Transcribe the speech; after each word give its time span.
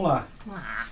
vamos 0.00 0.02
lá. 0.02 0.26
Ah. 0.50 0.86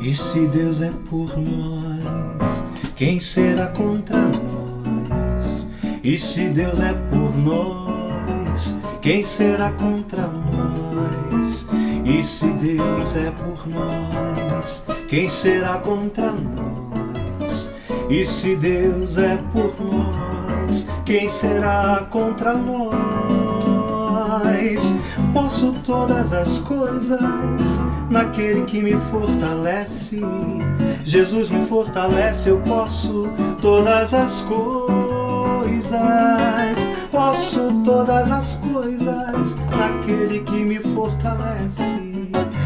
E 0.00 0.14
se 0.14 0.46
Deus 0.46 0.80
é 0.80 0.90
por 1.10 1.36
nós, 1.36 2.64
quem 2.96 3.20
será 3.20 3.66
contra 3.66 4.16
nós? 4.16 4.47
E 6.08 6.16
se 6.16 6.48
Deus 6.48 6.80
é 6.80 6.94
por 7.10 7.36
nós, 7.36 8.74
quem 9.02 9.22
será 9.22 9.70
contra 9.72 10.22
nós? 10.22 11.68
E 12.02 12.24
se 12.24 12.46
Deus 12.46 13.14
é 13.14 13.30
por 13.30 13.68
nós, 13.68 14.86
quem 15.06 15.28
será 15.28 15.74
contra 15.74 16.32
nós? 16.32 17.70
E 18.08 18.24
se 18.24 18.56
Deus 18.56 19.18
é 19.18 19.38
por 19.52 19.74
nós, 19.84 20.86
quem 21.04 21.28
será 21.28 22.06
contra 22.10 22.54
nós? 22.54 22.96
Posso 25.34 25.74
todas 25.84 26.32
as 26.32 26.58
coisas 26.60 27.20
naquele 28.08 28.62
que 28.62 28.80
me 28.80 28.96
fortalece. 29.10 30.22
Jesus 31.04 31.50
me 31.50 31.66
fortalece, 31.66 32.48
eu 32.48 32.60
posso 32.60 33.28
todas 33.60 34.14
as 34.14 34.40
coisas. 34.40 34.87
Posso 37.10 37.72
todas 37.84 38.30
as 38.32 38.54
coisas 38.56 39.56
naquele 39.76 40.40
que 40.40 40.64
me 40.64 40.78
fortalece. 40.80 41.82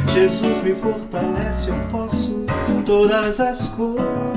Jesus 0.09 0.63
me 0.63 0.75
fortalece, 0.75 1.71
eu 1.71 1.77
posso 1.91 2.45
todas 2.85 3.39
as 3.39 3.69
coisas. 3.69 4.31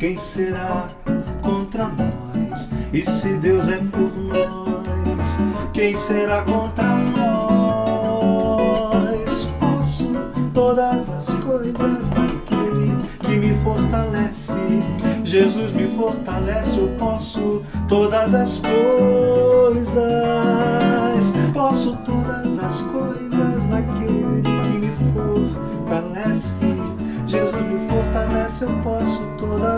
Quem 0.00 0.16
será 0.16 0.49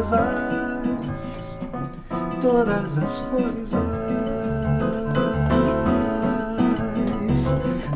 todas 0.02 0.12
as 0.12 1.56
todas 2.40 2.98
as 2.98 3.20
coisas. 3.30 3.80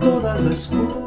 Todas 0.00 0.46
as 0.46 0.66
coisas. 0.66 1.05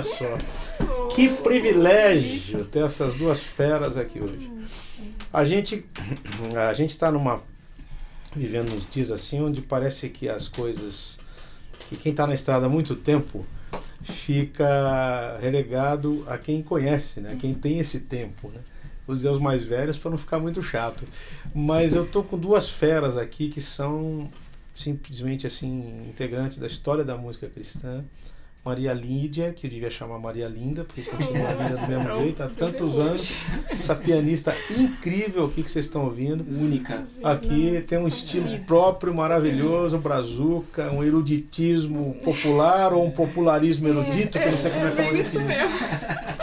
Olha 0.00 0.02
só. 0.02 0.38
Que 1.14 1.28
privilégio 1.28 2.64
ter 2.64 2.84
essas 2.84 3.14
duas 3.14 3.40
feras 3.40 3.96
aqui 3.96 4.20
hoje. 4.20 4.50
A 5.32 5.44
gente 5.44 5.84
a 6.56 6.72
gente 6.72 6.90
está 6.90 7.10
numa 7.10 7.42
vivendo 8.34 8.72
uns 8.74 8.88
dias 8.88 9.10
assim 9.10 9.40
onde 9.40 9.60
parece 9.60 10.08
que 10.08 10.28
as 10.28 10.48
coisas 10.48 11.18
que 11.88 11.96
quem 11.96 12.12
está 12.12 12.26
na 12.26 12.34
estrada 12.34 12.66
há 12.66 12.68
muito 12.68 12.94
tempo 12.94 13.44
fica 14.02 15.36
relegado 15.40 16.24
a 16.26 16.38
quem 16.38 16.62
conhece, 16.62 17.20
né? 17.20 17.36
Quem 17.38 17.52
tem 17.52 17.78
esse 17.78 18.00
tempo, 18.00 18.48
né? 18.48 18.60
Vou 19.06 19.16
dizer 19.16 19.28
os 19.28 19.40
mais 19.40 19.62
velhos 19.64 19.98
para 19.98 20.12
não 20.12 20.18
ficar 20.18 20.38
muito 20.38 20.62
chato. 20.62 21.04
Mas 21.54 21.94
eu 21.94 22.06
tô 22.06 22.22
com 22.22 22.38
duas 22.38 22.68
feras 22.68 23.16
aqui 23.16 23.48
que 23.48 23.60
são 23.60 24.30
simplesmente 24.74 25.46
assim 25.46 26.06
integrantes 26.08 26.58
da 26.58 26.66
história 26.66 27.04
da 27.04 27.16
música 27.16 27.48
cristã. 27.48 28.04
Maria 28.64 28.92
Lídia, 28.92 29.52
que 29.54 29.66
eu 29.66 29.70
devia 29.70 29.88
chamar 29.90 30.18
Maria 30.18 30.46
Linda, 30.46 30.84
porque 30.84 31.02
continua 31.02 31.52
linda 31.52 31.76
do 31.78 31.88
mesmo 31.88 32.16
jeito 32.22 32.42
há 32.42 32.48
tantos 32.48 32.98
anos. 32.98 33.32
Essa 33.70 33.94
pianista 33.94 34.54
incrível 34.70 35.46
aqui 35.46 35.62
que 35.62 35.70
vocês 35.70 35.86
estão 35.86 36.04
ouvindo. 36.04 36.44
Única. 36.46 37.06
Aqui 37.24 37.82
tem 37.88 37.98
um 37.98 38.06
estilo 38.08 38.58
próprio, 38.60 39.14
maravilhoso, 39.14 39.96
um 39.96 40.00
brazuca, 40.00 40.90
um 40.92 41.02
eruditismo 41.02 42.16
popular 42.22 42.92
ou 42.92 43.06
um 43.06 43.10
popularismo 43.10 43.88
erudito, 43.88 44.38
que 44.38 44.44
eu 44.44 44.50
não 44.50 44.58
sei 44.58 44.70
como 44.70 44.86
é 44.86 44.90
que 44.90 45.00
eu 45.00 45.04
vou 45.04 45.12
bem 45.14 45.22
isso 45.22 45.40
mesmo. 45.40 45.78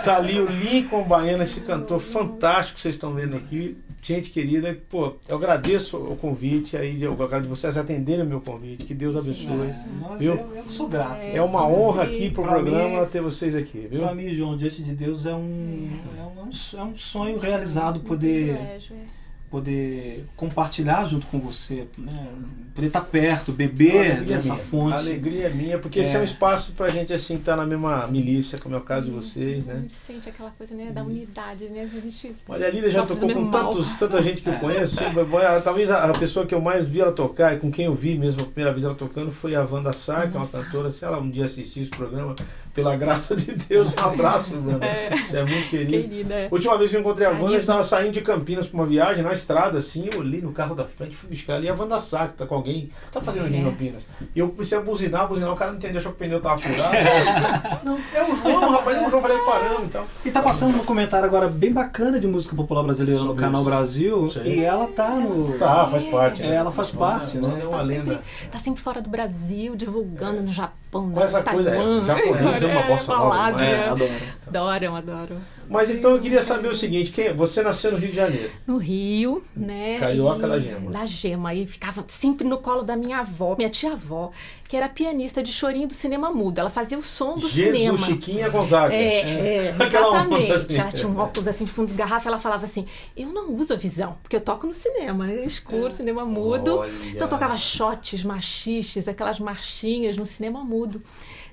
Tá 0.04 0.18
ali 0.18 0.40
o 0.40 0.50
Lincoln 0.50 1.04
Baiano, 1.04 1.44
esse 1.44 1.62
cantor 1.62 2.00
fantástico 2.00 2.76
que 2.78 2.82
vocês 2.82 2.96
estão 2.96 3.14
vendo 3.14 3.36
aqui. 3.36 3.78
Gente 4.00 4.30
querida, 4.30 4.78
pô, 4.90 5.16
eu 5.28 5.36
agradeço 5.36 5.98
o 5.98 6.16
convite 6.16 6.78
aí, 6.78 7.02
eu 7.04 7.12
agradeço 7.22 7.50
vocês 7.54 7.78
atenderem 7.78 8.24
o 8.24 8.28
meu 8.28 8.40
convite. 8.40 8.86
Que 8.86 8.94
Deus 8.94 9.18
abençoe. 9.18 9.68
É, 9.68 9.76
nós- 10.00 10.20
Viu? 10.20 10.34
eu, 10.36 10.56
eu 10.56 10.70
sou 10.70 10.88
grato. 10.88 11.26
É 11.26 11.42
uma 11.42 11.68
honra 11.68 12.07
aqui 12.08 12.30
pro 12.32 12.44
Pra 12.44 12.54
programa 12.54 13.02
mim- 13.02 13.08
ter 13.08 13.22
vocês 13.22 13.56
aqui, 13.56 13.88
viu? 13.90 14.02
Para 14.02 14.14
mim, 14.16 14.30
João, 14.30 14.58
diante 14.58 14.82
de 14.84 14.94
Deus 14.94 15.26
é 15.26 15.34
um, 15.36 15.90
é 16.18 16.22
um, 16.24 16.80
é 16.80 16.84
um 16.84 16.96
sonho 16.98 17.38
realizado 17.40 18.00
poder 18.02 18.56
Privilégio, 18.56 18.96
é. 18.96 19.27
Poder 19.50 20.26
compartilhar 20.36 21.08
junto 21.08 21.26
com 21.28 21.40
você, 21.40 21.88
né? 21.98 22.28
poder 22.76 22.88
estar 22.88 23.02
perto, 23.02 23.52
beber 23.52 23.92
Alegria 24.12 24.36
dessa 24.36 24.54
minha. 24.54 24.64
fonte. 24.66 24.94
A 24.94 24.98
alegria 24.98 25.48
é 25.48 25.50
minha, 25.50 25.80
porque 25.80 26.00
É. 26.00 26.04
esse 26.04 26.16
é 26.16 26.20
um 26.20 26.24
espaço 26.24 26.74
pra 26.74 26.90
gente 26.90 27.14
assim 27.14 27.36
estar 27.38 27.56
na 27.56 27.66
mesma 27.66 28.06
milícia, 28.08 28.58
como 28.60 28.76
é 28.76 28.78
o 28.78 28.82
caso 28.82 29.06
de 29.08 29.12
vocês, 29.12 29.68
A 29.70 29.74
né? 29.74 29.80
gente 29.82 29.94
sente 29.94 30.30
aquela 30.30 30.52
coisa 30.52 30.76
né, 30.76 30.92
da 30.92 31.02
unidade, 31.04 31.70
né? 31.70 31.90
A 31.92 32.00
gente 32.02 32.36
Olha, 32.48 32.68
a 32.68 32.70
Lídia 32.70 32.92
já 32.92 33.06
tocou 33.06 33.30
com 33.34 33.42
mal. 33.42 33.72
tantos, 33.74 33.96
tanta 33.96 34.22
gente 34.22 34.42
que 34.42 34.50
eu 34.50 34.60
conheço. 34.60 34.98
Talvez 35.64 35.90
a, 35.92 36.04
a 36.06 36.14
pessoa 36.14 36.46
que 36.46 36.54
eu 36.54 36.62
mais 36.62 36.86
vi 36.88 37.00
ela 37.02 37.12
tocar 37.12 37.56
e 37.56 37.60
com 37.60 37.72
quem 37.72 37.86
eu 37.86 37.96
vi 37.96 38.18
mesmo 38.18 38.42
a 38.42 38.46
primeira 38.46 38.72
vez 38.72 38.86
ela 38.86 38.96
tocando 38.96 39.32
foi 39.32 39.56
a 39.56 39.64
Wanda 39.64 39.94
Sá, 39.94 40.28
que 40.28 40.36
é 40.36 40.40
uma 40.40 40.48
cantora. 40.48 40.92
Se 40.92 41.06
ela 41.06 41.20
um 41.20 41.30
dia 41.30 41.46
assistir 41.46 41.80
esse 41.82 41.90
programa, 41.90 42.36
pela 42.78 42.96
graça 42.96 43.36
de 43.36 43.54
Deus, 43.54 43.88
um 43.88 44.06
abraço, 44.06 44.54
Wanda. 44.64 44.86
É. 44.86 45.10
Você 45.18 45.40
é 45.40 45.44
muito 45.44 45.68
querido. 45.68 45.92
querida. 45.92 46.34
é. 46.36 46.48
Última 46.52 46.78
vez 46.78 46.92
que 46.92 46.96
eu 46.96 47.00
encontrei 47.02 47.26
a 47.26 47.32
Wanda, 47.32 47.42
eu 47.42 47.46
Carisma. 47.48 47.62
estava 47.62 47.84
saindo 47.84 48.12
de 48.14 48.22
Campinas 48.22 48.68
para 48.68 48.80
uma 48.80 48.86
viagem 48.86 49.24
na 49.24 49.34
estrada, 49.34 49.80
assim, 49.80 50.08
eu 50.14 50.20
olhei 50.20 50.42
no 50.42 50.52
carro 50.52 50.76
da 50.76 50.86
frente, 50.86 51.16
fui 51.16 51.28
buscar 51.28 51.56
ali 51.56 51.68
a 51.68 51.74
Wanda 51.74 51.98
Sá, 52.00 52.28
que 52.28 52.36
tá 52.36 52.46
com 52.46 52.54
alguém, 52.54 52.92
tá 53.12 53.20
fazendo 53.20 53.48
aqui 53.48 53.56
em 53.56 53.62
É. 53.62 53.64
Campinas. 53.72 54.06
E 54.36 54.40
eu 54.40 54.50
comecei 54.50 54.78
a 54.78 54.82
buzinar, 54.82 55.28
buzinar, 55.28 55.52
o 55.52 55.56
cara 55.56 55.72
não 55.72 55.80
entendeu, 55.80 55.98
achou 55.98 56.12
que 56.12 56.18
o 56.18 56.20
pneu 56.28 56.40
tava 56.40 56.62
furado. 56.62 56.94
não, 57.84 57.98
é 58.14 58.24
o 58.24 58.36
João, 58.36 58.70
rapaz, 58.70 58.96
é 58.96 59.08
o 59.08 59.10
João, 59.10 59.22
falei, 59.24 59.38
paramos 59.40 59.88
e 59.88 59.90
tal. 59.90 60.08
E 60.24 60.30
tá 60.30 60.44
passando 60.44 60.76
um 60.76 60.86
comentário 60.86 61.26
agora 61.26 61.48
bem 61.48 61.74
bacana 61.74 62.20
de 62.20 62.28
música 62.28 62.56
popular 62.56 62.84
brasileira 62.84 63.20
no 63.22 63.28
Sobre 63.30 63.42
Canal 63.44 63.62
isso. 63.62 63.70
Brasil. 63.72 64.30
Sim. 64.30 64.44
E 64.44 64.64
ela 64.64 64.86
tá 64.86 65.16
no. 65.16 65.58
Tá, 65.58 65.88
faz 65.88 66.04
parte. 66.04 66.44
É, 66.44 66.54
ela 66.54 66.72
faz 66.72 66.92
parte, 66.92 67.38
Wanda 67.38 67.48
né? 67.56 67.62
É 67.64 67.68
uma 67.68 67.78
Tá 67.78 67.84
lenda. 67.84 68.12
sempre, 68.12 68.50
tá 68.52 68.60
sempre 68.60 68.82
fora 68.84 69.02
do 69.02 69.10
Brasil, 69.10 69.76
divulgando 69.76 70.42
no 70.44 70.54
Japão, 70.54 70.76
Com 71.04 71.10
na 71.20 71.22
essa 71.24 71.44
coisa, 71.44 71.72
Taiwan. 71.72 72.02
é, 72.02 72.06
japonês 72.06 72.64
é 72.64 72.66
uma 72.68 72.82
bossa 72.84 73.12
nova 73.16 73.30
Malásia. 73.30 73.66
demais. 73.66 73.74
É, 73.74 73.90
adoro. 73.90 74.12
Adoram, 74.48 74.96
adoram. 74.96 75.38
Mas 75.70 75.90
então 75.90 76.12
eu 76.12 76.22
queria 76.22 76.42
saber 76.42 76.70
o 76.70 76.76
seguinte, 76.76 77.12
quem, 77.12 77.34
você 77.34 77.62
nasceu 77.62 77.92
no 77.92 77.98
Rio 77.98 78.10
de 78.10 78.16
Janeiro. 78.16 78.52
No 78.66 78.78
Rio, 78.78 79.44
né? 79.56 79.98
Carioca 80.00 80.46
e- 80.46 80.50
da 80.50 80.60
Gema. 80.60 80.92
Da 80.92 81.06
Gema. 81.06 81.54
E 81.54 81.68
ficava 81.68 82.06
sempre 82.08 82.48
no 82.48 82.58
colo 82.60 82.84
da 82.84 82.96
minha 82.96 83.20
avó, 83.20 83.56
minha 83.58 83.70
tia-avó, 83.70 84.32
que 84.68 84.76
era 84.76 84.90
pianista 84.90 85.42
de 85.42 85.52
chorinho 85.52 85.88
do 85.88 85.94
cinema 85.94 86.32
mudo. 86.32 86.60
Ela 86.60 86.70
fazia 86.70 86.98
o 86.98 87.02
som 87.02 87.36
do 87.36 87.48
Jesus 87.48 87.78
cinema. 87.78 87.98
Chiquinha 87.98 88.50
Gonzaga. 88.50 88.94
É, 88.94 89.22
é, 89.22 89.76
exatamente. 89.80 90.52
assim. 90.52 90.80
Ela 90.80 90.92
tinha 90.92 91.08
um 91.08 91.18
óculos 91.18 91.48
assim 91.48 91.66
de 91.66 91.72
fundo 91.72 91.88
de 91.90 91.94
garrafa. 91.94 92.28
Ela 92.28 92.40
falava 92.40 92.66
assim: 92.66 92.86
Eu 93.16 93.30
não 93.30 93.54
uso 93.54 93.74
a 93.74 93.78
visão, 93.78 94.18
porque 94.22 94.36
eu 94.36 94.42
toco 94.42 94.68
no 94.68 94.74
cinema, 94.74 95.32
é 95.32 95.46
escuro, 95.46 95.92
cinema 95.92 96.26
mudo. 96.26 96.80
Olha. 96.80 96.92
Então 97.08 97.22
eu 97.22 97.30
tocava 97.30 97.58
shots, 97.58 98.24
machiches, 98.24 99.08
aquelas 99.08 99.40
marchinhas 99.40 100.18
no 100.18 100.26
cinema 100.26 100.64
mudo. 100.64 101.02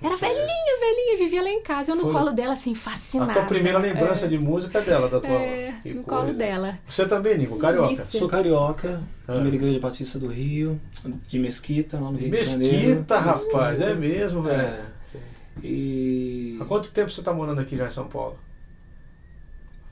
Era 0.02 0.16
velhinha, 0.16 0.78
velhinha, 0.80 1.16
vivia 1.18 1.42
lá 1.42 1.48
em 1.50 1.62
casa. 1.62 1.92
Eu 1.92 1.96
no 1.96 2.02
Foi. 2.02 2.12
colo 2.12 2.32
dela, 2.32 2.52
assim, 2.52 2.72
A 2.72 2.76
fascinada. 2.76 3.32
tua 3.32 3.44
primeira 3.44 3.78
lembrança 3.78 4.28
de 4.28 4.36
música 4.38 4.80
dela, 4.80 5.08
da 5.08 5.20
tua 5.20 5.30
É, 5.30 5.74
que 5.82 5.94
no 5.94 6.02
coisa. 6.04 6.22
colo 6.26 6.36
dela. 6.38 6.78
Você 6.88 7.06
também, 7.06 7.38
Nico, 7.38 7.56
carioca. 7.58 7.88
Delícia. 7.94 8.18
Sou 8.18 8.28
carioca, 8.28 9.00
Ah. 9.26 9.32
primeira 9.32 9.56
igreja 9.56 9.80
batista 9.80 10.18
do 10.18 10.26
Rio, 10.28 10.80
de 11.28 11.38
Mesquita, 11.38 11.98
lá 11.98 12.10
no 12.10 12.18
Rio 12.18 12.30
de 12.30 12.44
Janeiro. 12.44 12.76
Mesquita, 12.88 13.18
rapaz, 13.18 13.80
é 13.80 13.94
mesmo, 13.94 14.42
velho. 14.42 14.60
É. 14.60 14.80
E. 15.62 16.58
Há 16.60 16.64
quanto 16.64 16.90
tempo 16.90 17.10
você 17.10 17.22
tá 17.22 17.32
morando 17.32 17.60
aqui 17.60 17.76
já 17.76 17.86
em 17.86 17.90
São 17.90 18.06
Paulo? 18.06 18.36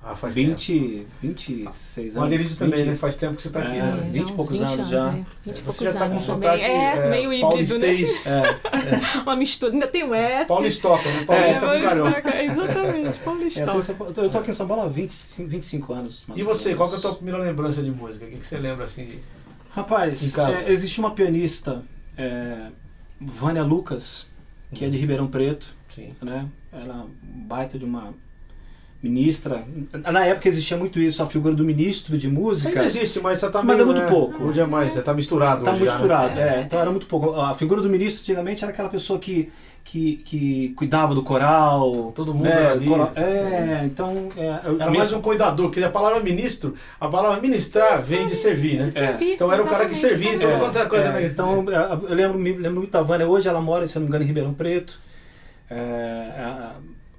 Ah, 0.05 0.17
faz 0.17 0.35
tempo. 0.35 0.49
20, 0.49 1.07
26 1.23 2.15
O 2.17 2.19
anos. 2.19 2.27
Adelise 2.27 2.59
também, 2.59 2.79
20. 2.81 2.89
né? 2.91 2.97
Faz 2.97 3.15
tempo 3.17 3.37
que 3.37 3.43
você 3.43 3.51
tá 3.51 3.61
aqui, 3.61 3.77
É. 3.77 3.83
né? 3.83 4.09
20 4.11 4.31
e 4.31 4.33
poucos 4.33 4.61
anos 4.61 4.89
já. 4.89 5.09
É, 5.11 5.13
20 5.13 5.27
Você 5.45 5.63
poucos 5.63 5.77
já 5.79 5.93
tá 5.93 6.09
com 6.11 6.19
sotaque 6.19 6.61
também. 6.63 6.77
É, 6.87 7.11
meio 7.11 7.33
híbrido, 7.33 7.79
né? 7.79 7.87
É, 8.27 9.21
Uma 9.23 9.37
mistura. 9.37 9.73
Ainda 9.73 9.87
tem 9.87 10.03
o 10.03 10.13
S. 10.13 10.49
Paulistoca, 10.49 11.09
né? 11.09 11.25
Paulista 11.25 11.61
com 11.61 11.67
mas- 11.67 11.83
carioca. 11.85 12.43
Exatamente, 12.43 13.21
é, 13.61 13.63
eu, 13.63 14.13
tô, 14.13 14.23
eu 14.23 14.31
tô 14.31 14.39
aqui 14.39 14.51
em 14.51 14.55
São 14.55 14.67
Paulo 14.67 14.83
há 14.83 14.89
25, 14.89 15.49
25 15.49 15.93
anos. 15.93 16.25
E 16.35 16.43
você, 16.43 16.71
menos. 16.71 16.79
qual 16.79 16.89
que 16.89 16.95
é 16.97 16.99
a 16.99 17.01
tua 17.01 17.15
primeira 17.15 17.39
lembrança 17.39 17.81
de 17.81 17.91
música? 17.93 18.25
O 18.25 18.29
que, 18.29 18.39
que 18.39 18.47
você 18.47 18.59
lembra 18.59 18.87
assim 18.87 19.07
de. 19.07 19.13
Em 19.15 19.21
Rapaz, 19.71 20.33
casa. 20.33 20.65
é, 20.69 20.73
existe 20.73 20.99
uma 20.99 21.13
pianista, 21.13 21.83
é, 22.19 22.67
Vânia 23.21 23.63
Lucas, 23.63 24.27
que 24.75 24.85
é 24.85 24.89
de 24.91 24.99
Ribeirão 24.99 25.29
Preto, 25.29 25.75
Sim. 25.89 26.09
né? 26.21 26.47
Ela 26.73 27.05
é 27.05 27.07
baita 27.23 27.79
de 27.79 27.85
uma 27.85 28.13
ministra. 29.03 29.63
Na 30.13 30.25
época 30.25 30.49
existia 30.49 30.77
muito 30.77 31.01
isso, 31.01 31.23
a 31.23 31.27
figura 31.27 31.55
do 31.55 31.65
ministro 31.65 32.17
de 32.17 32.29
música. 32.29 32.69
Ainda 32.69 32.85
existe, 32.85 33.21
mas 33.21 33.41
você 33.41 33.51
tá 33.51 33.63
Mas 33.63 33.79
meio, 33.79 33.83
é 33.83 33.85
muito 33.93 34.01
né? 34.05 34.09
pouco. 34.09 34.45
Hoje 34.45 34.61
é 34.61 34.67
mais, 34.67 34.93
você 34.93 35.03
tá 35.03 35.13
misturado. 35.13 35.65
Tá 35.65 35.73
hoje 35.73 35.81
já, 35.85 35.87
né? 35.87 35.99
misturado, 35.99 36.41
é. 36.41 36.63
Então 36.63 36.79
era 36.81 36.91
muito 36.91 37.07
pouco. 37.07 37.33
A 37.41 37.55
figura 37.55 37.81
do 37.81 37.89
ministro 37.91 38.21
antigamente 38.23 38.63
era 38.63 38.73
aquela 38.73 38.89
pessoa 38.89 39.19
que, 39.19 39.51
que, 39.85 40.19
que 40.25 40.69
cuidava 40.77 41.15
do 41.17 41.23
coral. 41.25 42.13
Todo 42.15 42.33
mundo 42.33 42.45
né? 42.45 42.53
era 42.53 42.73
ali. 42.73 42.87
Coral- 42.87 43.11
é, 43.17 43.81
então. 43.85 44.29
É, 44.37 44.61
eu- 44.65 44.81
Era 44.81 44.91
mais 44.93 45.13
um 45.13 45.21
cuidador, 45.21 45.67
porque 45.67 45.83
a 45.83 45.91
palavra 45.91 46.21
ministro, 46.21 46.75
a 47.01 47.09
palavra 47.09 47.41
ministrar 47.41 48.01
vem 48.05 48.25
de 48.27 48.37
servir, 48.37 48.79
né? 48.79 48.91
Servir, 48.93 49.35
Então 49.35 49.53
era 49.53 49.63
o 49.63 49.67
cara 49.67 49.87
que 49.87 49.97
servia 49.97 50.35
exatamente. 50.35 50.61
quanto 50.61 50.79
é 50.79 50.85
coisa, 50.87 51.07
É, 51.07 51.13
né? 51.13 51.27
então, 51.27 51.65
é, 51.69 51.93
eu 52.11 52.15
lembro, 52.15 52.39
me 52.39 52.53
lembro 52.53 52.79
muito 52.79 52.93
da 52.93 53.03
Vânia. 53.03 53.27
Hoje 53.27 53.49
ela 53.49 53.61
mora, 53.61 53.89
se 53.89 53.97
eu 53.97 54.01
não 54.01 54.05
me 54.07 54.11
engano, 54.11 54.23
em 54.23 54.29
Ribeirão 54.29 54.55
Preto. 54.55 55.01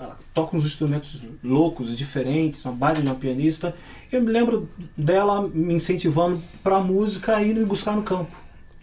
Ela, 0.03 0.19
toca 0.33 0.55
uns 0.57 0.65
instrumentos 0.65 1.21
loucos, 1.43 1.95
diferentes, 1.97 2.63
uma 2.65 2.73
baita 2.73 3.01
de 3.01 3.07
uma 3.07 3.15
pianista. 3.15 3.73
Eu 4.11 4.21
me 4.21 4.31
lembro 4.31 4.69
dela 4.97 5.47
me 5.47 5.73
incentivando 5.73 6.41
para 6.63 6.77
a 6.77 6.81
música 6.81 7.41
e 7.41 7.51
indo 7.51 7.59
me 7.61 7.65
buscar 7.65 7.95
no 7.95 8.03
campo. 8.03 8.35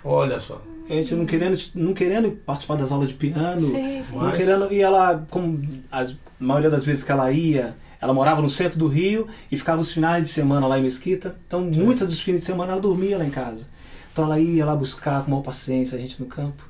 Olha 0.03 0.41
só. 0.41 0.63
A 0.89 0.93
gente 0.95 1.15
não 1.15 1.25
querendo, 1.27 1.57
não 1.75 1.95
querendo 1.95 2.31
participar 2.33 2.77
das 2.77 2.91
aulas 2.91 3.09
de 3.09 3.15
piano, 3.15 3.61
Sei, 3.61 3.73
sei. 4.03 4.05
não 4.13 4.19
Mas- 4.25 4.37
querendo. 4.37 4.73
E 4.73 4.81
ela, 4.81 5.25
como 5.31 5.61
as, 5.93 6.11
a 6.13 6.15
maioria 6.41 6.71
das 6.71 6.85
vezes 6.85 7.05
que 7.05 7.13
ela 7.13 7.31
ia, 7.31 7.77
ela 8.01 8.13
morava 8.13 8.41
no 8.43 8.51
centro 8.51 8.79
do 8.79 8.89
Rio 8.89 9.29
e 9.53 9.57
ficava 9.57 9.81
os 9.81 9.93
finais 9.93 10.25
de 10.25 10.31
semana 10.31 10.67
lá 10.67 10.79
em 10.79 10.83
Mesquita. 10.83 11.37
Então, 11.47 11.61
muitos 11.61 12.09
dos 12.09 12.19
fins 12.21 12.39
de 12.41 12.45
semana 12.45 12.73
ela 12.73 12.81
dormia 12.81 13.19
lá 13.19 13.25
em 13.25 13.31
casa. 13.31 13.69
Então, 14.13 14.25
ela 14.25 14.41
ia 14.41 14.65
lá 14.65 14.75
buscar 14.75 15.23
com 15.25 15.31
maior 15.31 15.43
paciência 15.43 15.97
a 15.97 16.01
gente 16.01 16.19
no 16.21 16.27
campo. 16.27 16.65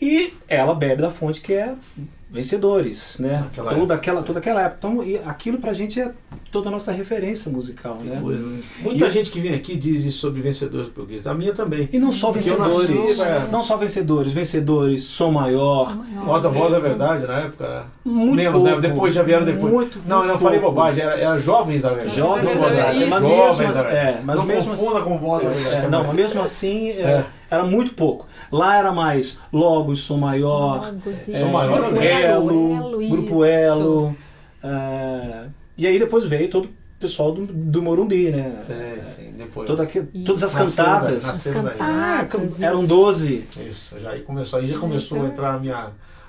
E 0.00 0.32
ela 0.46 0.74
bebe 0.74 1.02
da 1.02 1.10
fonte 1.10 1.40
que 1.40 1.52
é 1.54 1.74
vencedores, 2.30 3.16
né? 3.18 3.40
Naquela 3.44 3.70
toda, 3.70 3.80
época. 3.82 3.94
aquela, 3.94 4.22
toda 4.22 4.38
aquela 4.38 4.62
época. 4.62 4.76
Então, 4.88 5.04
e 5.04 5.18
aquilo 5.24 5.58
pra 5.58 5.72
gente 5.72 6.00
é 6.00 6.12
toda 6.52 6.68
a 6.68 6.72
nossa 6.72 6.92
referência 6.92 7.50
musical, 7.50 7.98
né? 8.04 8.20
Muita 8.80 9.06
E- 9.06 9.10
gente 9.10 9.30
que 9.30 9.40
vem 9.40 9.54
aqui 9.54 9.76
diz 9.76 10.04
isso 10.04 10.18
sobre 10.18 10.40
vencedores 10.40 10.88
portugueses. 10.88 11.26
A 11.26 11.34
minha 11.34 11.52
também. 11.54 11.88
E 11.92 11.98
não 11.98 12.12
só 12.12 12.32
Porque 12.32 12.48
eu 12.50 12.58
nasci, 12.58 12.86
vencedores, 12.92 13.20
é. 13.20 13.46
não 13.50 13.62
só 13.62 13.76
vencedores, 13.76 14.32
vencedores, 14.32 15.02
som 15.04 15.30
maior, 15.30 15.96
Voz 16.24 16.42
da 16.42 16.48
voz 16.50 16.72
é 16.74 16.80
verdade 16.80 17.26
na 17.26 17.40
época. 17.40 17.86
Muito 18.04 18.36
Menos, 18.36 18.62
né? 18.62 18.70
pouco. 18.72 18.82
Depois 18.88 19.14
já 19.14 19.22
vieram 19.22 19.44
depois. 19.46 19.72
Muito, 19.72 19.98
não, 20.06 20.16
eu 20.18 20.22
não 20.22 20.28
muito 20.30 20.40
falei 20.42 20.60
pouco. 20.60 20.74
bobagem, 20.74 21.02
era, 21.04 21.16
era 21.18 21.38
jovens 21.38 21.82
da 21.82 21.90
verdade. 21.94 22.16
Jovens 22.16 22.44
verdade, 22.44 22.74
verdade. 22.74 23.06
mas 23.06 23.22
Jovens 23.22 23.38
mesmo 23.38 23.50
assim- 23.50 23.62
verdade. 23.82 23.96
é, 23.96 24.20
mas 24.24 24.36
não 24.36 24.44
mesmo 24.44 24.76
confunda 24.76 25.00
com 25.02 25.18
voz 25.18 25.44
da 25.44 25.50
verdade. 25.50 25.76
É, 25.76 25.84
é 25.84 25.88
não, 25.88 26.04
mas 26.04 26.14
mesmo 26.14 26.42
assim 26.42 26.88
é, 26.90 27.00
É. 27.00 27.26
era 27.50 27.64
muito 27.64 27.94
pouco. 27.94 28.26
Lá 28.52 28.76
era 28.78 28.92
mais 28.92 29.38
logos, 29.52 30.00
som 30.00 30.18
maior, 30.18 30.86
Logos, 30.86 31.06
é, 31.06 31.10
isso. 31.10 31.40
Som 31.40 31.48
maior, 31.50 31.80
grupo 31.80 31.90
né? 31.92 32.22
Elo, 32.22 32.74
Elo, 32.76 33.08
grupo. 33.08 33.44
Elo. 33.44 34.16
é, 34.62 35.44
e 35.76 35.86
aí 35.86 35.98
depois 35.98 36.24
veio 36.24 36.48
todo 36.48 36.66
o 36.66 37.00
pessoal 37.00 37.32
do, 37.32 37.46
do 37.46 37.80
Morumbi, 37.82 38.30
né? 38.30 38.56
Sim, 38.58 38.74
sim, 39.06 39.34
depois. 39.36 39.66
Toda 39.68 39.84
aqui- 39.84 40.02
todas 40.26 40.42
as 40.42 40.52
daí, 40.54 41.62
daí. 41.62 41.76
Ah, 41.78 42.26
eram 42.60 42.78
isso. 42.80 42.88
12. 42.88 43.44
Isso, 43.68 44.00
já 44.00 44.10
aí 44.10 44.20
começou, 44.22 44.58
aí 44.58 44.66
já 44.66 44.78
começou 44.78 45.22
a 45.22 45.26
entrar 45.26 45.54
a 45.54 45.58
minha. 45.60 45.76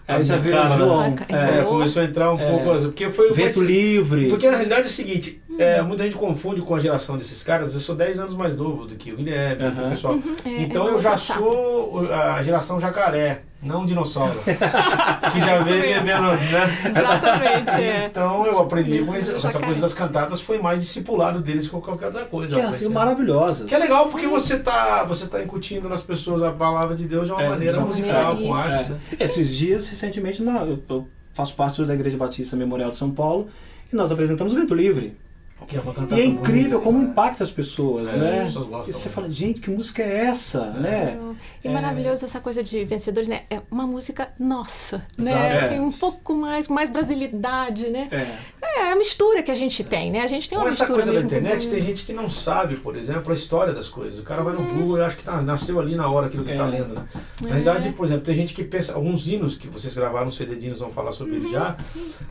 a 0.08 0.16
Aí 0.16 0.24
já 0.24 0.38
veio 0.38 0.56
cara, 0.56 0.68
o 0.68 0.78
né? 0.78 0.86
João. 0.86 1.16
É, 1.30 1.60
É, 1.60 1.64
começou 1.64 2.02
a 2.02 2.06
entrar 2.06 2.34
um 2.34 2.40
É. 2.40 2.50
pouco. 2.52 2.72
assim, 2.72 2.86
Porque 2.86 3.10
foi. 3.10 3.28
foi 3.30 3.36
Vento 3.36 3.64
livre. 3.64 4.30
Porque 4.30 4.46
na 4.48 4.58
realidade 4.58 4.82
é 4.84 4.86
o 4.86 4.90
seguinte, 4.90 5.39
é, 5.58 5.82
muita 5.82 6.04
gente 6.04 6.16
confunde 6.16 6.62
com 6.62 6.76
a 6.76 6.80
geração 6.80 7.18
desses 7.18 7.42
caras. 7.44 7.74
Eu 7.74 7.80
sou 7.80 7.96
10 7.96 8.20
anos 8.20 8.36
mais 8.36 8.56
novo 8.56 8.86
do 8.86 8.96
que 8.96 9.12
o 9.12 9.16
Guilherme, 9.18 9.70
do 9.70 9.76
que 9.76 9.82
o 9.82 9.90
pessoal. 9.90 10.20
É, 10.46 10.62
então 10.62 10.88
é 10.88 10.92
eu 10.92 11.02
já 11.02 11.18
sou 11.18 12.08
a 12.12 12.42
geração 12.44 12.80
jacaré, 12.80 13.42
não 13.62 13.86
dinossauro. 13.86 14.40
que 14.46 15.40
já 15.42 15.62
veio 15.64 15.82
bebendo, 15.82 16.28
né? 16.32 16.90
Exatamente, 16.90 17.72
é. 17.82 18.06
Então 18.06 18.46
eu 18.46 18.60
aprendi 18.60 19.04
com 19.04 19.14
essa 19.16 19.40
jacaré. 19.40 19.66
coisa 19.66 19.82
das 19.82 19.94
cantatas 19.94 20.40
foi 20.40 20.60
mais 20.60 20.80
discipulado 20.80 21.42
deles 21.42 21.68
que 21.68 21.72
qualquer 21.80 22.06
outra 22.08 22.26
coisa. 22.26 22.56
Que 22.56 22.62
é 22.62 22.66
assim, 22.66 22.86
ser. 22.86 22.90
maravilhosas. 22.90 23.68
Que 23.68 23.76
é 23.76 23.80
legal 23.80 24.08
porque 24.10 24.28
você 24.28 24.60
tá, 24.60 25.04
você 25.04 25.28
tá 25.28 25.42
incutindo 25.44 25.90
nas 25.90 26.02
pessoas 26.02 26.42
a 26.42 26.52
palavra 26.52 26.96
de 26.96 27.06
Deus 27.08 27.26
de 27.26 27.32
uma 27.32 27.42
É, 27.44 27.50
maneira 27.50 27.74
de 27.74 27.80
uma 27.80 27.88
musical, 27.88 28.34
maneira, 28.36 28.54
com 28.54 28.60
isso. 28.60 28.70
arte. 28.94 28.96
Esses 29.20 29.56
dias, 29.58 29.88
recentemente, 29.88 30.42
na- 30.42 30.62
eu, 30.62 30.82
eu 30.90 31.08
faço 31.34 31.56
parte 31.56 31.84
da 31.84 31.94
Igreja 31.94 32.18
Batista 32.18 32.56
Memorial 32.56 32.92
de 32.92 32.98
São 32.98 33.12
Paulo 33.12 33.48
e 33.92 33.96
nós 33.96 34.12
apresentamos 34.12 34.54
o 34.54 34.56
Vento 34.56 34.74
Livre. 34.76 35.18
Que 35.68 35.78
é 35.78 35.82
E 36.18 36.22
é 36.22 36.26
incrível 36.26 36.80
bonita, 36.80 36.80
como 36.80 37.00
né? 37.00 37.06
impacta 37.12 37.44
as 37.44 37.52
pessoas, 37.52 38.08
É, 38.10 38.18
né? 38.18 38.40
as 38.42 38.48
pessoas 38.48 38.66
gostam 38.68 38.90
E 38.90 38.94
você 38.94 39.00
muito. 39.10 39.16
fala, 39.16 39.32
gente, 39.32 39.62
que 39.62 39.70
música 39.70 40.02
é 40.02 40.26
essa, 40.26 40.72
né? 40.72 41.20
E 41.64 41.70
maravilhoso 41.70 42.26
essa 42.26 42.40
coisa 42.40 42.64
de 42.64 42.84
vencedores, 42.86 43.28
né? 43.30 43.44
É 43.50 43.62
uma 43.70 43.86
música 43.86 44.30
nossa, 44.40 45.06
né? 45.18 45.32
Exato. 45.58 45.66
Assim, 45.66 45.80
um 45.80 45.92
pouco 45.92 46.34
mais, 46.34 46.66
com 46.66 46.74
mais 46.74 46.90
brasilidade, 46.90 47.88
né? 47.90 48.08
É. 48.12 48.60
É 48.62 48.92
a 48.92 48.96
mistura 48.96 49.42
que 49.44 49.52
a 49.52 49.56
gente 49.56 49.84
tem, 49.84 50.12
né? 50.12 50.22
A 50.22 50.28
gente 50.28 50.48
tem 50.50 50.58
uma 50.58 50.64
Com 50.66 50.70
essa 50.70 50.84
mistura 50.84 51.04
coisa 51.04 51.20
da 51.20 51.26
internet, 51.26 51.66
com- 51.68 51.74
tem 51.74 51.84
gente 51.84 52.06
que 52.06 52.14
não 52.14 52.30
sabe, 52.30 52.78
por 52.78 52.96
exemplo, 52.96 53.32
a 53.32 53.36
história 53.36 53.74
das 53.74 53.90
coisas. 53.90 54.20
O 54.20 54.24
cara 54.24 54.44
vai 54.44 54.54
no 54.54 54.64
Google 54.74 54.98
e 55.00 55.02
acha 55.02 55.16
que 55.18 55.24
tá, 55.24 55.42
nasceu 55.42 55.80
ali 55.80 55.96
na 55.96 56.10
hora 56.10 56.28
aquilo 56.28 56.44
que 56.44 56.52
É. 56.52 56.54
está 56.54 56.66
lendo, 56.66 56.94
né? 56.96 57.06
Na 57.42 57.50
verdade, 57.56 57.92
por 57.92 58.06
exemplo, 58.06 58.24
tem 58.24 58.36
gente 58.36 58.54
que 58.54 58.64
pensa, 58.64 58.94
alguns 58.94 59.28
hinos 59.28 59.56
que 59.56 59.68
vocês 59.68 59.94
gravaram 59.94 60.28
no 60.28 60.32
CD 60.32 60.56
de 60.56 60.68
hinos, 60.68 60.80
vão 60.80 60.90
falar 60.90 61.12
sobre 61.12 61.36
ele 61.36 61.52
já. 61.52 61.76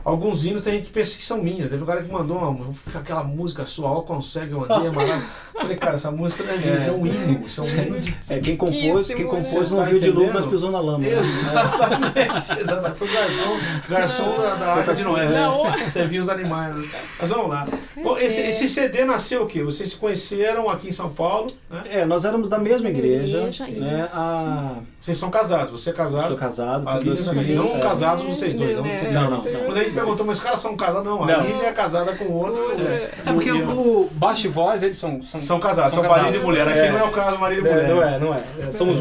Alguns 0.03 0.45
hinos 0.45 0.61
tem 0.61 0.75
gente 0.75 0.87
que 0.87 0.91
pensa 0.93 1.17
que 1.17 1.23
são 1.23 1.41
minhas. 1.41 1.69
Teve 1.69 1.83
um 1.83 1.85
cara 1.85 2.03
que 2.03 2.11
mandou 2.11 2.37
uma, 2.37 2.73
aquela 2.95 3.18
música 3.23 3.65
sua, 3.65 3.89
ó, 3.91 4.01
consegue, 4.01 4.53
andei, 4.53 4.87
amarrar. 4.87 5.21
Falei, 5.53 5.75
cara, 5.77 5.95
essa 5.95 6.09
música 6.11 6.43
não 6.43 6.53
é 6.53 6.57
minha, 6.57 6.73
É. 6.73 6.79
isso 6.79 6.89
é 6.89 6.93
um 6.93 7.05
hino, 7.05 7.47
isso 7.47 7.61
é 7.61 7.63
um 7.63 7.67
hino 7.85 7.99
de 7.99 8.17
É, 8.29 8.39
quem 8.39 8.55
compôs, 8.55 9.07
quem 9.07 9.17
Riquíssimo, 9.17 9.29
compôs 9.29 9.71
não 9.71 9.77
Tá 9.79 9.83
viu 9.85 9.99
de 9.99 10.11
novo, 10.11 10.31
mas 10.33 10.45
pisou 10.45 10.71
na 10.71 10.79
lama. 10.79 10.99
né? 10.99 11.09
Exatamente, 11.19 12.59
exatamente. 12.59 12.97
Foi 12.99 13.07
o 13.07 13.13
garçom, 13.13 13.59
garçom 13.89 14.37
da, 14.37 14.55
da 14.55 14.73
Arca 14.73 14.93
de 14.95 15.03
Noé. 15.03 15.29
Não. 15.29 15.63
Né? 15.69 15.87
Servia 15.89 16.21
os 16.21 16.29
animais. 16.29 16.75
né? 16.75 16.87
Mas 17.19 17.29
vamos 17.29 17.49
lá. 17.49 17.65
Bom, 18.01 18.17
esse, 18.17 18.41
esse 18.41 18.67
CD 18.67 19.03
nasceu 19.05 19.43
o 19.43 19.47
quê? 19.47 19.63
Vocês 19.63 19.89
se 19.89 19.95
conheceram 19.97 20.69
aqui 20.69 20.89
em 20.89 20.91
São 20.91 21.09
Paulo, 21.09 21.51
né? 21.69 21.83
É, 21.89 22.05
nós 22.05 22.23
éramos 22.25 22.49
da 22.49 22.57
mesma 22.57 22.89
igreja, 22.89 23.37
igreja, 23.39 23.65
né? 23.67 24.03
isso. 24.05 24.15
A... 24.17 24.75
Vocês 25.01 25.17
são 25.17 25.29
casados, 25.31 25.71
você 25.81 25.89
é 25.89 25.93
Eu 25.93 25.97
casado. 25.97 26.27
sou 26.27 26.35
casado, 26.37 26.87
A 26.89 26.93
dois 26.99 27.05
Lívia 27.05 27.23
também. 27.23 27.45
filhos. 27.45 27.65
Não 27.65 27.75
é. 27.77 27.79
casados 27.79 28.25
vocês 28.25 28.53
dois, 28.53 28.75
não. 28.75 28.85
É. 28.85 29.11
Não, 29.11 29.29
não, 29.31 29.41
Quando 29.43 29.67
não. 29.67 29.71
a 29.75 29.83
gente 29.83 29.93
perguntou, 29.93 30.25
mas 30.25 30.37
os 30.39 30.43
caras 30.43 30.59
são 30.59 30.75
casados? 30.75 31.05
Não, 31.05 31.23
a 31.23 31.27
Não. 31.27 31.41
Lívia 31.45 31.67
é 31.67 31.71
casada 31.71 32.13
com 32.15 32.25
o 32.25 32.33
outro. 32.33 32.81
É. 32.85 33.09
É 33.25 33.33
porque 33.33 33.49
o 33.51 34.09
baixo 34.11 34.47
e 34.47 34.49
voz, 34.49 34.83
eles 34.83 34.97
são. 34.97 35.23
São, 35.23 35.39
São 35.39 35.59
casados, 35.59 35.93
são, 35.93 36.03
marido 36.03 36.35
e 36.35 36.39
mulher. 36.41 36.67
Aqui 36.67 36.79
É. 36.79 36.91
não 36.91 36.99
é 36.99 37.03
o 37.05 37.11
caso 37.11 37.39
marido 37.39 37.65
e 37.65 37.69
É, 37.69 37.73
mulher. 37.73 37.89
não 37.89 38.03
é, 38.03 38.19
não 38.19 38.33
é. 38.35 38.43
É, 38.67 38.71
Somos 38.71 38.97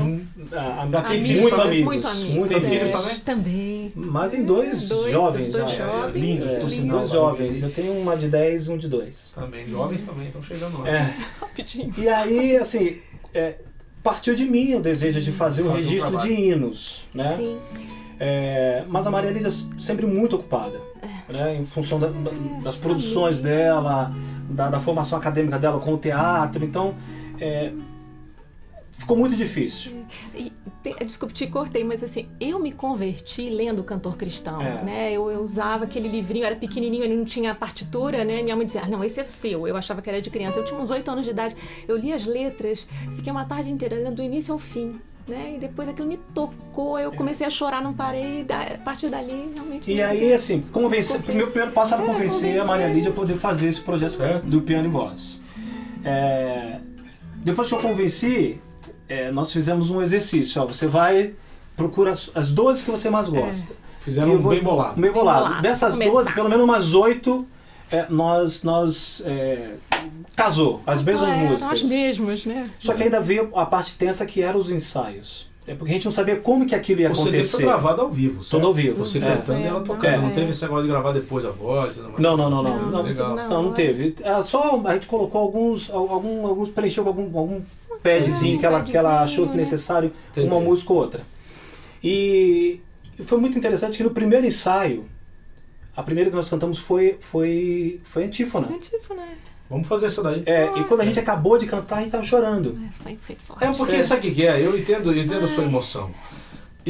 ah, 0.53 0.89
Já 0.91 1.03
tem 1.03 1.19
amigos. 1.19 1.41
muito 1.43 1.57
também? 1.57 1.67
amigos. 1.69 1.85
Muito 1.85 2.07
amigos. 2.07 2.35
muito 2.35 2.49
Tem 2.49 2.61
filhos 2.61 2.95
amigos. 2.95 3.19
também? 3.19 3.93
Também. 3.93 3.93
Mas 3.97 4.31
tem 4.31 4.45
dois, 4.45 4.89
Dois- 4.89 5.13
jovens 5.13 5.53
dois 5.53 5.77
jovens, 5.77 6.15
lindos, 6.23 6.49
É, 6.49 6.55
tem 6.61 6.71
sinal, 6.71 6.99
dois 7.01 7.11
jovens. 7.11 7.61
né? 7.61 7.67
Eu 7.69 7.73
tenho 7.73 7.93
uma 8.01 8.17
de 8.17 8.29
10 8.29 8.67
e 8.67 8.71
um 8.71 8.79
de 8.79 8.89
2. 8.89 9.33
Também, 9.35 9.69
jovens 9.69 10.03
também 10.03 10.27
estão 10.29 10.43
chegando 10.43 10.81
lá. 10.81 10.89
É. 10.89 11.13
Rapidinho. 11.41 11.93
E 11.99 12.09
aí, 12.09 12.57
assim, 12.57 12.99
é, 13.35 13.57
partiu 14.03 14.35
de 14.35 14.45
mim 14.45 14.75
o 14.75 14.81
desejo 14.81 15.21
de 15.21 15.33
fazer 15.33 15.63
o 15.63 15.67
Fazer 15.67 15.79
um 15.79 15.81
registro 15.83 16.11
de 16.11 16.17
trabalho. 16.17 16.33
hinos, 16.33 17.09
né? 17.15 17.35
Sim. 17.37 17.59
É, 18.21 18.85
mas 18.89 19.07
a 19.07 19.11
Maria 19.11 19.31
Elisa 19.31 19.51
sempre 19.79 20.05
muito 20.07 20.37
ocupada, 20.37 20.81
né? 21.29 21.57
Em 21.57 21.67
função 21.67 21.99
da- 22.01 22.09
da- 22.09 22.31
das 22.65 22.77
produções 22.77 23.41
dela, 23.41 24.13
da, 24.51 24.69
da 24.69 24.81
formação 24.81 25.17
acadêmica 25.19 25.59
dela 25.59 25.79
com 25.79 25.95
o 25.95 25.99
teatro. 25.99 26.65
Então, 26.65 26.95
é, 27.41 27.71
ficou 28.99 29.17
muito 29.17 29.35
difícil. 29.37 30.05
E, 30.35 30.53
te, 30.83 31.05
desculpe, 31.05 31.33
te 31.33 31.47
cortei, 31.47 31.83
mas 31.85 32.03
assim, 32.03 32.29
eu 32.41 32.59
me 32.59 32.73
converti 32.73 33.49
lendo 33.49 33.83
Cantor 33.85 34.17
Cristão, 34.17 34.61
É. 34.61 34.83
né? 34.83 35.13
Eu, 35.13 35.31
eu 35.31 35.41
usava 35.43 35.85
aquele 35.85 36.09
livrinho, 36.09 36.45
era 36.45 36.57
pequenininho, 36.57 37.05
ele 37.05 37.17
não 37.17 37.25
tinha 37.25 37.55
partitura, 37.55 38.25
né? 38.25 38.43
Minha 38.43 38.57
mãe 38.57 38.67
dizia, 38.67 38.83
ah, 38.85 38.89
não, 38.89 39.03
esse 39.03 39.21
é 39.21 39.25
seu. 39.25 39.67
Eu 39.67 39.77
achava 39.77 40.03
que 40.03 40.09
era 40.11 40.21
de 40.21 40.31
criança. 40.31 40.59
Eu 40.59 40.65
tinha 40.65 40.79
uns 40.79 40.91
oito 40.91 41.11
anos 41.11 41.25
de 41.25 41.31
idade. 41.31 41.57
Eu 41.87 41.97
li 41.97 42.13
as 42.13 42.25
letras, 42.27 42.87
fiquei 43.17 43.31
uma 43.33 43.45
tarde 43.45 43.71
inteira 43.71 43.97
lendo 43.97 44.17
do 44.17 44.23
início 44.23 44.53
ao 44.53 44.59
fim. 44.59 45.01
Né? 45.27 45.57
E 45.57 45.59
depois 45.59 45.87
aquilo 45.91 46.09
me 46.09 46.17
tocou, 46.35 46.99
eu 46.99 47.13
comecei 47.13 47.47
a 47.47 47.51
chorar, 47.51 47.83
não 47.83 47.93
parei, 47.93 48.41
e 48.41 48.45
da- 48.45 48.63
a 48.63 48.79
partir 48.79 49.11
dali 49.11 49.51
realmente. 49.55 49.91
E 49.93 50.01
aí, 50.01 50.33
assim, 50.33 50.63
convencer, 50.73 51.21
o 51.29 51.35
meu 51.35 51.49
primeiro 51.49 51.73
passo 51.73 51.93
era 51.93 52.03
É, 52.03 52.07
convencer 52.07 52.39
a 52.39 52.41
convencer. 52.61 52.65
Maria 52.65 52.87
Lídia 52.89 53.11
a 53.11 53.13
poder 53.15 53.37
fazer 53.37 53.69
esse 53.69 53.81
projeto 53.83 54.17
Certo. 54.17 54.47
do 54.47 54.63
piano 54.63 54.87
e 54.87 54.91
voz. 54.91 55.43
É, 56.03 56.79
depois 57.45 57.69
que 57.69 57.75
eu 57.75 57.79
convenci, 57.79 58.59
é, 59.09 59.31
nós 59.31 59.53
fizemos 59.53 59.91
um 59.91 60.01
exercício. 60.03 60.61
Ó, 60.63 60.67
você 60.67 60.87
vai, 60.87 61.35
procura 61.77 62.13
as, 62.13 62.31
as 62.35 62.53
12 62.53 62.85
que 62.85 62.91
você 62.91 63.09
mais 63.11 63.29
gosta. 63.29 63.73
Fizeram 64.01 64.29
E 64.29 64.33
eu 64.35 64.39
um 64.41 64.49
bem 64.49 64.63
bolado. 64.63 65.01
Bem 65.01 65.11
bolado. 65.13 65.45
bolado, 65.47 65.63
Dessas 65.63 65.93
começar. 65.93 66.11
12, 66.13 66.33
pelo 66.33 66.49
menos 66.49 66.65
umas 66.65 66.95
8, 66.95 67.47
é, 67.91 68.07
nós, 68.09 68.63
nós 68.63 69.23
é, 69.27 69.75
casou, 70.37 70.81
as 70.87 71.03
mesmas 71.03 71.29
eram 71.29 71.39
músicas. 71.49 71.73
As 71.73 71.83
mesmas, 71.83 72.47
né? 72.47 72.71
Só 72.79 72.95
que 72.95 73.03
ainda 73.03 73.21
veio 73.21 73.51
a 73.55 73.67
parte 73.67 73.97
tensa 73.97 74.25
que 74.27 74.43
eram 74.43 74.59
os 74.59 74.71
ensaios. 74.71 75.49
É 75.67 75.75
porque 75.75 75.91
a 75.91 75.95
gente 75.95 76.07
não 76.07 76.13
sabia 76.13 76.37
como 76.37 76.65
que 76.65 76.75
aquilo 76.75 77.03
ia 77.03 77.11
O 77.11 77.15
CD 77.15 77.29
acontecer. 77.29 77.57
foi 77.59 77.67
gravado 77.67 78.01
ao 78.01 78.09
vivo. 78.11 78.37
certo? 78.43 78.51
Todo 78.53 78.67
ao 78.69 78.73
vivo, 78.73 79.05
Você 79.05 79.19
é. 79.19 79.21
cantando 79.21 79.61
e 79.61 79.65
ela 79.65 79.81
É, 79.81 79.83
tocando. 79.83 80.13
não, 80.13 80.23
Não 80.23 80.29
é. 80.31 80.33
teve 80.33 80.51
esse 80.51 80.63
negócio 80.63 80.85
de 80.85 80.89
gravar 80.89 81.13
depois 81.13 81.45
a 81.45 81.51
voz. 81.51 81.99
Não, 82.19 82.39
não, 82.39 82.49
não, 82.49 82.63
não. 82.63 82.63
Não, 82.63 83.03
Não, 83.03 83.15
não. 83.15 83.37
não, 83.49 83.63
não 83.65 83.73
teve. 83.75 84.15
É, 84.23 84.43
Só 84.45 84.81
a 84.87 84.95
gente 84.95 85.07
colocou 85.07 85.43
alguns, 85.43 85.91
algum, 85.91 86.47
alguns 86.47 86.71
preencheu 86.71 87.05
com 87.05 87.11
algum, 87.11 87.39
algum 87.39 87.61
padzinho 88.03 88.59
que 88.59 88.67
ela, 88.67 88.83
que 88.83 88.97
ela 88.97 89.23
achou 89.23 89.47
né? 89.47 89.57
necessário 89.57 90.13
Entendi. 90.31 90.47
uma 90.47 90.61
música 90.61 90.93
ou 90.93 90.99
outra. 90.99 91.23
E 92.03 92.81
foi 93.25 93.39
muito 93.39 93.59
interessante 93.59 93.97
que 93.97 94.05
no 94.05 94.11
primeiro 94.11 94.47
ensaio, 94.47 95.07
a 95.97 96.03
primeira 96.03 96.31
que 96.31 96.37
nós 96.37 96.49
cantamos 96.49 96.79
foi, 96.79 97.19
foi, 97.21 98.01
foi 98.05 98.25
Antífona. 98.25 98.69
É 98.75 98.79
tipo, 98.79 99.15
né? 99.15 99.37
Vamos 99.69 99.87
fazer 99.87 100.07
isso 100.07 100.23
daí. 100.23 100.43
É, 100.47 100.71
e 100.79 100.85
quando 100.85 101.03
a 101.03 101.05
gente 101.05 101.19
acabou 101.21 101.59
de 101.59 101.67
cantar, 101.67 101.97
a 101.99 102.01
gente 102.03 102.13
tava 102.13 102.25
chorando. 102.25 102.79
É, 102.83 103.03
Foi, 103.03 103.17
foi 103.21 103.37
forte. 103.37 103.65
É 103.65 103.73
porque 103.73 103.97
É. 103.97 104.03
sabe 104.03 104.21
o 104.21 104.23
que 104.23 104.37
que 104.37 104.47
é? 104.47 104.65
Eu 104.65 104.79
entendo, 104.79 105.13
eu 105.13 105.23
entendo 105.23 105.45
a 105.45 105.49
sua 105.49 105.65
emoção. 105.65 106.11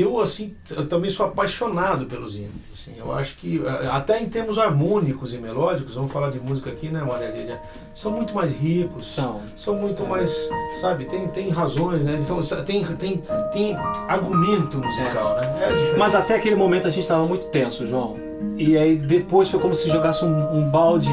Eu, 0.01 0.21
assim, 0.21 0.55
eu 0.71 0.87
também 0.87 1.11
sou 1.11 1.27
apaixonado 1.27 2.07
pelos 2.07 2.35
hinos. 2.35 2.51
Assim, 2.73 2.95
eu 2.97 3.13
acho 3.13 3.37
que, 3.37 3.61
eh, 3.65 3.89
até 3.91 4.23
em 4.23 4.29
termos 4.29 4.59
harmônicos 4.59 5.35
e 5.35 5.39
melódicos, 5.39 5.95
vamos 5.95 6.13
falar 6.13 6.31
de 6.31 6.39
música 6.39 6.71
aqui, 6.71 6.89
né, 6.89 7.03
Maria 7.03 7.31
Lídia? 7.31 7.61
São 7.95 8.13
muito 8.13 8.35
mais 8.35 8.53
ricos, 8.53 9.13
São. 9.13 9.41
são 9.57 9.75
muito 9.75 10.07
mais, 10.07 10.49
sabe, 10.81 11.07
tem, 11.07 11.27
tem 11.29 11.49
razões, 11.51 12.05
né? 12.05 12.21
São, 12.23 12.41
tem, 12.65 12.85
tem, 12.85 13.23
tem 13.53 13.77
argumento 14.07 14.79
musical, 14.79 15.37
né? 15.37 15.47
É. 15.93 15.97
Mas 15.97 16.15
até 16.15 16.37
aquele 16.37 16.55
momento 16.55 16.87
a 16.87 16.91
gente 16.91 17.03
estava 17.03 17.27
muito 17.27 17.47
tenso, 17.47 17.87
João. 17.87 18.17
E 18.57 18.77
aí 18.77 18.97
depois 18.97 19.49
foi 19.49 19.59
como 19.61 19.75
se 19.75 19.91
jogasse 19.91 20.25
um, 20.25 20.59
um 20.59 20.71
balde 20.71 21.11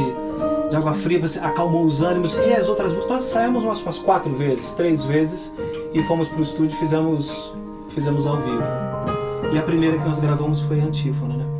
de 0.69 0.75
água 0.75 0.93
fria, 0.93 1.19
você 1.19 1.39
acalmou 1.39 1.85
os 1.85 2.01
ânimos. 2.01 2.35
E 2.37 2.53
as 2.53 2.67
outras 2.67 2.91
músicas, 2.91 3.17
nós 3.17 3.25
ensaiamos 3.25 3.63
umas, 3.63 3.81
umas 3.81 3.97
quatro 3.97 4.33
vezes, 4.33 4.71
três 4.71 5.03
vezes, 5.03 5.53
e 5.93 6.03
fomos 6.03 6.27
pro 6.27 6.41
estúdio 6.41 6.75
e 6.75 6.79
fizemos, 6.79 7.53
fizemos 7.95 8.27
ao 8.27 8.35
vivo. 8.35 8.61
E 9.53 9.57
a 9.57 9.61
primeira 9.61 9.97
que 9.97 10.03
nós 10.03 10.19
gravamos 10.19 10.59
foi 10.59 10.81
a 10.81 10.83
Antífona, 10.83 11.37
né? 11.37 11.54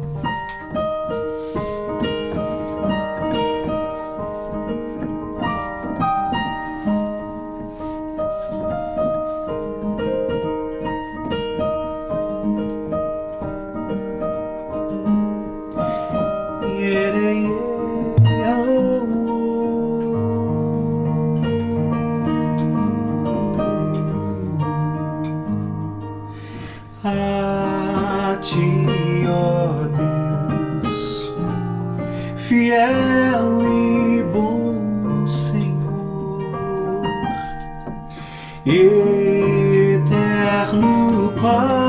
Eterno 39.94 41.32
Pai, 41.40 41.85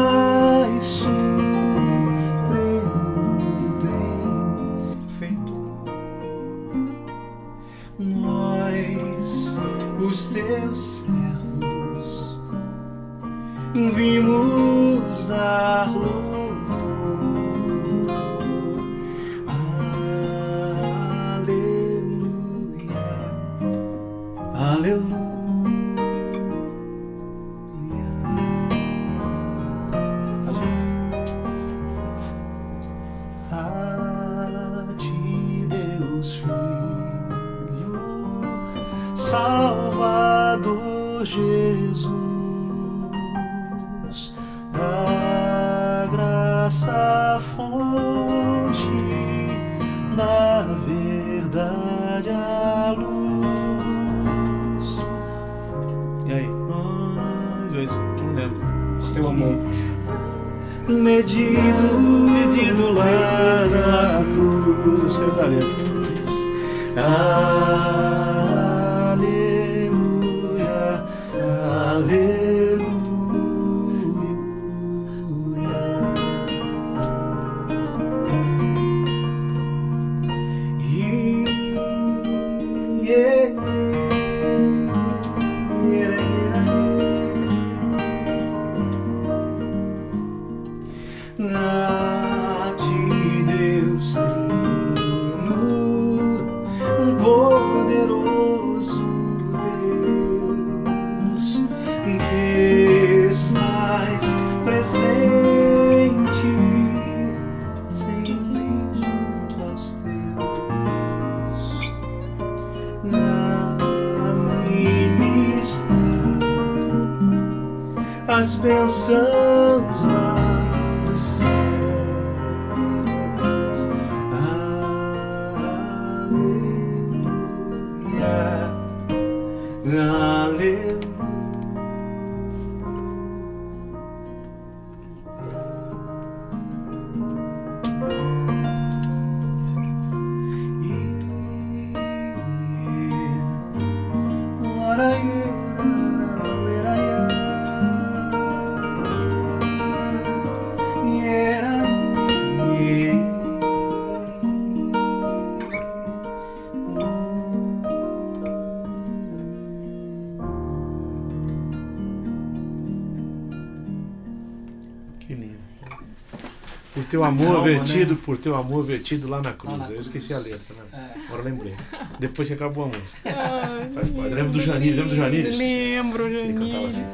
teu 167.17 167.25
amor 167.25 167.47
Calma, 167.47 167.63
vertido, 167.65 168.17
por 168.17 168.37
teu 168.37 168.55
amor 168.55 168.83
vertido 168.83 169.27
lá 169.29 169.41
na 169.41 169.53
cruz. 169.55 169.79
Lá 169.79 169.87
na 169.87 169.93
eu 169.95 170.01
esqueci 170.01 170.35
a 170.35 170.39
cruz. 170.39 170.53
letra, 170.53 170.77
né? 170.77 170.83
É. 171.17 171.21
Agora 171.29 171.43
lembrei. 171.43 171.75
Depois 172.19 172.47
que 172.49 172.55
acabou 172.55 172.85
a 172.85 172.87
música. 172.89 173.07
Ai, 173.25 173.91
Faz 173.95 174.09
parte. 174.11 174.35
Lembra 174.35 174.51
do 174.53 174.61
Janires? 174.61 174.97
Lembra 174.97 175.11
do 175.11 175.17
Janires? 175.17 175.57
Lembro, 175.57 176.27
Ele 176.29 176.53
cantava 176.53 176.87
assim. 176.87 177.05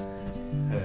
É. 0.73 0.83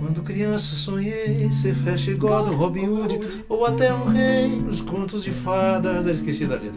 Quando 0.00 0.22
criança 0.22 0.74
sonhei 0.74 1.50
ser 1.52 1.74
Flash 1.74 2.08
Gordon, 2.14 2.56
Robin 2.56 2.88
Hood 2.88 3.20
ou 3.50 3.66
até 3.66 3.92
um 3.92 4.06
rei 4.06 4.48
nos 4.48 4.80
contos 4.80 5.22
de 5.22 5.30
fadas. 5.30 6.06
Eu 6.06 6.14
esqueci 6.14 6.46
da 6.46 6.54
letra. 6.54 6.72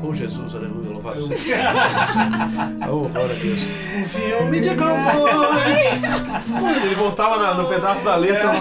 Oh 0.00 0.14
Jesus, 0.14 0.54
aleluia, 0.54 0.90
louvado 0.90 1.26
seja. 1.36 1.56
Oh, 2.88 3.08
glória 3.08 3.34
a 3.34 3.38
Deus. 3.40 3.66
Um 3.96 4.04
filme 4.04 4.60
de 4.60 4.68
cowboy. 4.76 6.86
Ele 6.86 6.94
voltava 6.94 7.54
no 7.54 7.68
pedaço 7.68 8.04
da 8.04 8.14
letra. 8.14 8.52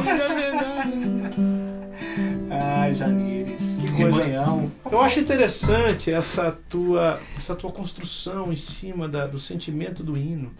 Rebanhão. 4.12 4.72
Eu 4.92 5.02
acho 5.02 5.20
interessante 5.20 6.12
essa 6.12 6.52
tua, 6.70 7.20
essa 7.36 7.56
tua 7.56 7.72
construção 7.72 8.52
em 8.52 8.56
cima 8.56 9.08
da- 9.08 9.28
do 9.28 9.40
sentimento 9.40 10.04
do 10.04 10.18
hino. 10.18 10.52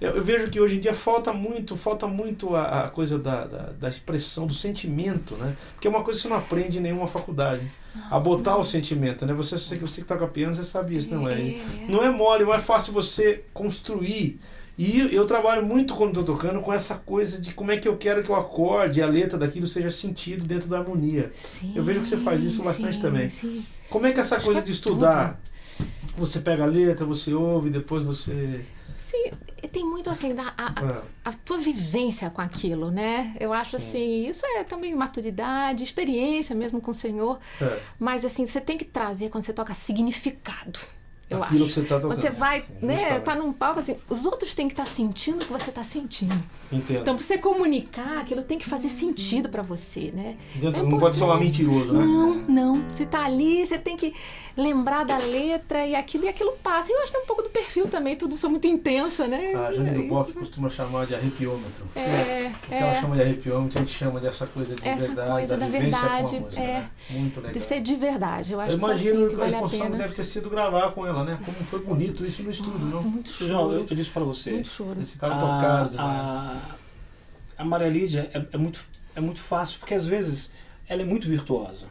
Eu, 0.00 0.12
eu 0.16 0.24
vejo 0.24 0.50
que 0.50 0.60
hoje 0.60 0.76
em 0.76 0.80
dia 0.80 0.94
falta 0.94 1.32
muito, 1.32 1.76
falta 1.76 2.06
muito 2.06 2.54
a, 2.56 2.84
a 2.84 2.88
coisa 2.90 3.18
da, 3.18 3.44
da, 3.46 3.62
da 3.78 3.88
expressão, 3.88 4.46
do 4.46 4.54
sentimento, 4.54 5.34
né? 5.36 5.54
Porque 5.74 5.86
é 5.86 5.90
uma 5.90 6.02
coisa 6.02 6.18
que 6.18 6.22
você 6.22 6.28
não 6.28 6.36
aprende 6.36 6.78
em 6.78 6.82
nenhuma 6.82 7.06
faculdade. 7.08 7.62
A 8.10 8.20
botar 8.20 8.58
o 8.58 8.64
sentimento, 8.64 9.24
né? 9.24 9.32
Você, 9.32 9.56
você, 9.56 9.74
você 9.76 10.02
que 10.02 10.06
toca 10.06 10.26
piano, 10.26 10.54
você 10.54 10.64
sabe 10.64 10.96
isso, 10.98 11.14
não 11.14 11.26
é? 11.28 11.34
Não 11.88 12.02
é 12.04 12.10
mole, 12.10 12.44
não 12.44 12.52
é 12.52 12.60
fácil 12.60 12.92
você 12.92 13.42
construir. 13.54 14.38
E 14.78 15.14
eu 15.14 15.24
trabalho 15.26 15.64
muito 15.64 15.94
quando 15.94 16.20
estou 16.20 16.36
tocando 16.36 16.60
com 16.60 16.70
essa 16.72 16.96
coisa 16.96 17.40
de 17.40 17.54
como 17.54 17.72
é 17.72 17.78
que 17.78 17.88
eu 17.88 17.96
quero 17.96 18.22
que 18.22 18.30
o 18.30 18.34
acorde 18.34 19.00
e 19.00 19.02
a 19.02 19.06
letra 19.06 19.38
daquilo 19.38 19.66
seja 19.66 19.90
sentido 19.90 20.44
dentro 20.44 20.68
da 20.68 20.78
harmonia. 20.78 21.30
Sim, 21.34 21.72
Eu 21.74 21.82
vejo 21.82 22.00
que 22.02 22.08
você 22.08 22.18
faz 22.18 22.42
isso 22.42 22.62
bastante 22.62 22.96
sim, 22.96 23.02
também. 23.02 23.30
Sim. 23.30 23.64
Como 23.88 24.06
é 24.06 24.12
que 24.12 24.20
essa 24.20 24.36
Acho 24.36 24.44
coisa 24.44 24.60
que 24.60 24.66
de 24.66 24.72
é 24.72 24.74
estudar, 24.74 25.40
você 26.16 26.40
pega 26.40 26.64
a 26.64 26.66
letra, 26.66 27.06
você 27.06 27.32
ouve, 27.32 27.70
depois 27.70 28.02
você. 28.02 28.64
Sim, 29.02 29.30
tem 29.72 29.84
muito 29.84 30.10
assim, 30.10 30.34
da, 30.34 30.52
a, 30.58 30.66
a- 30.66 30.72
Ah, 30.76 31.02
a 31.26 31.32
tua 31.32 31.58
vivência 31.58 32.28
com 32.28 32.42
aquilo, 32.42 32.90
né? 32.90 33.34
Eu 33.40 33.52
acho 33.54 33.76
assim, 33.76 34.26
isso 34.28 34.44
é 34.44 34.64
também 34.64 34.94
maturidade, 34.94 35.84
experiência 35.84 36.54
mesmo 36.54 36.80
com 36.82 36.90
o 36.90 36.94
Senhor. 36.94 37.38
é, 37.62 37.78
Mas 37.98 38.24
assim, 38.24 38.46
você 38.46 38.60
tem 38.60 38.76
que 38.76 38.84
trazer 38.84 39.30
quando 39.30 39.44
você 39.44 39.52
toca 39.54 39.72
significado. 39.74 40.78
Eu 41.28 41.42
aquilo 41.42 41.64
acho. 41.64 41.68
que 41.68 41.72
você 41.74 41.80
está 41.80 41.98
tocando. 42.00 42.20
Você 42.20 42.30
vai, 42.30 42.64
né, 42.80 43.18
tá 43.20 43.34
num 43.34 43.52
palco 43.52 43.80
assim, 43.80 43.96
os 44.08 44.24
outros 44.24 44.54
têm 44.54 44.68
que 44.68 44.74
estar 44.74 44.86
sentindo 44.86 45.42
o 45.42 45.46
que 45.46 45.52
você 45.52 45.72
tá 45.72 45.82
sentindo. 45.82 46.40
Entendo. 46.72 47.00
Então, 47.00 47.16
pra 47.16 47.24
você 47.24 47.36
comunicar, 47.38 48.18
aquilo 48.18 48.42
tem 48.42 48.58
que 48.58 48.68
fazer 48.68 48.88
sentido 48.88 49.48
pra 49.48 49.62
você, 49.62 50.12
né? 50.14 50.36
Dentro- 50.54 50.86
é 50.86 50.88
não 50.88 50.98
pode 50.98 51.16
ser 51.16 51.24
um 51.24 51.26
importante. 51.34 51.44
mentiroso, 51.64 51.92
né? 51.92 52.04
Não, 52.04 52.34
não. 52.48 52.84
Você 52.92 53.04
tá 53.06 53.24
ali, 53.24 53.66
você 53.66 53.76
tem 53.78 53.96
que 53.96 54.14
lembrar 54.56 55.04
da 55.04 55.18
letra 55.18 55.84
e 55.86 55.94
aquilo 55.94 56.24
e 56.24 56.28
aquilo 56.28 56.52
passa. 56.62 56.90
E 56.90 56.94
eu 56.94 57.02
acho 57.02 57.10
que 57.10 57.16
é 57.16 57.20
um 57.20 57.26
pouco 57.26 57.42
do 57.42 57.50
perfil 57.50 57.88
também, 57.88 58.16
tudo 58.16 58.36
sou 58.36 58.48
muito 58.48 58.66
intensa, 58.68 59.26
né? 59.26 59.52
A 59.54 59.72
Jane 59.72 59.90
do 59.90 60.02
É 60.02 60.06
Bock 60.06 60.30
isso. 60.30 60.38
costuma 60.38 60.70
chamar 60.70 61.06
de 61.06 61.14
arrepiômetro. 61.14 61.84
É, 61.96 62.50
O 62.54 62.58
que 62.68 62.74
ela 62.74 62.86
é. 62.92 63.00
chama 63.00 63.16
de 63.16 63.22
arrepiômetro, 63.22 63.78
a 63.78 63.82
gente 63.82 63.92
chama 63.94 64.20
dessa 64.20 64.46
coisa 64.46 64.74
de 64.76 64.86
Essa 64.88 65.06
verdade, 65.06 65.30
coisa 65.32 65.56
da 65.56 65.66
vivência 65.66 65.90
com 65.90 66.06
a 66.06 66.08
verdade, 66.08 66.40
música, 66.40 66.60
é. 66.62 66.66
né? 66.66 66.90
Muito 67.10 67.36
legal. 67.40 67.52
De 67.52 67.60
ser 67.60 67.80
de 67.80 67.96
verdade. 67.96 68.52
Eu 68.52 68.60
acho 68.60 68.72
Eu 68.72 68.76
que 68.76 68.80
só 68.80 68.86
imagino 68.92 69.18
assim 69.24 69.28
que 69.28 69.34
a 69.34 69.38
vale 69.38 69.54
a 69.54 69.58
emoção 69.58 69.78
que 69.80 69.84
pena. 69.86 69.98
deve 69.98 70.14
ter 70.14 70.24
sido 70.24 70.50
gravar 70.50 70.90
com 70.92 71.06
ela, 71.06 71.15
né? 71.24 71.38
Como 71.44 71.56
foi 71.58 71.82
bonito 71.82 72.24
isso 72.24 72.42
no 72.42 72.50
estúdio, 72.50 72.78
Nossa, 72.78 73.04
não? 73.04 73.10
muito 73.10 73.30
João, 73.32 73.62
eu, 73.72 73.78
choro. 73.80 73.86
eu 73.90 73.96
disse 73.96 74.10
pra 74.10 74.24
você. 74.24 74.50
Muito 74.52 74.68
choro. 74.68 75.00
Esse 75.02 75.16
cara 75.16 75.36
tocado 75.36 75.90
demais. 75.90 75.98
a, 75.98 76.60
a 77.58 77.64
Maria 77.64 77.88
Lídia 77.88 78.30
é, 78.34 78.46
é 78.52 78.56
muito, 78.58 78.80
é 79.14 79.20
muito 79.20 79.40
fácil, 79.40 79.78
porque 79.78 79.94
às 79.94 80.06
vezes 80.06 80.52
ela 80.88 81.02
é 81.02 81.04
muito 81.04 81.26
virtuosa. 81.28 81.86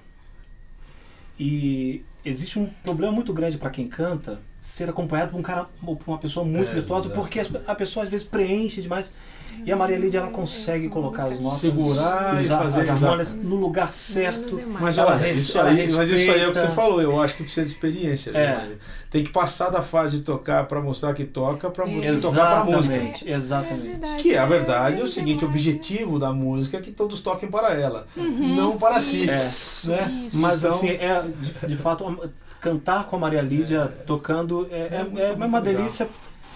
E 1.40 2.04
existe 2.24 2.58
um 2.58 2.68
problema 2.84 3.12
muito 3.12 3.34
grande 3.34 3.58
para 3.58 3.70
quem 3.70 3.88
canta 3.88 4.40
ser 4.60 4.90
acompanhado 4.90 5.32
por 5.32 5.40
um 5.40 5.44
cara, 5.44 5.66
por 5.66 5.98
uma 6.08 6.18
pessoa 6.18 6.46
muito 6.46 6.72
É, 6.72 6.76
virtuosa, 6.76 7.08
exato. 7.08 7.20
porque 7.22 7.42
a 7.68 7.76
pessoa 7.76 8.04
às 8.06 8.10
vezes 8.10 8.26
preenche 8.26 8.82
demais. 8.82 9.14
E 9.64 9.72
a 9.72 9.76
Maria 9.76 9.98
Lídia 9.98 10.20
ela 10.20 10.30
consegue 10.30 10.90
colocar 10.90 11.26
as 11.26 11.40
notas, 11.40 11.60
Segurar 11.62 12.40
e 12.40 12.46
usar 12.46 12.60
fazer 12.60 12.82
as 12.82 12.90
harmônias 12.90 13.30
exato. 13.34 13.48
no 13.48 13.56
lugar 13.56 13.94
certo. 13.94 14.60
é. 14.60 14.66
Mas 14.66 14.98
Ela 14.98 15.14
olha, 15.16 15.30
isso 15.32 15.58
ela 15.58 15.70
aí, 15.70 15.92
mas 15.92 16.10
isso 16.10 16.32
aí 16.32 16.42
é 16.42 16.48
o 16.48 16.52
que 16.54 16.60
você 16.60 16.68
falou, 16.70 17.02
eu 17.02 17.22
acho 17.22 17.36
que 17.36 17.44
precisa 17.44 17.66
de 17.66 17.72
experiência. 17.72 18.32
É. 18.32 18.56
Maria? 18.56 18.78
Tem 19.10 19.24
que 19.24 19.32
passar 19.32 19.70
da 19.70 19.82
fase 19.82 20.18
de 20.18 20.24
tocar 20.24 20.66
para 20.68 20.82
mostrar 20.82 21.14
que 21.14 21.24
toca 21.24 21.70
para 21.70 21.86
tocar 21.86 21.92
para 21.92 22.66
música. 22.66 22.94
Exatamente, 22.96 23.30
exatamente. 23.32 23.88
verdade. 23.88 24.24
Que 24.24 24.36
a 24.38 24.46
verdade 24.46 25.00
é 25.00 25.04
o 25.04 25.08
seguinte, 25.08 25.46
o 25.46 25.48
objetivo 25.48 26.20
da 26.20 26.34
música 26.34 26.78
é 26.78 26.82
que 26.82 26.92
todos 26.92 27.22
toquem 27.22 27.50
para 27.50 27.74
ela, 27.74 28.06
Uhum. 28.18 28.56
não 28.56 28.78
para 28.78 29.00
si. 29.00 29.30
É. 29.30 29.52
Né? 29.86 30.30
Mas 30.34 30.64
Então, 30.64 30.76
assim, 30.76 30.90
é, 30.90 31.24
de, 31.40 31.68
de 31.68 31.76
fato, 31.78 32.30
cantar 32.60 33.06
com 33.06 33.16
a 33.16 33.20
Maria 33.20 33.42
Lídia 33.42 33.92
tocando 34.06 34.68
é, 34.72 34.76
é, 34.80 34.90
É 34.92 35.04
muito, 35.04 35.20
é 35.22 35.28
muito 35.28 35.46
uma 35.48 35.60
legal. 35.60 35.62
delícia 35.82 36.08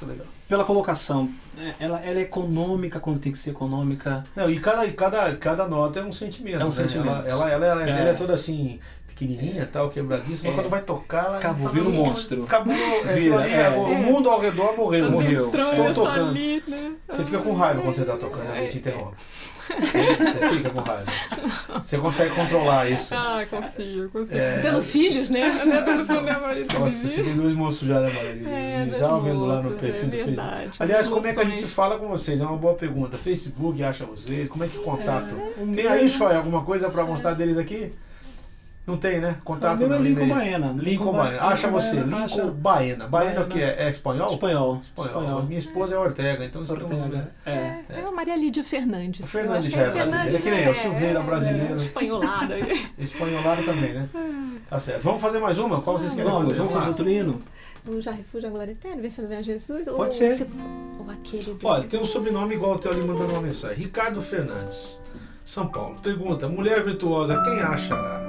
legal. 0.05 0.25
pela 0.47 0.63
colocação. 0.63 1.29
É, 1.57 1.73
Ela, 1.79 1.99
ela 2.01 2.19
é 2.19 2.23
econômica 2.23 2.99
quando 2.99 3.19
tem 3.19 3.31
que 3.31 3.37
ser 3.37 3.51
econômica. 3.51 4.23
Não, 4.35 4.49
e 4.49 4.59
cada, 4.59 4.85
e 4.85 4.93
cada, 4.93 5.35
cada 5.35 5.67
nota 5.67 5.99
é 5.99 6.03
um 6.03 6.11
sentimento. 6.13 6.55
É 6.61 6.63
um 6.63 6.67
né? 6.67 6.71
sentimento. 6.71 7.09
Ela, 7.27 7.49
ela, 7.49 7.49
ela, 7.51 7.65
ela, 7.89 8.07
É. 8.07 8.11
é 8.11 8.13
toda 8.13 8.33
assim, 8.33 8.79
pequenininha, 9.07 9.67
tal, 9.71 9.89
quebradiça, 9.89 10.43
mas 10.45 10.53
É. 10.53 10.55
quando 10.55 10.69
vai 10.69 10.81
tocar, 10.81 11.25
ela 11.25 11.37
Acabou, 11.37 11.67
tá 11.67 11.73
vira 11.73 11.85
um 11.89 11.91
monstro. 11.91 12.43
Acabou, 12.45 12.73
é, 12.73 13.13
Vira, 13.15 13.39
ali, 13.39 13.53
é. 13.53 13.69
o 13.69 13.95
mundo 14.01 14.29
ao 14.29 14.39
redor 14.39 14.75
morreu. 14.77 15.11
Morreu. 15.11 15.45
Estou 15.47 15.61
Entrando 15.61 15.93
tocando. 15.95 16.29
ali, 16.29 16.63
né? 16.67 16.91
Você 17.09 17.25
fica 17.25 17.39
com 17.39 17.53
raiva 17.53 17.81
quando 17.81 17.95
você 17.95 18.01
está 18.01 18.15
tocando, 18.15 18.47
alguém 18.47 18.69
te 18.69 18.77
interrompe. 18.77 19.17
Você, 19.79 20.49
fica 20.55 20.69
com 20.71 20.81
raiva. 20.81 21.11
Você 21.83 21.97
consegue 21.97 22.33
controlar 22.35 22.89
isso. 22.89 23.13
Ah, 23.15 23.45
consigo, 23.49 24.09
consigo. 24.09 24.39
É. 24.39 24.59
Tendo 24.59 24.81
filhos, 24.81 25.29
né? 25.29 25.61
Tendo 25.85 26.05
filho, 26.05 26.21
né, 26.21 26.37
marido? 26.39 26.79
Nossa, 26.79 27.09
você 27.09 27.23
tem 27.23 27.35
dois 27.35 27.53
moços 27.53 27.87
já, 27.87 27.99
né, 28.01 28.11
Maria? 28.11 28.49
É, 28.49 28.83
Me 28.85 28.89
dois 28.91 29.01
Tava 29.01 29.21
vendo 29.21 29.45
lá 29.45 29.57
no 29.57 29.63
moços, 29.63 29.79
perfil 29.79 30.01
é 30.01 30.05
do 30.05 30.11
Facebook. 30.11 30.35
verdade. 30.35 30.69
Aliás, 30.79 31.07
como 31.07 31.27
é 31.27 31.33
que 31.33 31.39
a 31.39 31.45
gente 31.45 31.65
fala 31.65 31.97
com 31.97 32.07
vocês? 32.07 32.41
É 32.41 32.43
uma 32.43 32.57
boa 32.57 32.73
pergunta. 32.73 33.17
Facebook 33.17 33.83
acha 33.83 34.05
vocês? 34.05 34.49
Como 34.49 34.63
é 34.63 34.67
que 34.67 34.77
contato? 34.79 35.35
o 35.57 35.71
Tem 35.73 35.87
aí, 35.87 36.09
Shoy, 36.09 36.35
alguma 36.35 36.63
coisa 36.63 36.89
para 36.89 37.05
mostrar 37.05 37.33
deles 37.33 37.57
aqui? 37.57 37.93
Não 38.89 38.97
tem, 38.97 39.19
né? 39.21 39.35
Contato 39.43 39.83
O 39.83 39.87
meu 39.87 39.97
é 39.99 40.01
Lincoln. 40.01 40.27
Baena. 40.27 40.75
Lincoln 40.77 41.13
Baena. 41.13 41.41
Acha 41.43 41.67
você, 41.69 41.97
Baena, 41.97 42.05
Lincoln 42.25 42.41
acha. 42.41 42.45
Baena. 42.51 43.07
Baena 43.07 43.41
o 43.41 43.47
que 43.47 43.61
é? 43.61 43.83
É 43.85 43.89
espanhol? 43.89 44.33
Espanhol. 44.33 44.81
Espanhol. 44.83 45.21
Espanhol. 45.23 45.43
Minha 45.43 45.59
esposa 45.59 45.93
é 45.95 45.97
Ortega, 45.99 46.43
então 46.45 46.63
estamos... 46.63 46.83
Ortega. 46.83 47.31
É. 47.45 47.51
É, 47.51 47.83
é 47.89 48.03
a 48.07 48.11
Maria 48.11 48.35
Lídia 48.35 48.63
Fernandes. 48.63 49.23
O 49.25 49.27
Fernandes 49.29 49.71
já 49.71 49.81
é 49.83 49.89
brasileiro, 49.91 50.35
é 50.35 50.39
que 50.41 50.49
nem 50.51 50.63
eu, 50.63 50.75
Silveira 50.75 51.19
brasileiro. 51.21 51.75
Espanholada. 51.75 52.55
Espanholado 52.97 53.63
também, 53.63 53.93
né? 53.93 54.09
Tá 54.69 54.79
certo. 54.79 55.03
Vamos 55.03 55.21
fazer 55.21 55.39
mais 55.39 55.57
uma? 55.59 55.81
Qual 55.81 55.97
vocês 55.99 56.13
querem 56.13 56.31
Vamos, 56.31 56.47
fazer? 56.47 56.57
vamos 56.59 56.73
fazer 56.73 56.87
outro 56.89 57.09
hino? 57.09 57.41
Um 57.87 58.01
já 58.01 58.11
refúgio 58.11 58.49
a 58.49 58.51
glória 58.51 58.71
eterna, 58.71 59.01
vencendo 59.01 59.27
bem 59.29 59.37
a 59.37 59.41
Jesus? 59.41 59.87
ou 59.87 59.95
Pode 59.95 60.13
ser. 60.15 60.35
se- 60.37 60.47
Ou 60.99 61.09
aquele. 61.09 61.57
Olha, 61.63 61.83
tem 61.85 61.99
um 61.99 62.05
sobrenome 62.05 62.55
igual 62.55 62.73
o 62.75 62.79
teu 62.79 62.91
ali 62.91 63.01
mandando 63.01 63.31
uma 63.33 63.41
mensagem. 63.41 63.77
Ricardo 63.77 64.21
Fernandes, 64.21 64.99
São 65.49 65.65
Paulo. 65.65 65.95
Pergunta: 66.03 66.47
mulher 66.47 66.83
virtuosa, 66.83 67.41
quem 67.41 67.59
achará? 67.59 68.21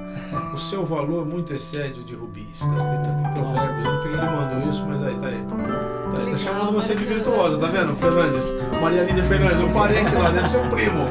O 0.55 0.57
seu 0.57 0.87
valor 0.87 1.27
muito 1.27 1.53
excede 1.53 2.01
o 2.01 2.03
de 2.03 2.15
rubis. 2.15 2.49
Está 2.55 2.77
escrito 2.77 3.11
aqui 3.11 3.11
em 3.11 3.35
Provérbios. 3.35 3.85
Eu 3.85 3.93
não 3.93 4.03
peguei, 4.03 4.19
ele 4.19 4.31
mandou 4.31 4.71
isso, 4.71 4.87
mas 4.87 5.03
aí 5.03 5.15
tá 5.17 5.27
aí. 5.27 5.43
Tá, 5.43 5.55
aí, 5.55 6.13
tá 6.13 6.19
Legal, 6.23 6.39
chamando 6.39 6.73
você 6.73 6.95
de 6.95 7.05
virtuosa, 7.05 7.59
tá 7.59 7.67
vendo? 7.67 7.95
Fernandes. 7.97 8.55
Maria 8.81 9.05
Lídia 9.05 9.23
Fernandes, 9.25 9.61
um 9.61 9.71
parente 9.71 10.15
lá, 10.15 10.31
deve 10.31 10.49
ser 10.49 10.61
um 10.61 10.71
primo. 10.71 11.11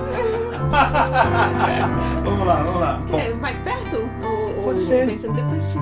vamos 2.25 2.47
lá, 2.47 2.63
vamos 2.63 2.81
lá. 2.81 2.99
Bom, 3.07 3.19
É, 3.19 3.31
mais 3.35 3.59
perto? 3.59 3.97
Ou, 4.23 4.57
ou 4.57 4.63
Pode 4.63 4.81
ser. 4.81 5.05
Vencendo 5.05 5.35
depois 5.35 5.61
de... 5.71 5.77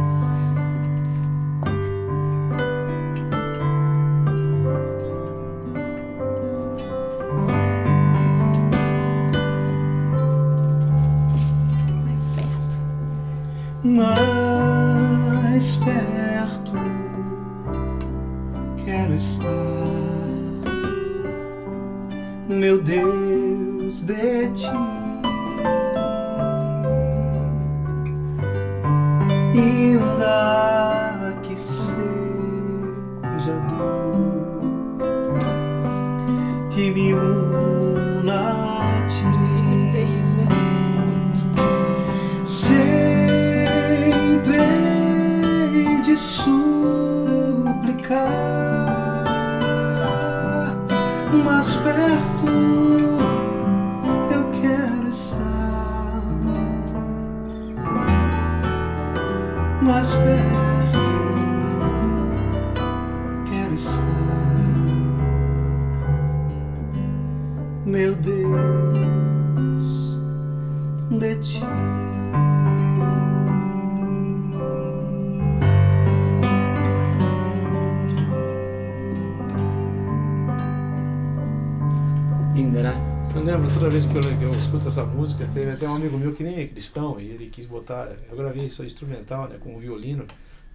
música, 85.27 85.47
teve 85.53 85.71
até 85.71 85.87
um 85.87 85.95
amigo 85.95 86.17
meu 86.17 86.33
que 86.33 86.43
nem 86.43 86.61
é 86.61 86.67
cristão 86.67 87.19
e 87.19 87.27
ele 87.29 87.47
quis 87.49 87.65
botar. 87.65 88.09
Eu 88.29 88.37
gravei 88.37 88.65
isso 88.65 88.83
instrumental, 88.83 89.47
né? 89.47 89.57
Com 89.59 89.77
violino, 89.79 90.25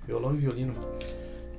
violão 0.06 0.34
e 0.34 0.38
violino. 0.38 0.74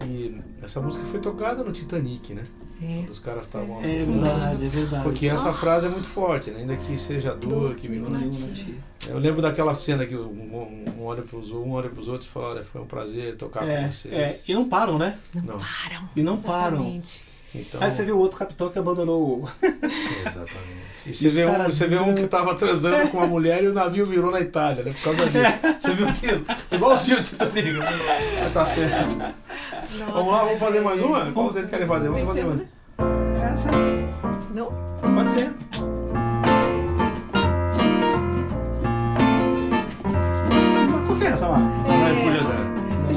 E 0.05 0.37
essa 0.61 0.81
música 0.81 1.03
foi 1.05 1.19
tocada 1.19 1.63
no 1.63 1.71
Titanic, 1.71 2.33
né? 2.33 2.43
É. 2.81 2.97
Quando 2.97 3.09
os 3.11 3.19
caras 3.19 3.43
estavam 3.43 3.81
É 3.81 4.01
afundando. 4.01 4.21
verdade, 4.21 4.65
é 4.65 4.67
verdade. 4.67 5.03
Porque 5.03 5.27
essa 5.27 5.53
frase 5.53 5.85
é 5.85 5.89
muito 5.89 6.07
forte, 6.07 6.51
né? 6.51 6.59
Ainda 6.59 6.75
que 6.75 6.97
seja 6.97 7.33
dor, 7.33 7.75
que 7.75 7.87
me 7.87 7.99
Dor, 7.99 8.09
une. 8.11 8.29
que 8.29 8.43
me 8.45 8.51
une. 8.71 8.79
Eu 9.07 9.17
lembro 9.19 9.41
daquela 9.41 9.73
cena 9.75 10.05
que 10.05 10.15
um, 10.15 10.27
um, 10.27 10.85
um 10.99 11.05
olha 11.05 11.21
para 11.21 11.37
um 11.37 11.71
olha 11.71 11.89
pros 11.89 12.07
outros 12.09 12.27
e 12.27 12.31
fala, 12.31 12.47
olha, 12.49 12.63
foi 12.65 12.81
um 12.81 12.85
prazer 12.85 13.37
tocar 13.37 13.65
É, 13.67 13.83
com 13.85 13.91
vocês. 13.91 14.13
é, 14.13 14.39
e 14.47 14.53
não 14.53 14.67
param, 14.67 14.97
né? 14.97 15.17
Não, 15.33 15.57
Param. 15.57 16.09
E 16.15 16.21
não 16.23 16.41
param. 16.41 16.77
Exatamente. 16.79 17.21
então, 17.55 17.81
Aí 17.81 17.91
você 17.91 18.03
viu 18.03 18.17
o 18.17 18.19
outro 18.19 18.37
capitão 18.37 18.69
que 18.69 18.79
abandonou 18.79 19.39
o. 19.43 19.49
exatamente. 20.27 20.82
E 21.05 21.13
você 21.13 21.29
vê, 21.29 21.45
um, 21.45 21.63
você 21.65 21.87
vê 21.87 21.99
um 21.99 22.15
que 22.15 22.27
tava 22.27 22.55
transando 22.55 23.09
com 23.09 23.17
uma 23.17 23.27
mulher 23.27 23.61
e 23.63 23.67
o 23.67 23.73
navio 23.73 24.05
virou 24.05 24.31
na 24.31 24.39
Itália, 24.39 24.83
né? 24.83 24.91
Por 24.93 25.15
causa 25.15 25.25
disso. 25.29 25.77
Você 25.79 25.93
viu 25.93 26.07
aquilo? 26.07 26.45
Igualzinho 26.71 27.19
o 27.19 27.23
Titanic. 27.23 27.71
né? 27.73 27.85
Tá 28.53 28.65
certo. 28.65 29.17
Vamos 30.11 30.31
lá, 30.31 30.43
vamos 30.45 30.59
fazer 30.59 30.79
mais 30.81 31.01
uma? 31.01 31.31
Qual 31.31 31.51
vocês 31.51 31.65
querem 31.65 31.87
fazer? 31.87 32.07
Vamos 32.09 32.25
fazer 32.25 32.43
mais. 32.45 32.61
Essa. 33.51 33.69
Não? 34.53 34.71
Pode 35.01 35.29
ser. 35.31 35.51
Mas 40.89 41.07
qual 41.07 41.17
que 41.19 41.25
é 41.25 41.29
essa 41.29 41.47
lá? 41.47 41.59
Não 41.59 42.07
é 42.07 42.13
Fuja 42.23 42.39
Zero. 42.39 42.63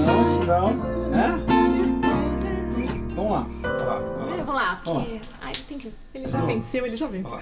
Não, 0.07 0.41
não. 0.41 1.15
É? 1.15 1.29
Vamos 3.15 3.33
lá. 3.33 3.47
É, 3.63 3.85
lá. 3.85 3.99
vamos 4.45 4.55
lá, 4.55 4.79
porque. 4.85 5.21
Que. 5.69 5.93
Ele 6.15 6.31
já 6.31 6.45
venceu, 6.45 6.87
ele 6.87 6.97
já 6.97 7.07
venceu. 7.09 7.39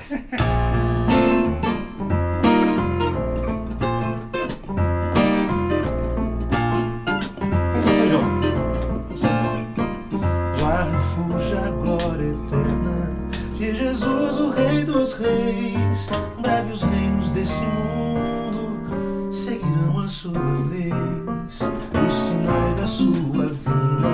De 13.65 13.75
Jesus, 13.77 14.37
o 14.37 14.51
Rei 14.51 14.85
dos 14.85 15.15
Reis. 15.15 16.11
Breve 16.39 16.73
os 16.73 16.83
reinos 16.83 17.31
desse 17.31 17.63
mundo 17.65 19.33
seguirão 19.33 19.99
as 20.01 20.11
suas 20.11 20.65
leis, 20.71 21.61
os 22.07 22.15
sinais 22.15 22.77
da 22.77 22.87
sua 22.87 23.49
vinda, 23.49 24.09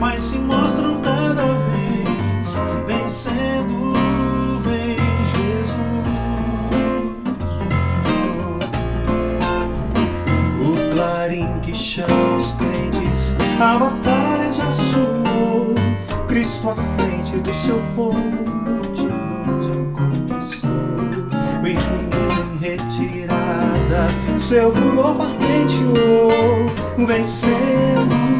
mas 0.00 0.20
se 0.20 0.38
mostram 0.38 0.77
a 13.60 13.78
batalha 13.78 14.52
já 14.52 14.72
soou. 14.72 15.74
Cristo 16.28 16.70
à 16.70 16.74
frente 16.74 17.36
do 17.38 17.52
seu 17.52 17.82
povo, 17.96 18.18
multidões 18.18 19.66
já 19.66 19.74
conquistou. 19.94 20.70
O 21.62 21.66
inimigo 21.66 22.54
em 22.54 22.58
retirada, 22.58 24.06
seu 24.38 24.72
furor 24.72 25.16
patenteou, 25.16 26.66
vencendo. 27.06 28.37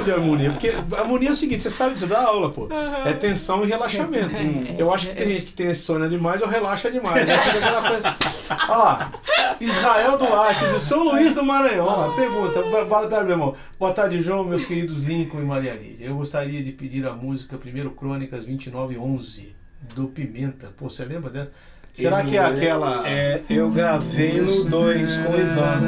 Legal 0.00 0.04
de 0.04 0.10
harmonia. 0.12 0.50
Porque 0.50 0.68
harmonia 0.96 1.28
é 1.28 1.32
o 1.32 1.34
seguinte, 1.34 1.62
você 1.62 1.70
sabe 1.70 1.98
você 1.98 2.06
dá 2.06 2.22
aula, 2.22 2.50
pô. 2.50 2.68
É 3.04 3.12
tensão 3.12 3.64
e 3.64 3.68
relaxamento. 3.68 4.34
Eu 4.78 4.92
acho 4.92 5.08
que 5.08 5.14
tem 5.14 5.28
gente 5.30 5.46
que 5.46 5.52
tem 5.52 5.70
insônia 5.70 6.08
demais 6.08 6.40
ou 6.42 6.48
relaxa 6.48 6.90
demais. 6.90 7.26
Né? 7.26 7.36
Coisa- 7.38 8.16
Olha 8.68 8.78
lá. 8.78 9.12
Israel 9.60 10.18
Duarte, 10.18 10.64
do 10.66 10.80
São 10.80 11.04
Luís 11.04 11.34
do 11.34 11.44
Maranhão. 11.44 11.86
Olha 11.86 12.06
lá, 12.08 12.14
pergunta. 12.16 12.62
Boa 12.62 12.84
boa 12.84 13.06
tarde, 13.06 13.24
meu 13.26 13.34
irmão. 13.34 13.54
Boa 13.78 13.92
tarde, 13.92 14.20
João, 14.22 14.44
meus 14.44 14.64
queridos 14.64 15.02
Lincoln 15.04 15.40
e 15.40 15.44
Maria 15.44 15.74
Lídia. 15.74 16.06
Eu 16.06 16.16
gostaria 16.16 16.62
de 16.62 16.72
pedir 16.72 17.06
a 17.06 17.12
música 17.12 17.56
Primeiro 17.58 17.90
Crônicas 17.90 18.44
2911, 18.46 19.54
do 19.94 20.08
Pimenta. 20.08 20.72
Pô, 20.76 20.88
você 20.88 21.04
lembra 21.04 21.30
dessa? 21.30 21.50
Será 21.92 22.22
que 22.22 22.36
é 22.36 22.44
aquela. 22.44 23.06
É, 23.08 23.42
eu 23.50 23.68
gravei 23.70 24.40
no 24.40 24.64
2 24.64 25.16
com 25.18 25.32
o 25.32 25.40
Ivan. 25.40 25.80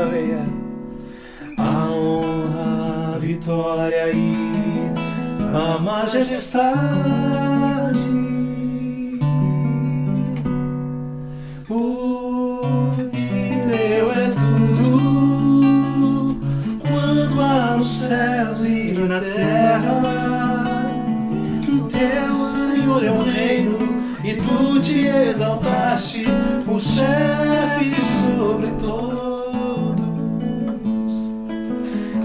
É. 0.00 0.44
A 1.56 1.90
honra, 1.90 3.14
a 3.16 3.18
vitória 3.18 4.12
e 4.12 4.92
a 5.54 5.78
majestade. 5.78 7.28
É 14.10 14.30
tudo 14.30 15.20
quanto 16.80 17.40
há 17.40 17.76
nos 17.76 17.88
céus 17.88 18.64
e 18.64 18.92
na 19.06 19.20
terra. 19.20 20.02
Teu 21.90 22.34
Senhor 22.34 23.04
é 23.04 23.10
o 23.10 23.20
reino 23.22 23.78
e 24.24 24.34
tu 24.34 24.80
te 24.80 25.06
exaltaste 25.06 26.24
por 26.64 26.80
chefe 26.80 27.94
sobre 28.00 28.68
todos. 28.80 29.37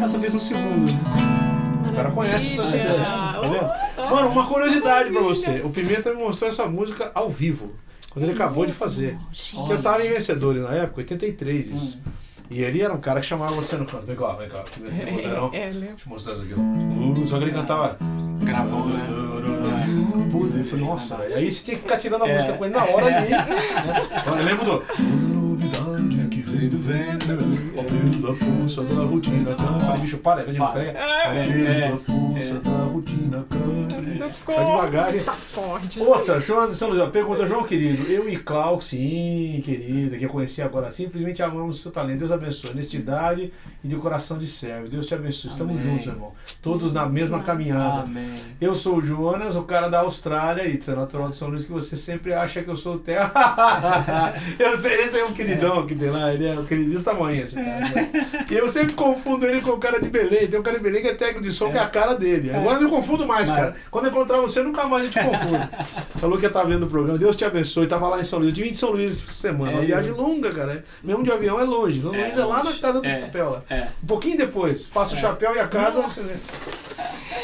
Essa 0.03 0.19
fez 0.19 0.35
um 0.35 0.39
segundo. 0.39 0.91
O 1.89 1.95
cara 1.95 2.11
conhece 2.11 2.49
toda 2.51 2.63
essa 2.63 2.75
ideia. 2.75 3.03
Tá 3.03 3.41
vendo? 3.41 4.09
Mano, 4.09 4.29
uma 4.29 4.47
curiosidade 4.47 5.09
pra 5.11 5.21
você. 5.21 5.61
O 5.63 5.69
Pimenta 5.69 6.13
me 6.13 6.21
mostrou 6.21 6.49
essa 6.49 6.65
música 6.65 7.11
ao 7.13 7.29
vivo. 7.29 7.73
Quando 8.09 8.25
ele 8.25 8.33
acabou 8.33 8.65
de 8.65 8.73
fazer. 8.73 9.17
Porque 9.53 9.73
eu 9.73 9.81
tava 9.81 10.05
em 10.05 10.09
Vencedores 10.11 10.61
na 10.61 10.73
época, 10.73 11.01
83 11.01 11.69
isso. 11.71 12.01
E 12.49 12.61
ele 12.61 12.81
era 12.81 12.93
um 12.93 12.99
cara 12.99 13.21
que 13.21 13.25
chamava 13.25 13.53
você 13.53 13.75
no 13.77 13.85
canto. 13.85 14.05
Vem 14.05 14.15
cá, 14.15 14.33
vem 14.33 14.49
cá. 14.49 14.63
Vozeirão. 15.11 15.49
É, 15.53 15.65
lembro. 15.67 15.79
Deixa 15.87 16.05
eu 16.05 16.09
mostrar 16.09 16.33
isso 16.33 16.43
aqui, 16.43 16.53
ó. 16.53 17.27
Só 17.27 17.37
que 17.37 17.43
ele 17.45 17.51
cantava. 17.51 17.97
Gravou, 18.43 18.85
né? 18.87 19.07
Poder. 20.31 20.59
Eu 20.59 20.65
falei, 20.65 20.85
nossa, 20.85 21.15
velho. 21.17 21.35
Aí 21.35 21.51
você 21.51 21.63
tinha 21.63 21.77
que 21.77 21.83
ficar 21.83 21.97
tirando 21.97 22.23
a 22.23 22.27
música 22.27 22.53
com 22.53 22.65
ele 22.65 22.73
na 22.73 22.83
hora 22.83 23.05
ali. 23.17 23.29
Né? 23.31 23.47
Eu 24.25 24.35
lembro 24.35 24.65
do. 24.65 24.79
Toda 24.79 25.01
novidade 25.01 26.27
que 26.29 26.41
veio 26.41 26.69
do 26.69 26.79
vento, 26.79 27.22
da 28.33 28.35
força 28.35 28.83
da 28.83 29.03
rotina. 29.03 29.51
Eu 29.51 29.57
falei, 29.57 30.01
bicho, 30.01 30.17
para, 30.17 30.41
é 30.41 30.45
de 30.45 30.57
novo, 30.57 30.73
peraí. 30.73 31.83
Ao 31.83 31.97
peso 32.33 32.53
da 32.55 32.59
força 32.59 32.59
da 32.59 32.83
rotina, 32.85 33.45
cante. 33.49 33.93
Tá 34.45 34.63
devagar, 34.63 35.13
hein? 35.13 35.21
Tá 35.23 35.33
forte. 35.33 35.99
Outra, 35.99 36.39
Jonas 36.39 36.71
de 36.71 36.77
São 36.77 36.89
Luís. 36.89 37.03
Pergunta, 37.09 37.45
João 37.45 37.63
querido. 37.63 38.03
Eu 38.11 38.27
e 38.29 38.37
Clau, 38.37 38.81
sim, 38.81 39.61
querida, 39.63 40.17
que 40.17 40.25
eu 40.25 40.29
conheci 40.29 40.61
agora, 40.61 40.89
simplesmente 40.91 41.43
amamos 41.43 41.79
o 41.79 41.81
seu 41.81 41.91
talento. 41.91 42.19
Deus 42.19 42.31
abençoe. 42.31 42.71
Honestidade 42.71 43.51
e 43.83 43.87
de 43.87 43.95
coração 43.97 44.37
de 44.37 44.47
servo. 44.47 44.87
Deus 44.87 45.05
te 45.05 45.13
abençoe. 45.13 45.51
Estamos 45.51 45.79
Amém. 45.79 45.93
juntos, 45.93 46.07
irmão. 46.07 46.31
Todos 46.61 46.93
na 46.93 47.05
mesma 47.05 47.43
caminhada. 47.43 48.01
Amém. 48.01 48.35
Eu 48.59 48.75
sou 48.75 48.97
o 48.97 49.01
Jonas, 49.01 49.55
o 49.55 49.63
cara 49.63 49.89
da 49.89 49.99
Austrália, 49.99 50.63
e 50.63 50.79
é 50.85 50.95
natural 50.95 51.29
de 51.29 51.37
São 51.37 51.49
Luís, 51.49 51.65
que 51.65 51.71
você 51.71 51.95
sempre 51.95 52.33
acha 52.33 52.63
que 52.63 52.69
eu 52.69 52.77
sou 52.77 52.95
o 52.95 52.99
Theo. 52.99 53.19
eu 54.57 54.77
sei, 54.77 55.01
esse 55.01 55.19
é 55.19 55.25
um 55.25 55.33
queridão 55.33 55.85
que 55.85 55.95
tem 55.95 56.09
lá, 56.09 56.33
ele 56.33 56.47
é 56.47 56.59
um 56.59 56.65
querido 56.65 56.91
desse 56.91 57.05
tamanho. 57.05 57.43
Esse 57.43 57.55
cara, 57.55 57.79
né? 57.89 58.22
E 58.49 58.53
eu 58.55 58.67
sempre 58.69 58.93
confundo 58.93 59.45
ele 59.45 59.61
com 59.61 59.71
o 59.71 59.77
cara 59.77 59.99
de 59.99 60.09
Belém. 60.09 60.47
Tem 60.47 60.59
um 60.59 60.63
cara 60.63 60.77
de 60.77 60.83
Belém 60.83 61.01
que 61.01 61.07
é 61.09 61.13
técnico 61.13 61.41
de 61.41 61.51
som, 61.51 61.71
que 61.71 61.77
é 61.77 61.81
a 61.81 61.87
cara 61.87 62.13
dele. 62.15 62.51
Agora 62.53 62.77
eu 62.77 62.81
não 62.81 62.89
confundo 62.89 63.25
mais, 63.27 63.49
cara. 63.49 63.75
Quando 63.91 64.07
encontrar 64.07 64.37
você, 64.39 64.61
nunca 64.61 64.85
mais 64.85 65.03
a 65.03 65.05
gente 65.07 65.19
confunde. 65.19 65.69
Falou 66.19 66.37
que 66.37 66.43
ia 66.43 66.47
estar 66.47 66.63
vendo 66.63 66.83
o 66.85 66.89
programa. 66.89 67.17
Deus 67.17 67.35
te 67.35 67.45
abençoe. 67.45 67.87
Tava 67.87 68.07
lá 68.07 68.19
em 68.19 68.23
São 68.23 68.39
Luís. 68.39 68.57
Eu 68.57 68.63
vim 68.63 68.71
de 68.71 68.77
São 68.77 68.91
Luís 68.91 69.19
essa 69.23 69.31
semana. 69.33 69.71
É, 69.71 69.75
uma 69.75 69.85
viagem 69.85 70.11
longa, 70.11 70.51
cara. 70.53 70.83
Mesmo 71.03 71.23
de 71.23 71.31
avião 71.31 71.59
é 71.59 71.63
longe. 71.63 72.01
São 72.01 72.13
É 72.13 72.23
Luís 72.23 72.37
é 72.37 72.45
lá 72.45 72.63
na 72.63 72.73
casa 72.73 73.01
do 73.01 73.07
É. 73.07 73.21
chapéu. 73.21 73.61
É. 73.69 73.87
Um 74.03 74.07
pouquinho 74.07 74.37
depois, 74.37 74.83
passa 74.87 75.15
o 75.15 75.17
chapéu 75.17 75.55
e 75.55 75.59
a 75.59 75.67
casa. 75.67 76.01
você 76.01 76.21
vê. 76.21 76.92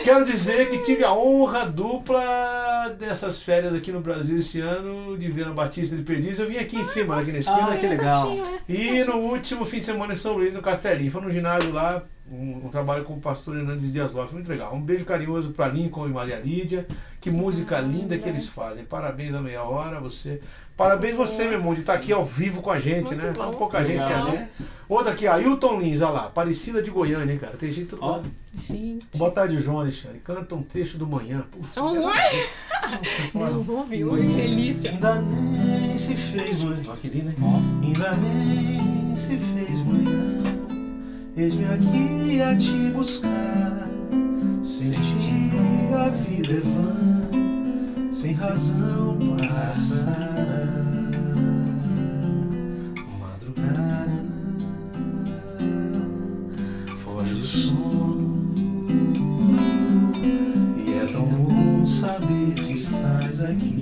Quero 0.03 0.25
dizer 0.25 0.69
que 0.69 0.79
tive 0.79 1.03
a 1.03 1.13
honra 1.13 1.65
dupla 1.65 2.95
dessas 2.97 3.41
férias 3.41 3.73
aqui 3.73 3.91
no 3.91 4.01
Brasil 4.01 4.39
esse 4.39 4.59
ano, 4.59 5.17
de 5.17 5.29
ver 5.29 5.45
a 5.45 5.51
Batista 5.51 5.95
de 5.95 6.03
Perdiz. 6.03 6.39
Eu 6.39 6.47
vim 6.47 6.57
aqui 6.57 6.77
em 6.77 6.83
cima, 6.83 7.19
aqui 7.19 7.31
na 7.31 7.39
esquina. 7.39 7.69
Ah, 7.71 7.77
que 7.77 7.88
legal. 7.88 8.35
E 8.67 9.03
no 9.03 9.17
último 9.17 9.65
fim 9.65 9.79
de 9.79 9.85
semana 9.85 10.13
em 10.13 10.15
São 10.15 10.33
Luís, 10.33 10.53
no 10.53 10.62
Castelinho. 10.62 11.12
Foi 11.12 11.21
no 11.21 11.31
ginásio 11.31 11.71
lá, 11.71 12.03
um, 12.32 12.65
um 12.65 12.70
trabalho 12.70 13.04
com 13.04 13.13
o 13.13 13.20
pastor 13.20 13.58
Hernandes 13.58 13.92
Dias 13.92 14.12
Lopes. 14.13 14.34
Muito 14.34 14.50
legal. 14.50 14.74
Um 14.74 14.82
beijo 14.82 15.06
carinhoso 15.06 15.52
para 15.52 15.68
Lincoln 15.68 16.08
e 16.08 16.12
Maria 16.12 16.39
Lídia. 16.39 16.88
Que 17.22 17.30
música 17.30 17.80
linda 17.80 18.18
que 18.18 18.28
eles 18.30 18.48
fazem. 18.48 18.84
Parabéns 18.86 19.34
a 19.34 19.42
meia 19.42 19.63
hora, 19.63 20.00
você. 20.00 20.39
Parabéns 20.78 21.15
você, 21.18 21.44
meu 21.44 21.54
irmão, 21.60 21.74
de 21.74 21.82
estar 21.82 21.94
aqui 21.94 22.13
ao 22.13 22.24
vivo 22.24 22.62
com 22.62 22.72
a 22.72 22.80
gente, 22.80 23.08
Muito 23.13 23.18
né? 23.26 23.34
bom. 23.36 23.42
Tão 23.42 23.52
pouca 23.52 23.84
gente 23.84 23.98
que 23.98 24.13
a 24.13 24.24
Legal. 24.24 24.32
gente. 24.32 24.50
Outra 24.88 25.12
aqui, 25.12 25.28
Ailton 25.28 25.78
Lins, 25.82 26.00
olha 26.02 26.12
lá. 26.12 26.26
Aparecida 26.28 26.82
de 26.82 26.89
Goiânia, 26.89 27.34
hein, 27.34 27.38
cara. 27.39 27.58
Tem 27.58 27.70
gente 27.70 27.88
tudo. 27.89 28.00
Ó, 28.02 28.22
Gente. 28.54 29.06
Boa 29.18 29.30
tarde, 29.30 29.62
João 29.62 29.82
Alexandre. 29.82 30.20
Canta 30.20 30.56
um 30.56 30.63
trecho 30.63 30.98
do 30.98 31.06
manhã. 31.06 31.44
Putz, 31.52 31.76
Oh. 31.78 31.92
Não, 33.38 33.62
vamos 33.63 33.70
ouvir. 33.70 34.06
Que 34.08 34.34
delícia. 34.34 34.92
Ainda 34.92 35.15
nem 35.22 35.98
se 35.98 36.15
fez 36.15 36.63
manhã. 36.63 36.82
Ó, 36.88 36.96
que 36.96 37.08
lindo, 37.10 37.30
hein? 37.30 37.36
Ó. 37.42 37.86
Ainda 37.86 38.15
nem 38.15 39.15
se 39.15 39.38
fez 39.38 39.80
manhã, 39.82 40.42
eis-me 41.39 41.65
aqui 41.65 42.41
a 42.41 42.56
te 42.58 42.91
buscar. 42.91 43.88
Sem 44.62 44.99
ti 44.99 45.52
a 45.95 46.10
vida 46.10 46.54
é 46.54 46.60
vã, 46.60 48.12
sem 48.12 48.34
razão 48.34 49.17
passará. 49.38 50.67
Madrugada, 53.19 54.25
foge 56.97 57.34
o 57.34 57.43
sono, 57.45 58.54
e 60.78 60.93
é 60.93 61.06
tão 61.12 61.25
bom 61.25 61.86
saber 61.86 62.54
que 62.56 62.73
estás 62.73 63.41
aqui, 63.41 63.79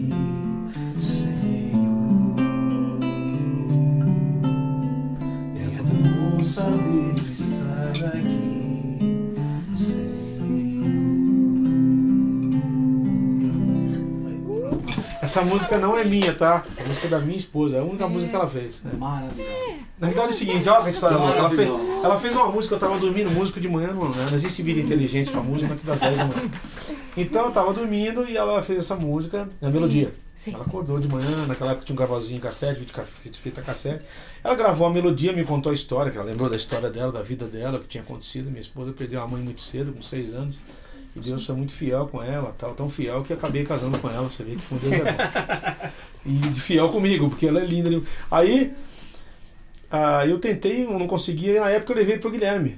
Essa 15.27 15.41
música 15.41 15.77
não 15.77 15.97
é 15.97 16.05
minha, 16.05 16.33
tá? 16.33 16.63
A 16.79 16.87
música 16.87 17.07
é 17.07 17.09
da 17.09 17.19
minha 17.19 17.37
esposa. 17.37 17.75
É 17.75 17.79
a 17.79 17.83
única 17.83 18.07
música 18.07 18.29
que 18.31 18.35
ela 18.37 18.47
fez. 18.47 18.81
Maravilhoso. 18.97 19.51
Na 19.99 20.07
verdade 20.07 20.29
é 20.29 20.31
o 20.31 20.37
seguinte, 20.37 20.69
olha 20.69 20.85
a 20.85 20.89
história 20.89 21.17
louca. 21.17 21.37
Ela 21.37 21.49
fez, 21.49 21.69
ela 22.03 22.19
fez 22.19 22.35
uma 22.35 22.45
música, 22.51 22.75
eu 22.75 22.79
tava 22.79 22.97
dormindo, 22.97 23.29
músico 23.31 23.59
de 23.59 23.67
manhã, 23.67 23.87
não, 23.93 24.07
não 24.09 24.33
existe 24.35 24.61
vida 24.63 24.79
inteligente 24.79 25.29
pra 25.31 25.41
música 25.41 25.73
antes 25.73 25.83
das 25.85 25.99
10 25.99 26.17
da 26.17 26.25
manhã. 26.25 26.49
Então 27.17 27.45
eu 27.45 27.51
tava 27.51 27.73
dormindo 27.73 28.25
e 28.29 28.37
ela 28.37 28.61
fez 28.61 28.79
essa 28.79 28.95
música 28.95 29.49
na 29.59 29.69
melodia. 29.69 30.13
Sim. 30.35 30.53
Ela 30.53 30.63
acordou 30.63 30.99
de 30.99 31.07
manhã, 31.07 31.45
naquela 31.47 31.71
época 31.71 31.85
tinha 31.85 31.93
um 31.95 31.97
gravadorzinho 31.97 32.39
cassete, 32.39 32.79
fita, 32.81 33.03
fita- 33.23 33.37
fita 33.39 33.61
cassete. 33.63 34.03
Ela 34.43 34.53
gravou 34.55 34.85
a 34.85 34.91
melodia, 34.93 35.33
me 35.33 35.43
contou 35.43 35.71
a 35.71 35.75
história, 35.75 36.11
que 36.11 36.17
ela 36.17 36.27
lembrou 36.27 36.47
da 36.47 36.55
história 36.55 36.89
dela, 36.91 37.11
da 37.11 37.23
vida 37.23 37.45
dela, 37.47 37.79
o 37.79 37.81
que 37.81 37.87
tinha 37.87 38.03
acontecido. 38.03 38.49
Minha 38.49 38.61
esposa 38.61 38.91
perdeu 38.93 39.19
a 39.19 39.27
mãe 39.27 39.41
muito 39.41 39.61
cedo, 39.61 39.91
com 39.91 40.01
seis 40.03 40.31
anos. 40.33 40.55
E 41.17 41.19
Deus 41.19 41.45
foi 41.45 41.55
muito 41.55 41.73
fiel 41.73 42.07
com 42.07 42.21
ela, 42.21 42.53
tal, 42.57 42.75
tão 42.75 42.89
fiel 42.89 43.23
que 43.23 43.33
acabei 43.33 43.65
casando 43.65 43.97
com 43.97 44.09
ela. 44.09 44.29
Você 44.29 44.43
vê 44.43 44.55
que 44.55 44.61
com 44.67 44.77
Deus 44.77 44.93
é 44.93 45.03
bom. 45.03 45.89
E 46.25 46.31
de 46.49 46.61
fiel 46.61 46.89
comigo, 46.89 47.29
porque 47.29 47.47
ela 47.47 47.59
é 47.59 47.65
linda. 47.65 47.89
Aí 48.29 48.73
ah, 49.89 50.25
eu 50.27 50.37
tentei, 50.37 50.85
não 50.85 51.07
conseguia, 51.07 51.61
na 51.61 51.69
época 51.69 51.93
eu 51.93 51.97
levei 51.97 52.17
pro 52.17 52.29
Guilherme, 52.29 52.75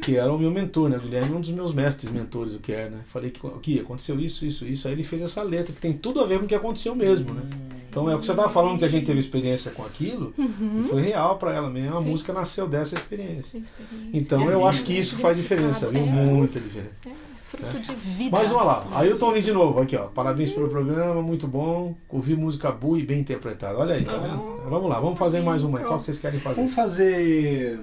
que 0.00 0.16
era 0.16 0.32
o 0.32 0.38
meu 0.38 0.52
mentor, 0.52 0.88
né? 0.88 0.96
O 0.96 1.00
Guilherme 1.00 1.34
é 1.34 1.36
um 1.36 1.40
dos 1.40 1.50
meus 1.50 1.74
mestres 1.74 2.10
mentores, 2.10 2.54
o 2.54 2.60
que 2.60 2.72
é, 2.72 2.88
né? 2.88 3.00
Falei 3.06 3.30
que 3.30 3.44
aqui 3.44 3.80
aconteceu 3.80 4.20
isso, 4.20 4.46
isso, 4.46 4.64
isso. 4.64 4.86
Aí 4.86 4.94
ele 4.94 5.02
fez 5.02 5.20
essa 5.20 5.42
letra, 5.42 5.72
que 5.72 5.80
tem 5.80 5.92
tudo 5.92 6.20
a 6.20 6.26
ver 6.26 6.38
com 6.38 6.44
o 6.44 6.48
que 6.48 6.54
aconteceu 6.54 6.94
mesmo, 6.94 7.34
né? 7.34 7.42
Então 7.90 8.08
é 8.08 8.14
o 8.14 8.20
que 8.20 8.26
você 8.26 8.34
tava 8.34 8.48
falando, 8.48 8.78
que 8.78 8.84
a 8.84 8.88
gente 8.88 9.04
teve 9.04 9.18
experiência 9.18 9.72
com 9.72 9.84
aquilo, 9.84 10.32
e 10.38 10.88
foi 10.88 11.02
real 11.02 11.36
para 11.38 11.54
ela 11.54 11.68
mesmo. 11.68 11.98
A 11.98 12.02
Sim. 12.02 12.08
música 12.08 12.32
nasceu 12.32 12.68
dessa 12.68 12.94
experiência. 12.94 13.58
Experiência. 13.58 14.10
Então 14.12 14.48
eu 14.48 14.66
acho 14.66 14.84
que 14.84 14.92
isso 14.92 15.18
faz 15.18 15.36
diferença, 15.36 15.90
viu? 15.90 16.02
É. 16.02 16.06
Muita 16.06 16.60
diferença. 16.60 16.94
É, 17.06 17.10
fruto 17.56 17.78
de 17.78 17.94
vida. 17.94 18.36
Mas 18.36 18.48
vamos 18.50 18.66
lá, 18.66 18.86
Ailton 18.94 19.32
Lins 19.32 19.44
de 19.44 19.52
novo, 19.52 19.80
aqui 19.80 19.96
ó. 19.96 20.04
Parabéns 20.06 20.52
pelo 20.52 20.68
programa, 20.68 21.22
muito 21.22 21.46
bom. 21.46 21.94
Ouvi 22.08 22.34
música 22.36 22.70
boa 22.70 22.98
e 22.98 23.02
bem 23.02 23.20
interpretada. 23.20 23.78
Olha 23.78 23.94
aí, 23.94 24.04
tá 24.04 24.16
vendo? 24.16 24.60
Vamos 24.68 24.88
lá, 24.90 25.00
vamos 25.00 25.18
fazer 25.18 25.40
mais 25.40 25.64
uma. 25.64 25.78
aí. 25.78 25.84
Qual 25.84 25.98
que 26.00 26.06
vocês 26.06 26.18
querem 26.18 26.40
fazer? 26.40 26.56
Vamos 26.56 26.74
fazer. 26.74 27.80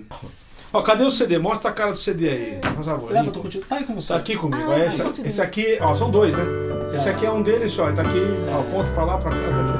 Ó, 0.73 0.81
cadê 0.81 1.03
o 1.03 1.12
CD? 1.12 1.38
Mostra 1.38 1.69
a 1.69 1.73
cara 1.73 1.91
do 1.91 1.97
CD 1.97 2.29
aí. 2.29 2.60
Por 2.75 2.84
favor. 2.84 3.12
Leva, 3.12 3.29
tô 3.31 3.41
contigo. 3.41 3.65
Tá 3.67 3.75
aí 3.75 3.84
com 3.84 3.93
você. 3.95 4.13
Tá 4.13 4.19
aqui 4.19 4.38
comigo. 4.38 4.63
Ah, 4.71 4.75
ó, 4.75 4.77
esse, 4.77 5.03
continua. 5.03 5.27
esse 5.27 5.41
aqui, 5.41 5.77
ó, 5.81 5.93
são 5.93 6.10
dois, 6.10 6.34
né? 6.34 6.43
Esse 6.93 7.10
aqui 7.10 7.25
é 7.25 7.31
um 7.31 7.41
deles, 7.41 7.77
ó. 7.77 7.91
Tá 7.91 8.01
aqui, 8.01 8.21
ó, 8.49 8.63
ponto 8.71 8.89
pra 8.91 9.03
lá, 9.03 9.17
pra 9.17 9.31
cá, 9.31 9.38
tá 9.38 9.62
aqui. 9.62 9.73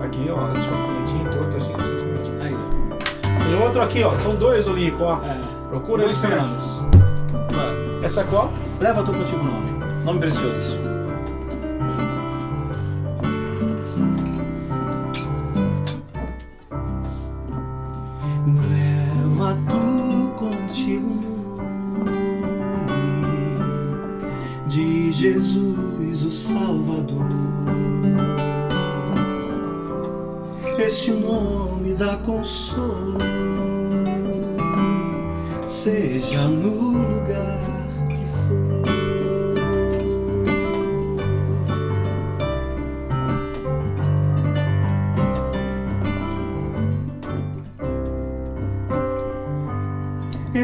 ó. 0.00 0.04
Aqui, 0.04 0.30
ó, 0.30 0.46
deixa 0.52 0.70
eu 0.70 0.82
cornetinho 0.84 1.30
torto 1.30 1.56
assim, 1.56 1.74
assim, 1.74 1.94
assim. 1.94 2.38
Aí, 2.42 2.54
ó. 2.54 3.44
Tem 3.44 3.62
outro 3.62 3.82
aqui, 3.82 4.02
ó. 4.02 4.18
São 4.20 4.34
dois 4.34 4.64
do 4.64 4.72
Lincoln, 4.72 5.04
ó. 5.04 5.20
É. 5.24 5.68
Procura 5.68 6.06
aí, 6.06 6.14
pianos. 6.14 7.05
Essa 8.02 8.24
qual? 8.24 8.52
Leva 8.80 9.02
tu 9.02 9.12
contigo 9.12 9.40
o 9.40 9.44
nome. 9.44 9.72
Nome 10.04 10.20
precioso. 10.20 10.78
Leva 18.46 19.56
tu 19.68 20.30
contigo 20.36 21.08
o 21.08 21.14
nome 21.14 21.26
de 24.68 25.10
Jesus, 25.12 26.24
o 26.24 26.30
Salvador. 26.30 27.26
Este 30.78 31.10
nome 31.10 31.94
dá 31.94 32.16
consolo, 32.18 33.18
seja 35.66 36.46
no 36.46 36.95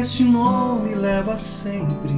Este 0.03 0.25
nome 0.25 0.95
leva 0.95 1.37
sempre 1.37 2.13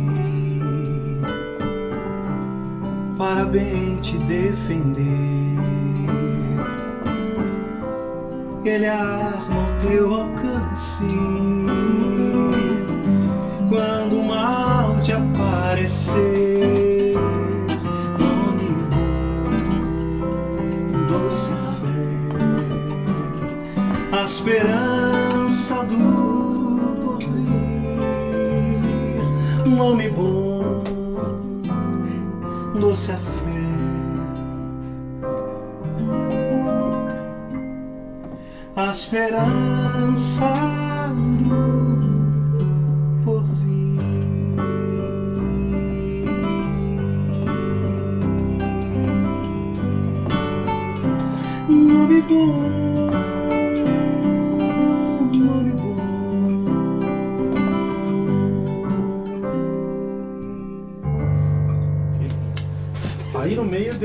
para 3.15 3.45
bem 3.45 3.97
te 3.97 4.17
defender. 4.17 5.05
Ele 8.65 8.87
arma 8.87 9.55
ao 9.55 9.87
teu 9.87 10.11
alcance 10.15 11.05
quando 13.69 14.19
o 14.19 14.27
mal 14.27 14.99
te 15.01 15.11
aparecer. 15.11 16.15
Nome 18.17 18.95
Nome 29.85 30.09
bom, 30.09 30.81
doce 32.79 33.11
a 33.11 33.17
fé. 33.17 33.55
A 38.75 38.89
esperança 38.89 40.51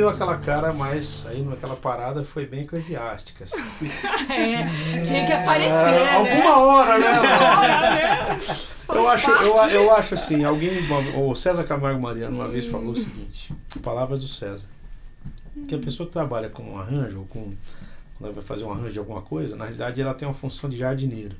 deu 0.00 0.08
aquela 0.08 0.38
cara, 0.38 0.72
mas 0.72 1.26
aí 1.28 1.42
naquela 1.42 1.76
parada 1.76 2.24
foi 2.24 2.46
bem 2.46 2.62
eclesiástica. 2.62 3.44
assim. 3.44 3.56
É, 4.30 5.02
tinha 5.02 5.26
que 5.26 5.32
aparecer, 5.32 5.72
Ah, 5.74 5.90
né? 5.90 6.16
Alguma 6.16 6.58
hora, 6.58 6.98
né? 6.98 7.20
Hora, 7.20 7.90
né? 7.96 8.40
Eu 8.90 9.08
acho, 9.08 9.30
eu, 9.30 9.54
eu 9.68 9.94
acho 9.94 10.14
assim, 10.14 10.42
alguém, 10.42 10.80
o 11.16 11.32
César 11.36 11.62
Camargo 11.62 12.00
Mariano 12.00 12.34
uma 12.34 12.48
vez 12.48 12.66
falou 12.66 12.90
o 12.90 12.96
seguinte, 12.96 13.54
palavras 13.84 14.20
do 14.20 14.26
César, 14.26 14.64
que 15.68 15.76
a 15.76 15.78
pessoa 15.78 16.08
que 16.08 16.12
trabalha 16.12 16.48
com 16.48 16.64
um 16.64 16.76
arranjo, 16.76 17.20
ou 17.20 17.24
com, 17.26 17.52
quando 18.18 18.24
ela 18.24 18.32
vai 18.32 18.42
fazer 18.42 18.64
um 18.64 18.72
arranjo 18.72 18.92
de 18.92 18.98
alguma 18.98 19.22
coisa, 19.22 19.54
na 19.54 19.66
realidade 19.66 20.00
ela 20.02 20.12
tem 20.12 20.26
uma 20.26 20.34
função 20.34 20.68
de 20.68 20.76
jardineiro. 20.76 21.36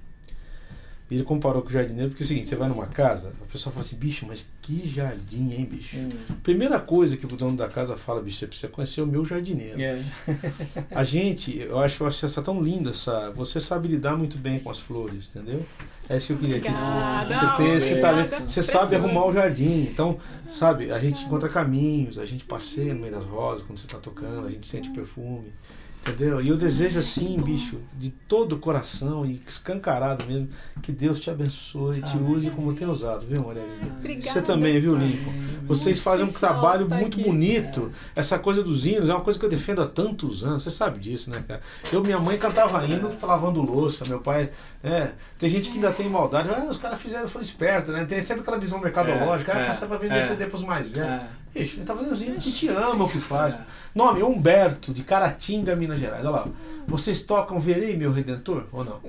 E 1.11 1.17
ele 1.17 1.25
comparou 1.25 1.61
com 1.61 1.69
o 1.69 1.73
jardineiro 1.73 2.11
porque 2.11 2.23
é 2.23 2.25
o 2.25 2.29
seguinte, 2.29 2.49
você 2.49 2.55
vai 2.55 2.69
numa 2.69 2.87
casa, 2.87 3.35
a 3.43 3.53
pessoa 3.53 3.73
fala 3.73 3.85
assim, 3.85 3.97
bicho, 3.97 4.25
mas 4.29 4.49
que 4.63 4.89
jardim, 4.89 5.53
hein, 5.53 5.69
bicho? 5.69 5.97
Primeira 6.41 6.79
coisa 6.79 7.17
que 7.17 7.25
o 7.27 7.29
dono 7.29 7.57
da 7.57 7.67
casa 7.67 7.97
fala, 7.97 8.23
bicho, 8.23 8.39
você 8.39 8.47
precisa 8.47 8.69
conhecer 8.69 9.03
o 9.03 9.07
meu 9.07 9.25
jardineiro. 9.25 9.81
É. 9.81 10.05
A 10.95 11.03
gente, 11.03 11.59
eu 11.59 11.81
acho, 11.81 12.05
eu 12.05 12.07
acho 12.07 12.25
essa 12.25 12.41
tão 12.41 12.63
linda, 12.63 12.91
essa, 12.91 13.31
você 13.33 13.61
sabe 13.61 13.89
lidar 13.89 14.17
muito 14.17 14.39
bem 14.39 14.61
com 14.61 14.71
as 14.71 14.79
flores, 14.79 15.31
entendeu? 15.35 15.67
É 16.09 16.17
isso 16.17 16.29
que 16.29 16.33
eu 16.35 16.39
queria 16.39 16.61
te 16.61 16.69
dizer. 16.69 17.41
Você 17.41 17.57
tem 17.57 17.75
esse 17.75 18.01
talento, 18.01 18.43
você 18.49 18.63
sabe 18.63 18.95
arrumar 18.95 19.27
o 19.27 19.33
jardim. 19.33 19.83
Então, 19.83 20.19
sabe, 20.49 20.93
a 20.93 20.99
gente 21.01 21.25
encontra 21.25 21.49
caminhos, 21.49 22.19
a 22.19 22.27
gente 22.27 22.45
passeia 22.45 22.95
no 22.95 23.01
meio 23.01 23.13
das 23.13 23.25
rosas 23.25 23.67
quando 23.67 23.79
você 23.79 23.87
está 23.87 23.99
tocando, 23.99 24.47
a 24.47 24.51
gente 24.51 24.69
sente 24.69 24.91
perfume. 24.91 25.53
Entendeu? 26.01 26.41
E 26.41 26.49
eu 26.49 26.57
desejo 26.57 26.99
assim, 26.99 27.39
bicho, 27.41 27.79
de 27.99 28.11
todo 28.11 28.55
o 28.55 28.59
coração 28.59 29.27
e 29.27 29.43
escancarado 29.47 30.25
mesmo, 30.27 30.49
que 30.81 30.91
Deus 30.93 31.21
te 31.21 31.31
abençoe 31.31 31.99
e 31.99 32.03
te 32.03 32.17
use 32.17 32.51
como 32.51 32.73
tem 32.73 32.89
usado, 32.89 33.27
viu, 33.27 33.45
Maria? 33.45 33.63
Obrigada. 33.99 34.33
Você 34.33 34.41
também, 34.41 34.81
viu, 34.81 34.97
Lincoln? 34.97 35.33
Vocês 35.67 36.01
fazem 36.01 36.25
um 36.25 36.33
trabalho 36.33 36.89
tá 36.89 36.97
muito 36.97 37.21
bonito. 37.21 37.93
Essa 38.17 38.39
coisa 38.39 38.63
dos 38.63 38.87
hinos 38.87 39.11
é 39.11 39.15
uma 39.15 39.21
coisa 39.21 39.39
que 39.39 39.45
eu 39.45 39.51
defendo 39.51 39.83
há 39.83 39.87
tantos 39.87 40.43
anos. 40.43 40.63
Você 40.63 40.71
sabe 40.71 40.99
disso, 40.99 41.29
né, 41.29 41.45
cara? 41.47 41.61
Eu, 41.93 42.03
minha 42.03 42.19
mãe 42.19 42.39
cantava 42.39 42.85
hino 42.87 43.11
lavando 43.23 43.61
louça. 43.61 44.05
Meu 44.09 44.21
pai. 44.21 44.51
É, 44.83 45.11
tem 45.39 45.51
gente 45.51 45.69
que 45.69 45.77
ainda 45.77 45.93
tem 45.93 46.09
maldade. 46.09 46.49
Ah, 46.49 46.67
os 46.69 46.79
caras 46.79 47.01
fizeram, 47.01 47.29
foram 47.29 47.45
espertos, 47.45 47.93
né? 47.93 48.07
Tem 48.07 48.23
sempre 48.23 48.41
aquela 48.41 48.59
visão 48.59 48.81
mercadológica. 48.81 49.53
É, 49.53 49.57
ah, 49.57 49.61
é, 49.61 49.67
passa 49.67 49.87
pra 49.87 49.99
vender 49.99 50.19
é. 50.19 50.23
CD 50.23 50.47
pros 50.47 50.63
mais 50.63 50.89
velhos. 50.89 51.09
É. 51.09 51.27
Bicho, 51.55 51.79
ele 51.79 51.85
tá 51.85 51.95
fazendo 51.95 52.13
os 52.13 52.23
hinos. 52.23 52.37
A 52.39 52.41
gente 52.41 52.69
ama 52.69 53.05
o 53.05 53.09
que 53.09 53.19
faz. 53.19 53.55
É. 53.55 53.59
Nome: 53.95 54.23
Humberto, 54.23 54.93
de 54.95 55.03
Caratinga, 55.03 55.75
Minas 55.75 55.99
Gerais. 55.99 56.25
Olha 56.25 56.31
lá. 56.31 56.47
Vocês 56.87 57.23
tocam 57.23 57.61
Verei, 57.61 57.97
meu 57.97 58.13
Redentor? 58.13 58.65
Ou 58.73 58.85
não? 58.85 59.01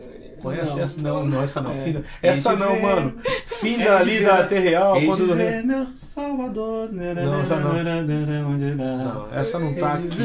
Conhece 0.41 0.75
Não. 0.75 0.83
essa? 0.83 1.01
Não, 1.01 1.25
não, 1.25 1.43
essa 1.43 1.61
não. 1.61 1.71
É. 1.71 1.83
Finda. 1.83 2.03
Essa 2.21 2.53
não, 2.55 2.73
ver. 2.73 2.81
mano. 2.81 3.13
Finda 3.45 3.83
de 3.83 3.89
ali 3.89 4.17
ver. 4.17 4.25
da 4.25 4.43
T 4.47 4.59
Real. 4.59 4.99
De 4.99 5.05
Quando 5.05 5.35
ver 5.35 5.63
meu 5.63 5.85
Salvador. 5.95 6.89
Não, 6.91 7.41
essa 7.41 7.55
não. 7.57 7.73
Não, 8.75 9.33
essa 9.33 9.59
não 9.59 9.73
tá 9.75 9.93
aqui. 9.93 10.17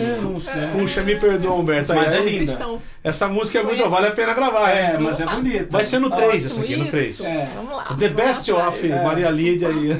Puxa, 0.79 1.03
me 1.03 1.17
perdoa, 1.17 1.55
Humberto. 1.57 1.95
Mas 1.95 2.09
Aí, 2.09 2.15
é 2.15 2.19
aí, 2.19 2.39
linda. 2.39 2.59
Essa 3.05 3.29
música 3.29 3.59
é 3.59 3.63
muito. 3.63 3.77
Conhece? 3.77 3.91
Vale 3.91 4.07
a 4.09 4.11
pena 4.13 4.35
gravar, 4.35 4.71
É, 4.71 4.93
hein? 4.95 5.01
mas 5.01 5.21
é 5.21 5.27
bonito. 5.27 5.71
Vai 5.71 5.85
ser 5.85 5.99
no 5.99 6.11
3 6.11 6.29
Ótimo, 6.47 6.47
esse 6.47 6.61
aqui, 6.61 6.77
no 6.77 6.83
isso. 6.85 6.93
3. 6.93 7.21
É. 7.25 7.49
Vamos 7.55 7.77
lá. 7.77 7.85
The 7.99 8.09
Best 8.09 8.51
of 8.53 8.87
atrás. 8.87 9.05
Maria 9.05 9.31
Lídia 9.31 9.69
aí. 9.69 9.91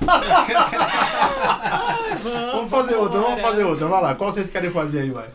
É. 2.74 2.82
Vamos 2.82 2.86
fazer 2.90 2.96
outra, 2.96 3.20
vamos 3.20 3.40
fazer 3.40 3.64
outra. 3.64 3.86
Vai 3.88 4.02
lá, 4.02 4.14
qual 4.14 4.32
vocês 4.32 4.50
querem 4.50 4.70
fazer 4.70 5.00
aí, 5.00 5.10
vai? 5.10 5.26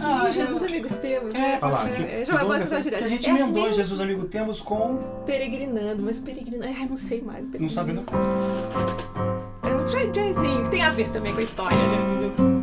Ah, 0.00 0.28
Jesus 0.30 0.62
Amigo 0.64 0.88
Temos. 1.00 1.34
É, 1.34 1.38
né? 1.38 1.58
ser. 1.78 1.90
que- 1.94 2.02
É, 2.02 2.06
que 2.20 2.24
já 2.24 2.32
vai 2.34 2.42
nome 2.42 2.54
é 2.56 2.58
botar 2.58 2.64
essa? 2.76 2.80
direto. 2.82 2.98
Que 3.00 3.04
a 3.04 3.08
gente 3.08 3.28
É 3.28 3.32
assim 3.32 3.42
emendou 3.42 3.62
mesmo? 3.62 3.76
Jesus 3.76 4.00
Amigo 4.00 4.24
Temos 4.24 4.60
com. 4.60 4.96
Peregrinando, 5.24 6.02
mas 6.02 6.18
peregrinando. 6.18 6.72
Ai, 6.76 6.86
não 6.88 6.96
sei 6.96 7.22
mais. 7.22 7.44
Não 7.58 7.68
sabe, 7.68 7.92
não? 7.92 8.04
É 9.62 9.74
um 9.74 9.86
jazzinho, 10.10 10.64
que 10.64 10.70
tem 10.70 10.82
a 10.82 10.90
ver 10.90 11.08
também 11.10 11.32
com 11.32 11.40
a 11.40 11.44
história, 11.44 11.76
né? 11.76 12.55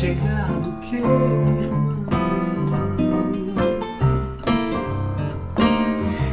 Mais 0.00 0.16
chegado 0.16 0.72
que 0.80 0.96
irmão. 0.96 1.90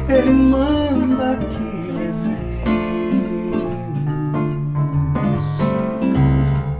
Ele 0.08 0.30
manda 0.30 1.36
que 1.36 1.92
levemos 1.92 2.64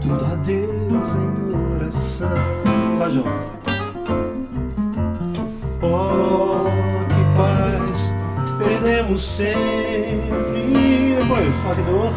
tudo 0.01 0.25
a 0.25 0.35
Deus 0.35 1.15
em 1.15 1.75
oração. 1.75 2.29
Vai, 2.97 3.11
João. 3.11 3.27
Oh, 5.81 6.65
que 7.07 7.23
paz 7.37 8.13
perdemos 8.57 9.21
sempre. 9.21 10.59
E 10.59 11.17
depois, 11.19 11.55
que 11.75 11.81
dor. 11.83 12.13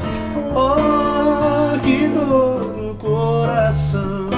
oh, 0.57 1.79
que 1.85 2.09
dor 2.09 2.77
no 2.79 2.95
coração. 2.95 4.32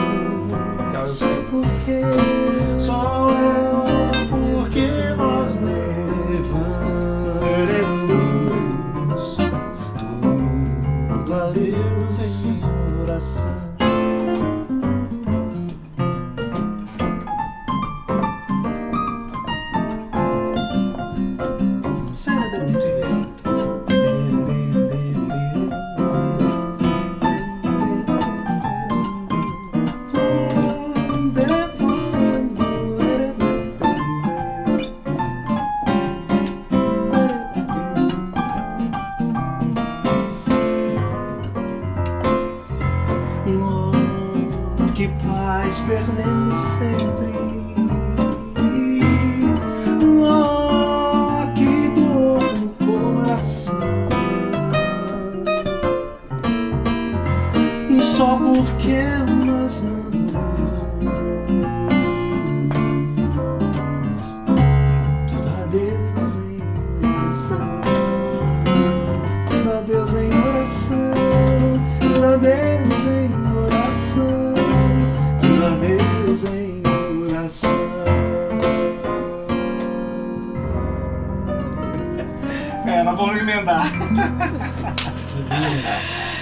Nós 82.85 83.16
vamos 83.16 83.39
emendar. 83.39 83.85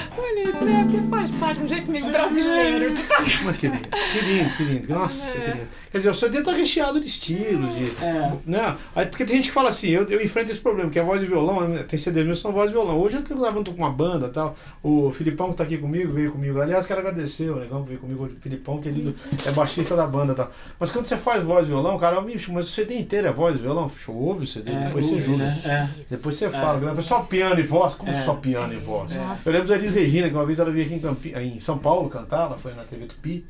Né, 0.63 0.85
porque 0.89 1.09
faz 1.09 1.31
parte 1.33 1.59
de 1.59 1.65
um 1.65 1.69
jeito 1.69 1.91
meio 1.91 2.07
brasileiro 2.07 2.95
de 2.95 3.03
tocar. 3.03 3.23
Mas 3.45 3.57
que 3.57 3.67
lindo, 3.69 3.89
que 3.89 4.21
lindo, 4.25 4.51
que 4.57 4.63
lindo. 4.65 4.95
Nossa, 4.95 5.39
que 5.39 5.47
lindo. 5.47 5.69
Quer 5.91 5.99
dizer, 5.99 6.11
o 6.11 6.15
CD 6.15 6.43
tá 6.43 6.53
recheado 6.53 7.01
de 7.01 7.07
estilos, 7.07 7.75
de. 7.75 7.85
É. 8.03 8.33
Né? 8.47 8.77
Aí, 8.95 9.07
porque 9.07 9.25
tem 9.25 9.37
gente 9.37 9.47
que 9.49 9.53
fala 9.55 9.69
assim, 9.71 9.89
eu, 9.91 10.05
eu 10.09 10.25
enfrento 10.25 10.51
esse 10.51 10.61
problema, 10.61 10.91
que 10.91 10.99
é 10.99 11.03
voz 11.03 11.23
e 11.23 11.27
violão, 11.27 11.77
tem 11.87 11.99
CDs 11.99 12.25
meus 12.25 12.39
que 12.39 12.43
são 12.43 12.53
voz 12.53 12.71
e 12.71 12.73
violão. 12.73 12.99
Hoje 12.99 13.17
eu 13.17 13.23
tô 13.23 13.35
gravando 13.35 13.71
com 13.73 13.77
uma 13.79 13.91
banda 13.91 14.27
e 14.27 14.31
tal. 14.31 14.57
O 14.83 15.11
Filipão 15.13 15.51
que 15.51 15.57
tá 15.57 15.65
aqui 15.65 15.79
comigo, 15.79 16.13
veio 16.13 16.33
comigo. 16.33 16.61
Aliás, 16.61 16.87
quero 16.87 17.01
agradecer 17.01 17.51
o 17.51 17.57
negão 17.61 17.83
que 17.83 17.89
veio 17.89 18.01
comigo, 18.01 18.25
o 18.25 18.41
Filipão, 18.41 18.79
querido, 18.81 19.15
é 19.45 19.51
baixista 19.53 19.95
da 19.97 20.07
banda 20.07 20.33
e 20.33 20.37
tal. 20.37 20.51
Mas 20.79 20.91
quando 20.91 21.07
você 21.07 21.17
faz 21.17 21.45
voz 21.45 21.67
e 21.67 21.69
violão, 21.69 21.99
cara, 21.99 22.21
bicho, 22.21 22.53
mas 22.53 22.69
o 22.69 22.71
CD 22.71 22.99
inteiro 22.99 23.29
é 23.29 23.33
voz 23.33 23.57
e 23.57 23.61
violão. 23.61 23.89
Bicho, 23.89 24.13
ouve 24.13 24.45
o 24.45 24.47
CD, 24.47 24.71
É, 24.71 24.87
depois 24.87 25.07
você 25.07 25.15
ouve, 25.15 25.25
julga. 25.27 25.45
né? 25.45 25.61
É. 25.65 25.89
Depois 26.09 26.37
você 26.37 26.49
fala, 26.49 27.03
só 27.03 27.21
piano 27.21 27.59
e 27.61 27.63
voz? 27.63 27.95
Como 27.95 28.11
É. 28.11 28.15
só 28.15 28.35
piano 28.35 28.73
e 28.73 28.79
voz? 28.79 29.13
Eu 29.45 29.53
lembro 29.53 29.69
da 29.69 29.75
Elis 29.77 29.93
Regina, 29.95 30.31
que 30.33 30.39
uma 30.39 30.47
vez 30.47 30.59
ela 30.59 30.71
veio 30.71 30.85
aqui 30.87 30.95
em, 30.95 31.01
Campi- 31.01 31.35
em 31.35 31.61
São 31.61 31.79
Paulo 31.79 32.09
cantar, 32.11 32.47
ela 32.47 32.59
foi 32.59 32.75
na 32.75 32.85
TV 32.85 33.07
Tupi. 33.07 33.47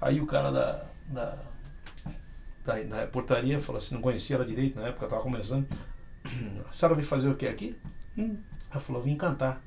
Aí 0.00 0.20
o 0.20 0.26
cara 0.26 0.50
da, 0.50 0.82
da, 1.08 1.34
da, 2.64 2.74
da 2.82 2.96
reportaria 3.00 3.58
falou 3.60 3.80
assim, 3.80 3.94
não 3.94 4.02
conhecia 4.02 4.36
ela 4.36 4.44
direito 4.44 4.78
na 4.78 4.88
época, 4.88 5.04
ela 5.04 5.10
tava 5.10 5.22
começando. 5.22 5.66
A 6.68 6.72
senhora 6.72 6.96
veio 6.96 7.06
fazer 7.06 7.28
o 7.28 7.34
que 7.36 7.46
aqui? 7.46 7.76
Hum. 8.18 8.36
Ela 8.70 8.80
falou, 8.80 9.00
vim 9.02 9.16
cantar. 9.16 9.60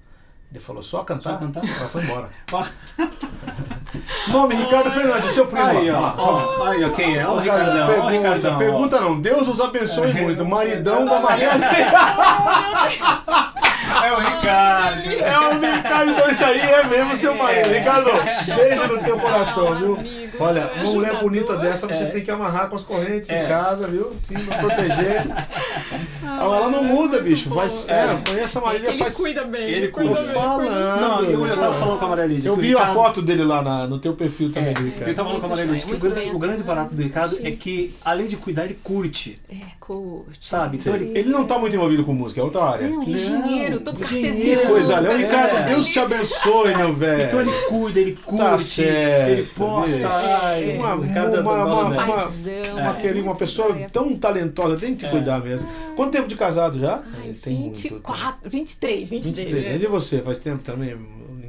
Ele 0.51 0.59
falou, 0.59 0.81
só 0.83 1.03
cantar? 1.03 1.33
Só 1.33 1.37
cantar? 1.37 1.63
Ela 1.63 1.89
foi 1.89 2.03
embora. 2.03 2.29
Nome, 4.29 4.55
Ricardo 4.55 4.91
Fernandes, 4.91 5.31
seu 5.31 5.47
primo. 5.47 5.65
Aí, 5.65 5.89
ó. 5.91 6.65
Aí, 6.67 6.83
ó, 6.83 6.89
quem 6.91 7.17
é? 7.17 7.27
Ó, 7.27 7.35
o 7.35 7.39
Ricardo, 7.39 7.71
Ricardão. 7.71 7.83
Ó, 7.83 7.87
pergunta, 7.87 8.11
Ricardão. 8.11 8.53
ó. 8.53 8.57
pergunta 8.57 8.99
não, 8.99 9.21
Deus 9.21 9.47
os 9.47 9.59
abençoe 9.61 10.13
muito. 10.13 10.43
Maridão 10.45 11.05
da 11.05 11.19
Maria 11.21 11.49
É 14.09 14.13
o 14.13 14.19
Ricardo. 14.19 15.11
É 15.11 15.39
o 15.39 15.75
Ricardo, 15.77 16.11
então 16.11 16.31
isso 16.31 16.43
aí 16.43 16.59
é 16.59 16.83
mesmo 16.85 17.15
seu 17.15 17.35
marido. 17.35 17.69
Ricardo, 17.69 18.09
beijo 18.55 18.87
no 18.87 19.03
teu 19.03 19.19
coração, 19.19 19.75
viu? 19.75 19.97
Olha, 20.39 20.71
uma 20.75 20.83
mulher 20.85 21.09
ajudador. 21.09 21.19
bonita 21.29 21.57
dessa 21.57 21.87
você 21.87 22.03
É. 22.03 22.05
tem 22.07 22.23
que 22.23 22.31
amarrar 22.31 22.69
com 22.69 22.75
as 22.75 22.83
correntes 22.83 23.29
É. 23.29 23.43
em 23.43 23.47
casa, 23.47 23.87
viu? 23.87 24.13
Sim, 24.23 24.35
pra 24.45 24.57
proteger. 24.57 25.23
Ah, 26.31 26.43
ela 26.45 26.69
não 26.69 26.83
muda, 26.83 27.19
bicho. 27.21 27.49
Faz, 27.49 27.89
É. 27.89 27.93
é, 28.13 28.21
conhece 28.25 28.57
a 28.57 28.61
Marília 28.61 28.89
Ele 28.89 28.97
faz. 28.99 29.15
cuida 29.15 29.43
bem. 29.43 29.61
Ele 29.69 29.87
cuida 29.89 30.13
bem, 30.13 30.25
falando. 30.27 31.01
Não, 31.01 31.23
eu, 31.25 31.45
eu 31.47 31.57
tava 31.57 31.73
falando 31.79 31.99
com 31.99 32.05
a 32.05 32.09
Maria 32.09 32.25
Lídia. 32.27 32.49
Eu 32.49 32.55
vi 32.55 32.67
a 32.75 32.79
Ricardo- 32.79 32.93
foto 32.93 33.21
dele 33.21 33.43
lá 33.43 33.61
na- 33.61 33.87
no 33.87 33.99
teu 33.99 34.13
perfil 34.13 34.51
também, 34.51 34.73
do 34.73 34.79
Eu 34.81 34.85
Ricardo. 34.85 35.15
tava 35.15 35.27
falando 35.29 35.41
com 35.41 35.47
a 35.47 35.49
Maria 35.49 35.65
Lídia 35.65 35.79
que 35.81 35.85
o, 35.87 35.89
Muito 35.89 36.01
gran- 36.03 36.13
bem, 36.15 36.31
o 36.35 36.39
grande 36.39 36.63
barato 36.63 36.93
do 36.95 37.01
Ricardo 37.01 37.35
sim. 37.35 37.45
é 37.47 37.51
que, 37.51 37.93
além 38.05 38.27
de 38.27 38.37
cuidar, 38.37 38.65
ele 38.65 38.77
curte. 38.81 39.39
É, 39.51 39.55
curte. 39.79 40.37
Sabe? 40.39 40.77
Então 40.77 40.95
ele- 40.95 41.11
Ele 41.17 41.29
não 41.29 41.45
tá 41.45 41.57
muito 41.57 41.75
envolvido 41.75 42.05
com 42.05 42.13
música, 42.13 42.39
é 42.39 42.43
outra 42.43 42.63
área. 42.63 42.87
Não, 42.87 43.01
ele 43.01 43.13
é 43.13 43.15
engenheiro, 43.17 43.79
todo 43.81 43.99
cartesiano. 43.99 44.67
coisa, 44.67 44.95
olha. 44.95 45.17
Ricardo, 45.17 45.57
É. 45.57 45.61
Deus 45.63 45.87
te 45.87 45.99
abençoe, 45.99 46.75
meu 46.75 46.93
velho. 46.93 47.23
Então 47.23 47.41
ele 47.41 47.51
cuida, 47.67 47.99
ele 47.99 48.11
curte, 48.23 48.43
Tá 48.45 48.57
certo, 48.59 49.29
ele 49.31 49.43
posta. 49.55 50.07
Ai, 50.29 50.77
Uma- 50.77 50.89
é 50.89 50.93
uma- 50.93 50.95
uma- 50.95 51.89
dessa. 51.89 52.51
uma-. 52.71 52.81
Uma, 52.81 52.93
querida, 52.95 53.23
uma 53.25 53.35
pessoa 53.35 53.77
É. 53.77 53.87
tão 53.89 54.13
talentosa, 54.13 54.77
tem 54.77 54.93
que 54.93 54.99
te 54.99 55.05
É. 55.05 55.09
cuidar 55.09 55.39
mesmo. 55.43 55.67
Quanto 55.95 56.11
tempo 56.11 56.27
de 56.27 56.35
casado 56.35 56.77
já? 56.79 57.01
Ai, 57.21 57.33
tem 57.33 57.55
muito 57.57 57.75
24, 57.79 58.49
23, 58.49 59.09
23. 59.09 59.35
23 59.37 59.63
né? 59.65 59.69
anos. 59.71 59.83
E 59.83 59.87
você? 59.87 60.21
Faz 60.21 60.37
tempo 60.39 60.63
também? 60.63 60.95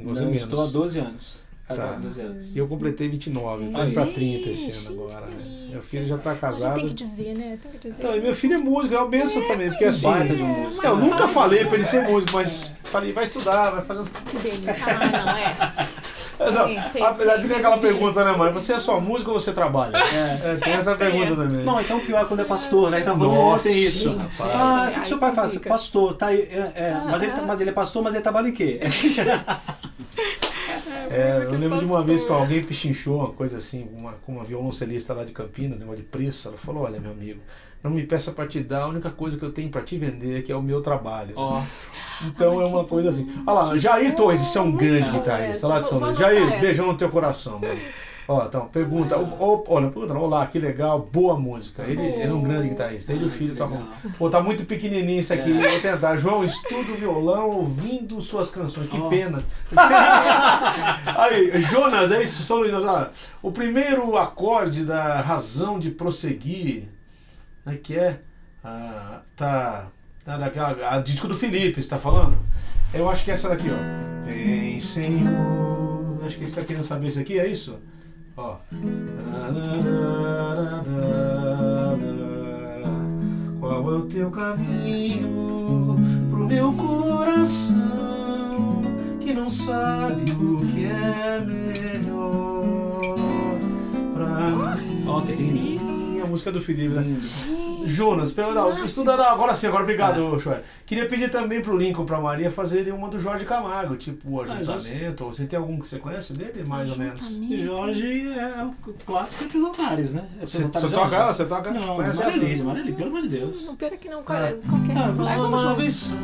Não, 0.03 0.13
menos. 0.13 0.35
estou 0.41 0.63
há 0.63 0.67
12 0.67 0.99
anos. 0.99 1.41
Tá. 1.67 1.91
há 1.95 1.99
12 1.99 2.19
anos. 2.19 2.53
E 2.53 2.59
eu 2.59 2.67
completei 2.67 3.07
29, 3.07 3.69
tô 3.69 3.79
Aí. 3.79 3.87
indo 3.87 3.93
pra 3.93 4.05
30 4.07 4.49
esse 4.49 4.71
ano 4.71 5.03
agora. 5.05 5.25
né? 5.27 5.67
Meu 5.71 5.81
filho 5.81 6.05
já 6.05 6.17
tá 6.17 6.35
casado. 6.35 6.75
tem 6.75 6.85
que 6.89 6.93
dizer, 6.93 7.33
né? 7.33 7.57
Tem 7.61 7.71
que 7.71 7.77
dizer. 7.77 7.95
Então, 7.97 8.13
e 8.13 8.19
meu 8.19 8.35
filho 8.35 8.55
é 8.55 8.57
músico, 8.57 8.93
é 8.93 8.97
uma 8.97 9.07
benção 9.07 9.41
também, 9.47 9.69
porque 9.69 9.85
assim. 9.85 10.01
baita 10.03 10.35
de 10.35 10.43
um 10.43 10.47
músico. 10.47 10.85
Eu 10.85 10.97
nunca 10.97 11.29
falei 11.29 11.63
pra 11.63 11.75
ele 11.77 11.85
ser 11.85 12.01
músico, 12.01 12.33
mas 12.33 12.73
falei, 12.83 13.13
vai 13.13 13.23
estudar, 13.23 13.69
vai 13.69 13.85
fazer. 13.85 14.09
Que 14.29 14.37
delícia. 14.37 14.75
Ah, 14.85 15.25
não, 15.25 15.37
é. 15.37 15.87
Não, 16.49 16.65
Tem, 16.65 16.81
tem, 16.93 17.03
apesar 17.03 17.33
tem, 17.33 17.41
de 17.43 17.47
tem 17.49 17.57
aquela 17.57 17.77
pergunta, 17.77 18.25
né, 18.25 18.31
mãe? 18.31 18.51
Você 18.53 18.73
é 18.73 18.79
só 18.79 18.99
músico 18.99 19.31
ou 19.31 19.39
você 19.39 19.51
trabalha? 19.51 19.97
É, 19.97 20.57
tem 20.63 20.73
essa 20.73 20.95
pergunta 20.95 21.35
também. 21.35 21.63
Não, 21.63 21.79
então 21.79 21.97
o 21.97 22.01
pior 22.01 22.23
é 22.23 22.25
quando 22.25 22.39
é 22.39 22.45
pastor, 22.45 22.89
né? 22.91 23.01
Então 23.01 23.15
Nossa, 23.17 23.69
tem 23.69 23.77
isso. 23.77 24.09
gente. 24.09 24.41
Ah, 24.43 24.91
o 24.95 25.01
que 25.01 25.07
seu 25.07 25.17
pai 25.17 25.33
faz? 25.33 25.55
Pastor, 25.57 26.15
tá 26.15 26.27
aí. 26.27 26.41
É, 26.41 26.71
é, 26.75 26.93
Ah, 26.93 27.05
mas, 27.11 27.23
ele, 27.23 27.31
ah. 27.31 27.41
mas 27.45 27.61
ele 27.61 27.69
é 27.69 27.73
pastor, 27.73 28.03
mas 28.03 28.13
ele 28.13 28.23
trabalha 28.23 28.47
em 28.47 28.53
quê? 28.53 28.79
É, 31.11 31.43
eu 31.43 31.59
lembro 31.59 31.77
de 31.79 31.85
uma 31.85 32.01
vez 32.01 32.23
que 32.23 32.31
alguém 32.31 32.63
pichinchou 32.63 33.17
uma 33.17 33.33
coisa 33.33 33.57
assim, 33.57 33.89
uma, 33.93 34.13
com 34.13 34.31
uma 34.31 34.45
violoncelista 34.45 35.13
lá 35.13 35.25
de 35.25 35.33
Campinas, 35.33 35.79
negócio 35.79 36.01
de 36.01 36.07
preço. 36.07 36.47
Ela 36.47 36.57
falou: 36.57 36.83
Olha, 36.83 37.01
meu 37.01 37.11
amigo, 37.11 37.41
não 37.83 37.91
me 37.91 38.05
peça 38.05 38.31
pra 38.31 38.47
te 38.47 38.59
dar, 38.61 38.83
a 38.83 38.87
única 38.87 39.09
coisa 39.09 39.37
que 39.37 39.43
eu 39.43 39.51
tenho 39.51 39.69
pra 39.69 39.81
te 39.81 39.97
vender 39.97 40.39
é 40.39 40.41
que 40.41 40.51
é 40.51 40.55
o 40.55 40.61
meu 40.61 40.81
trabalho. 40.81 41.33
Ó, 41.35 41.61
Então 42.25 42.59
Ai, 42.59 42.65
é 42.65 42.67
uma 42.69 42.83
coisa 42.85 43.09
bom. 43.11 43.15
assim. 43.15 43.43
Olha 43.47 43.59
lá, 43.61 43.73
Que 43.73 43.79
Jair. 43.79 44.15
Torres, 44.15 44.41
você 44.41 44.57
é 44.57 44.61
um 44.61 44.71
grande 44.71 45.09
guitarrista 45.09 45.67
lá 45.67 45.79
de 45.79 45.89
São. 45.89 45.99
Luís. 45.99 46.17
Jair, 46.17 46.59
beijão 46.61 46.87
no 46.87 46.95
teu 46.95 47.09
coração, 47.09 47.59
mano. 47.59 47.79
Ó, 48.27 48.45
então, 48.45 48.67
pergunta. 48.67 49.17
Ô, 49.17 49.63
olha, 49.67 49.89
pergunta, 49.89 50.13
olá, 50.13 50.45
que 50.45 50.57
legal, 50.59 50.99
boa 51.11 51.37
música. 51.37 51.83
Ele, 51.83 52.01
ele 52.01 52.21
é 52.21 52.33
um 52.33 52.41
grande 52.43 52.69
guitarrista. 52.69 53.11
Ele 53.11 53.23
e 53.23 53.27
o 53.27 53.29
filho 53.31 53.51
que 53.53 53.57
tocam. 53.57 53.85
Pô, 54.17 54.29
tá 54.29 54.39
muito 54.39 54.63
pequenininho 54.65 55.19
isso 55.19 55.33
aqui. 55.33 55.51
É. 55.51 55.69
Vou 55.71 55.79
tentar. 55.81 56.15
João, 56.17 56.43
estudo 56.43 56.95
violão 56.95 57.49
ouvindo 57.49 58.21
suas 58.21 58.49
canções. 58.51 58.87
Que 58.89 58.97
Ó. 59.01 59.09
pena. 59.09 59.43
Aí, 61.17 61.61
Jonas, 61.61 62.11
é 62.11 62.23
isso, 62.23 62.43
São 62.43 62.57
Luís. 62.57 62.73
olha, 62.73 63.09
O 63.41 63.51
primeiro 63.51 64.15
acorde 64.17 64.85
da 64.85 65.19
razão 65.21 65.79
de 65.79 65.89
prosseguir, 65.91 66.87
né, 67.65 67.77
que 67.81 67.97
é. 67.97 68.21
Ah, 68.63 69.21
tá. 69.35 69.87
tá 70.23 70.37
daquela, 70.37 70.95
a 70.95 71.01
disco 71.01 71.27
do 71.27 71.37
Felipe, 71.37 71.81
você 71.81 71.89
tá 71.89 71.97
falando? 71.97 72.37
Eu 72.93 73.09
acho 73.09 73.23
que 73.23 73.31
é 73.31 73.33
essa 73.33 73.49
daqui, 73.49 73.69
ó. 73.69 74.25
Vem, 74.25 74.79
Senhor. 74.79 76.19
Acho 76.25 76.37
que 76.37 76.47
você 76.47 76.59
tá 76.59 76.65
querendo 76.65 76.85
saber 76.85 77.07
isso 77.07 77.19
aqui, 77.19 77.39
é 77.39 77.47
isso? 77.47 77.79
Ó. 78.37 78.57
Qual 83.59 83.91
é 83.91 83.95
o 83.95 84.01
teu 84.03 84.29
caminho 84.29 85.97
pro 86.29 86.47
meu 86.47 86.73
coração 86.73 87.77
que 89.19 89.33
não 89.33 89.49
sabe 89.49 90.31
o 90.31 90.65
que 90.67 90.85
é 90.85 91.39
melhor 91.45 93.05
pra 94.13 94.75
mim? 94.75 95.03
Ó, 95.07 95.21
que 95.21 95.33
lindo. 95.33 96.00
A 96.23 96.27
música 96.27 96.51
do 96.51 96.61
Felipe, 96.61 96.89
né? 96.93 97.17
Jonas, 97.85 98.31
pera, 98.31 98.51
não, 98.53 98.85
estuda 98.85 99.17
não, 99.17 99.25
agora 99.25 99.55
sim, 99.55 99.67
agora 99.67 99.83
obrigado, 99.83 100.39
Joé. 100.39 100.61
Queria 100.85 101.07
pedir 101.07 101.29
também 101.31 101.61
pro 101.61 101.75
Lincoln, 101.77 102.05
pra 102.05 102.19
Maria, 102.19 102.51
fazerem 102.51 102.93
uma 102.93 103.07
do 103.09 103.19
Jorge 103.19 103.43
Camargo, 103.45 103.95
tipo 103.95 104.29
o 104.29 104.41
Ah, 104.41 104.53
ajuntamento. 104.53 105.25
Você 105.25 105.45
tem 105.45 105.57
algum 105.57 105.79
que 105.79 105.87
você 105.89 105.97
conhece 105.97 106.33
dele, 106.33 106.63
mais 106.65 106.89
ou 106.91 106.97
menos? 106.97 107.21
Jorge 107.63 108.27
é 108.29 108.63
o 108.63 108.93
clássico 109.05 109.43
Episodares, 109.45 110.13
né? 110.13 110.23
Você, 110.41 110.57
Episodares 110.59 110.73
você 110.73 110.79
Jorge. 110.95 110.95
toca 110.95 111.15
ela? 111.15 111.33
Você 111.33 111.45
toca? 111.45 111.71
Não, 111.71 111.95
conhece 111.95 112.39
Lídia, 112.39 112.65
pelo 112.95 113.09
amor 113.09 113.21
de 113.23 113.29
Deus. 113.29 113.65
Não, 113.65 113.75
pera 113.75 113.97
que 113.97 114.09
não. 114.09 114.21
Qual, 114.23 114.37
Ah. 114.37 114.53
qualquer. 114.69 114.97
Ah, 114.97 115.11
você 115.11 115.35
uma- 115.39 115.63
sabe- 115.63 115.91
São 115.91 116.15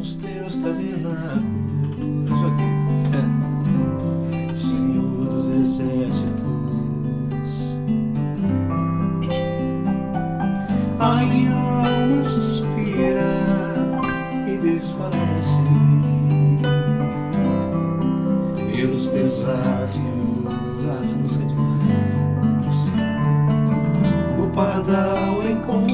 os 0.00 0.16
teus 0.16 0.58
tabernáculos. 0.58 1.44
Isso 2.24 2.46
aqui. 2.46 2.62
É. 4.50 4.56
Senhor 4.56 5.26
dos 5.26 5.46
exércitos. 5.48 6.31
A 11.02 11.16
minha 11.16 11.52
alma 11.52 12.22
suspira 12.22 13.34
e 14.46 14.56
desfalece 14.56 15.68
pelos 18.72 19.08
teus 19.08 19.48
átrios. 19.48 19.98
Ah, 20.88 20.98
essa 21.00 21.16
música 21.16 21.42
é 21.42 21.48
demais. 21.48 22.22
O 24.38 24.46
pardal 24.54 25.42
encontra 25.42 25.91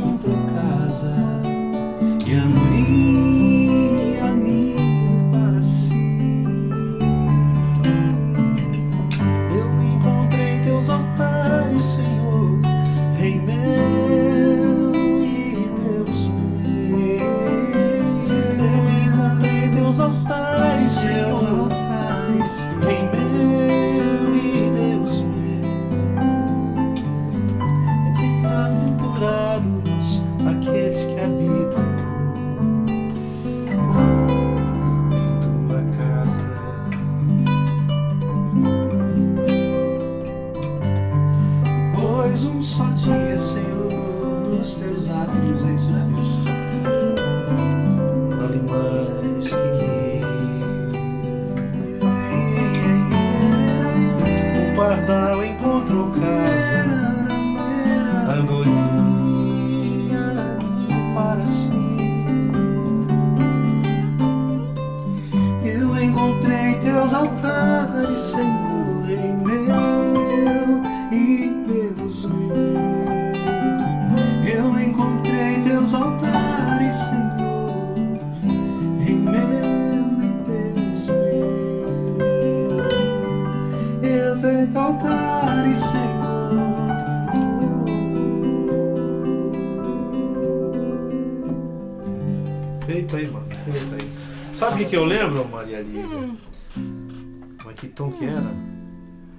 tom 97.98 98.12
que 98.12 98.24
era? 98.24 98.54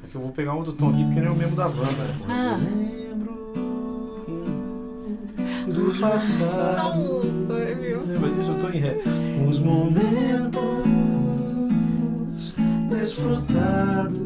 É 0.04 0.08
que 0.12 0.16
eu 0.16 0.22
vou 0.22 0.32
pegar 0.32 0.54
um 0.54 0.64
do 0.64 0.74
tom 0.74 0.90
aqui 0.90 1.06
porque 1.06 1.22
não 1.22 1.30
é 1.30 1.32
o 1.32 1.36
mesmo 1.36 1.56
da 1.56 1.70
banda. 1.70 2.06
Ah. 2.28 2.60
Lembro 2.60 3.40
do 5.74 5.98
passado. 5.98 7.00
Nossa, 7.00 7.76
viu? 7.76 8.02
Lembra 8.06 8.30
disso? 8.32 8.52
Eu 8.52 8.60
tô 8.60 8.68
em 8.68 8.80
ré. 8.80 8.98
Os 9.50 9.60
momentos 9.60 10.60
desfrutados. 12.90 14.20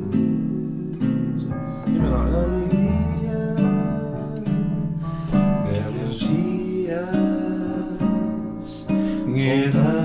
E 1.86 1.92
menor, 1.92 2.28
alegria. 2.28 3.56
Belos 5.70 6.16
dias. 6.16 7.04
Vontade 9.28 10.03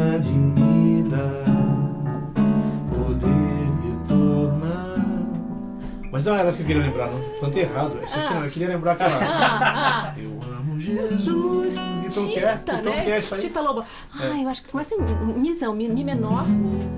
Mas 6.18 6.26
não 6.26 6.34
era 6.34 6.48
essa 6.48 6.56
que 6.56 6.62
eu 6.64 6.66
queria 6.66 6.82
lembrar, 6.82 7.06
não. 7.12 7.20
Cantei 7.40 7.62
errado. 7.62 7.96
Essa 8.02 8.18
aqui 8.20 8.34
não, 8.34 8.44
eu 8.44 8.50
queria 8.50 8.68
lembrar 8.70 8.92
aquela. 8.94 9.18
Ah, 9.22 10.02
ah. 10.08 10.14
Eu 10.18 10.36
amo 10.58 10.80
Jesus. 10.80 11.74
Jesus, 11.76 11.76
Então 11.78 12.26
que 12.26 12.38
é? 12.40 12.56
Tita, 12.56 12.74
Então 12.74 12.92
né? 12.92 13.04
que 13.04 13.10
é 13.12 13.18
isso 13.20 13.34
aí? 13.36 13.40
Tita 13.40 13.60
Lobo. 13.60 13.84
Ah, 14.18 14.42
eu 14.42 14.48
acho 14.48 14.64
que 14.64 14.70
começa 14.72 14.96
em 14.96 14.98
misão, 15.38 15.72
mi, 15.76 15.88
mi 15.88 16.02
menor, 16.02 16.44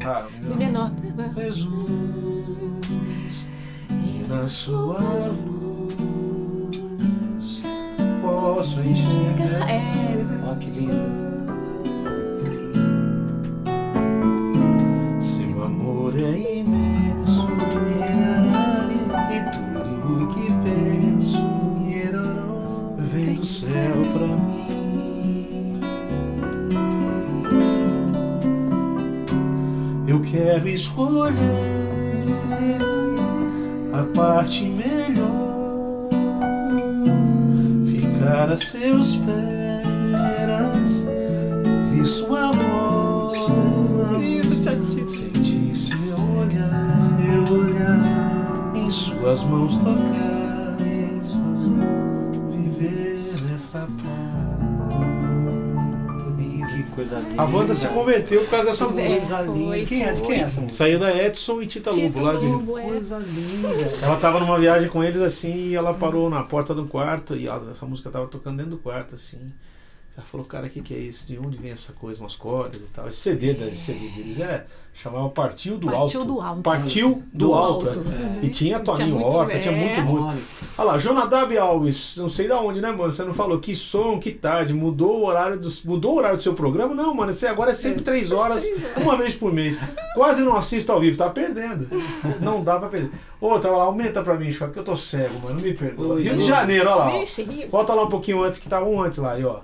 Ah, 0.06 0.24
mi 0.40 0.54
menor. 0.54 0.90
Jesus, 1.36 1.68
na 4.26 4.48
sua 4.48 4.98
luz 5.46 5.92
posso 8.22 8.82
enxergar. 8.82 9.68
É, 9.70 10.16
Ó, 10.50 10.54
que 10.54 10.70
lindo. 10.70 11.29
Escolher 30.72 31.34
a 33.92 34.04
parte 34.14 34.64
melhor, 34.64 36.08
ficar 37.86 38.50
a 38.50 38.58
seus 38.58 39.16
pés, 39.16 39.86
ouvir 41.66 42.06
sua 42.06 42.52
voz. 42.52 43.10
Sentir 45.08 45.76
seu 45.76 46.18
olhar, 46.38 46.96
seu 46.98 47.54
olhar 47.54 48.72
em 48.76 48.88
suas 48.88 49.42
mãos 49.44 49.76
tocar, 49.76 50.76
viver 52.50 53.42
nessa 53.42 53.80
paz. 53.80 54.29
Coisa 57.08 57.18
linda. 57.18 57.42
A 57.42 57.44
Wanda 57.46 57.74
se 57.74 57.88
converteu 57.88 58.40
por 58.42 58.50
causa 58.50 58.66
dessa 58.70 58.84
É, 58.84 58.88
música. 58.88 59.08
Coisa 59.10 59.36
foi, 59.44 59.54
linda. 59.58 59.86
Quem 59.86 60.02
é, 60.04 60.12
de 60.12 60.20
quem 60.22 60.32
é 60.32 60.40
essa 60.40 60.60
música? 60.60 60.76
Saiu 60.84 60.98
da 60.98 61.16
Edson 61.24 61.62
e 61.62 61.66
Tita 61.66 61.90
Lobo 61.90 62.02
Tita 62.08 62.20
lá 62.20 62.34
de. 62.34 62.46
Lobo, 62.46 62.78
é. 62.78 62.82
Coisa 62.82 63.18
linda. 63.18 63.68
Ela 64.02 64.16
tava 64.16 64.40
numa 64.40 64.58
viagem 64.58 64.88
com 64.88 65.02
eles 65.02 65.20
assim 65.22 65.68
e 65.68 65.74
ela 65.74 65.94
parou 65.94 66.28
na 66.28 66.42
porta 66.42 66.74
do 66.74 66.84
quarto 66.86 67.34
e 67.36 67.46
ela- 67.46 67.70
essa 67.72 67.86
música 67.86 68.10
tava 68.10 68.26
tocando 68.26 68.56
dentro 68.58 68.72
do 68.72 68.78
quarto 68.78 69.14
assim. 69.14 69.38
Ela 70.16 70.26
falou, 70.26 70.44
cara, 70.44 70.66
o 70.66 70.70
que, 70.70 70.80
que 70.82 70.92
é 70.94 70.98
isso? 70.98 71.26
De 71.26 71.38
onde 71.38 71.56
vem 71.56 71.70
essa 71.70 71.92
coisa? 71.94 72.20
Umas 72.20 72.34
cordas 72.36 72.80
e 72.80 72.86
tal. 72.86 73.08
Esse 73.08 73.16
CD, 73.18 73.54
da- 73.54 73.66
esse 73.68 73.84
CD 73.84 74.08
deles 74.10 74.38
é. 74.40 74.66
Chamava 74.92 75.28
Partiu 75.30 75.78
do 75.78 75.86
Partiu 75.86 76.20
Alto. 76.20 76.24
do 76.24 76.40
Alto. 76.40 76.62
Partiu 76.62 77.22
do, 77.32 77.46
Do 77.46 77.54
Alto. 77.54 77.86
Alto. 77.88 78.00
é. 78.42 78.44
E 78.44 78.48
tinha 78.48 78.80
Toninho 78.80 79.22
Horta, 79.22 79.58
tinha 79.60 79.72
é. 79.72 79.78
muito 79.78 80.00
música. 80.02 80.42
Olha, 80.76 80.86
lá, 80.92 80.98
Jonadab 80.98 81.56
Alves, 81.56 82.16
não 82.16 82.28
sei 82.28 82.48
da 82.48 82.60
onde, 82.60 82.80
né, 82.80 82.90
mano? 82.90 83.12
Você 83.12 83.22
não 83.22 83.32
falou 83.32 83.60
que 83.60 83.72
som, 83.74 84.18
que 84.18 84.32
tarde, 84.32 84.74
mudou 84.74 85.20
o 85.20 85.26
horário 85.26 85.60
do, 85.60 85.72
mudou 85.84 86.14
o 86.14 86.18
horário 86.18 86.36
do 86.38 86.42
seu 86.42 86.54
programa? 86.54 86.92
Não, 86.92 87.14
mano, 87.14 87.32
você 87.32 87.46
agora 87.46 87.70
é 87.70 87.74
sempre 87.74 88.02
três 88.02 88.32
horas, 88.32 88.64
uma 89.00 89.16
vez 89.16 89.32
por 89.36 89.52
mês. 89.52 89.80
Quase 90.14 90.42
não 90.42 90.56
assisto 90.56 90.90
ao 90.90 90.98
vivo, 91.00 91.16
tá 91.16 91.30
perdendo. 91.30 91.88
Não 92.40 92.62
dá 92.62 92.78
pra 92.80 92.88
perder. 92.88 93.12
Ô, 93.40 93.58
tava 93.60 93.76
lá, 93.76 93.84
aumenta 93.84 94.22
pra 94.24 94.34
mim, 94.34 94.52
Choque, 94.52 94.72
que 94.72 94.78
eu 94.80 94.84
tô 94.84 94.96
cego, 94.96 95.38
mano, 95.40 95.60
me 95.60 95.72
perdoa. 95.72 96.20
Rio 96.20 96.36
de. 96.36 96.44
Janeiro, 96.46 96.90
olha 96.90 96.96
lá. 96.96 97.12
ó. 97.14 97.68
Volta 97.70 97.94
lá 97.94 98.02
um 98.02 98.08
pouquinho 98.10 98.42
antes, 98.42 98.58
que 98.58 98.68
tava 98.68 98.86
um 98.86 99.00
antes 99.00 99.20
lá, 99.20 99.32
aí, 99.34 99.44
ó. 99.44 99.60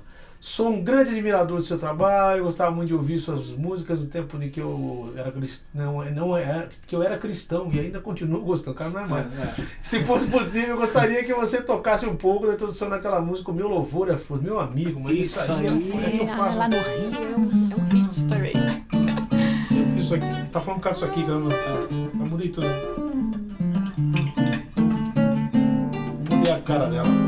Sou 0.49 0.69
um 0.69 0.81
grande 0.81 1.11
admirador 1.11 1.59
do 1.59 1.65
seu 1.65 1.77
trabalho, 1.77 2.45
gostava 2.45 2.71
muito 2.71 2.87
de 2.91 2.95
ouvir 2.95 3.19
suas 3.19 3.51
músicas 3.51 3.99
no 3.99 4.07
tempo 4.07 4.41
em 4.41 4.49
que 4.49 4.61
eu 4.61 5.13
era 5.17 5.33
cristão, 5.33 5.67
não, 5.75 6.05
não 6.13 6.37
é, 6.37 6.69
que 6.87 6.95
eu 6.95 7.03
era 7.03 7.19
cristão 7.19 7.69
e 7.73 7.81
ainda 7.81 8.01
continuo 8.01 8.41
gostando, 8.43 8.77
cara, 8.77 8.91
não 8.91 9.01
é 9.01 9.07
mais. 9.07 9.27
é. 9.27 9.55
Se 9.83 10.05
fosse 10.05 10.29
possível, 10.29 10.71
eu 10.71 10.77
gostaria 10.77 11.25
que 11.25 11.35
você 11.35 11.61
tocasse 11.61 12.07
um 12.07 12.15
pouco 12.15 12.47
da 12.47 12.55
introdução 12.55 12.89
daquela 12.89 13.21
música, 13.21 13.51
o 13.51 13.55
meu 13.55 13.67
louvor 13.69 14.09
é 14.09 14.17
força, 14.17 14.45
meu 14.45 14.61
amigo, 14.61 15.01
mas 15.01 15.17
isso, 15.19 15.41
Isso 15.41 15.51
aí, 15.51 15.67
aí. 15.67 15.67
é 16.07 16.11
que 16.11 16.17
eu 16.19 16.29
É, 16.29 16.37
faço. 16.37 16.59
lá 16.59 16.69
no 16.69 16.77
Rio 16.77 16.85
é 16.85 17.37
um, 17.37 17.71
é 17.73 17.75
um 17.75 18.05
hit 18.05 18.21
parade. 18.29 18.85
Eu 19.77 19.95
fiz 19.97 20.05
isso 20.05 20.15
aqui, 20.15 20.49
tá 20.53 20.61
falando 20.61 20.77
um 20.77 20.81
bocado 20.81 20.95
disso 20.95 21.05
aqui, 21.07 21.23
cara, 21.23 21.33
eu 21.33 22.11
eu 22.21 22.27
mudei 22.27 22.49
tudo. 22.51 22.69
Mudei 26.31 26.53
a 26.53 26.61
cara 26.61 26.89
dela. 26.89 27.26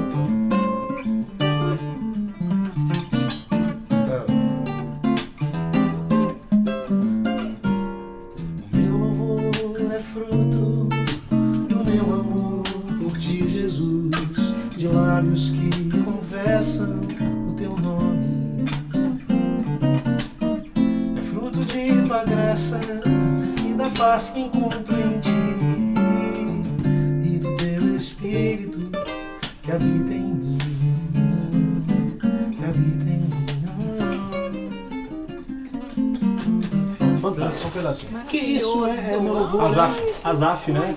Azaf. 39.80 40.00
Né? 40.00 40.12
Azaf, 40.24 40.72
né? 40.72 40.94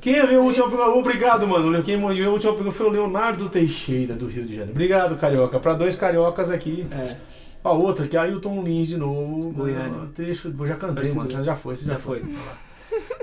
Quem 0.00 0.26
viu 0.26 0.42
o 0.42 0.44
último 0.46 0.68
programa? 0.68 0.96
Obrigado, 0.96 1.46
mano. 1.46 1.82
Quem 1.82 1.96
viu 1.98 2.30
o 2.30 2.32
último 2.32 2.52
programa 2.52 2.72
foi 2.72 2.86
o 2.86 2.90
Leonardo 2.90 3.48
Teixeira, 3.48 4.14
do 4.14 4.26
Rio 4.26 4.42
de 4.44 4.52
Janeiro. 4.52 4.70
Obrigado, 4.72 5.16
Carioca. 5.16 5.58
Para 5.60 5.74
dois 5.74 5.94
cariocas 5.96 6.50
aqui. 6.50 6.86
É, 6.90 7.16
A 7.62 7.72
outra, 7.72 8.08
que 8.08 8.16
é 8.16 8.20
Ailton 8.20 8.62
Lins 8.62 8.88
de 8.88 8.96
novo. 8.96 9.50
Goiânia. 9.50 10.00
Ah, 10.04 10.06
Trecho, 10.14 10.54
eu 10.58 10.66
já 10.66 10.76
cantei, 10.76 11.12
mano. 11.12 11.28
Já 11.30 11.54
foi, 11.54 11.76
você 11.76 11.84
já, 11.86 11.92
já 11.94 11.98
foi. 11.98 12.20
foi. 12.20 12.34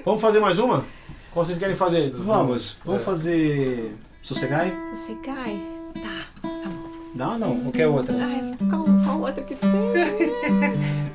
Vamos 0.06 0.22
fazer 0.22 0.40
mais 0.40 0.60
uma? 0.60 0.86
Qual 1.34 1.46
vocês 1.46 1.58
querem 1.60 1.76
fazer? 1.76 1.98
aí? 1.98 2.10
Vamos, 2.12 2.78
vamos 2.86 3.02
É. 3.02 3.04
fazer 3.04 3.96
Sossegai? 4.22 4.74
Você 4.94 5.14
cai? 5.16 5.60
Tá, 5.60 5.77
Não, 7.18 7.38
não, 7.40 7.60
qualquer 7.62 7.88
outra. 7.88 8.16
Ai, 8.16 8.54
qual, 8.70 8.86
qual 9.04 9.20
outra 9.22 9.44
que 9.44 9.56
tem? 9.56 9.70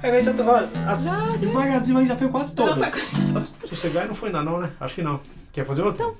A 0.03 0.11
gente 0.16 0.24
já 0.24 0.32
tá, 0.34 0.44
ó, 0.44 0.90
as, 0.90 1.05
Não, 1.05 1.38
devagarzinho, 1.38 1.98
a 1.98 2.00
gente 2.00 2.09
já 2.11 2.16
foi 2.16 2.28
quase 2.28 2.57
Não, 2.57 2.66
todas. 2.74 2.94
foi- 2.98 3.68
Sossegai 3.68 4.09
não 4.09 4.14
foi 4.14 4.28
ainda 4.30 4.42
não, 4.42 4.59
né? 4.61 4.70
Acho 4.80 4.94
que 4.96 5.03
não. 5.03 5.20
Quer 5.53 5.64
fazer 5.64 5.82
outra? 5.82 6.11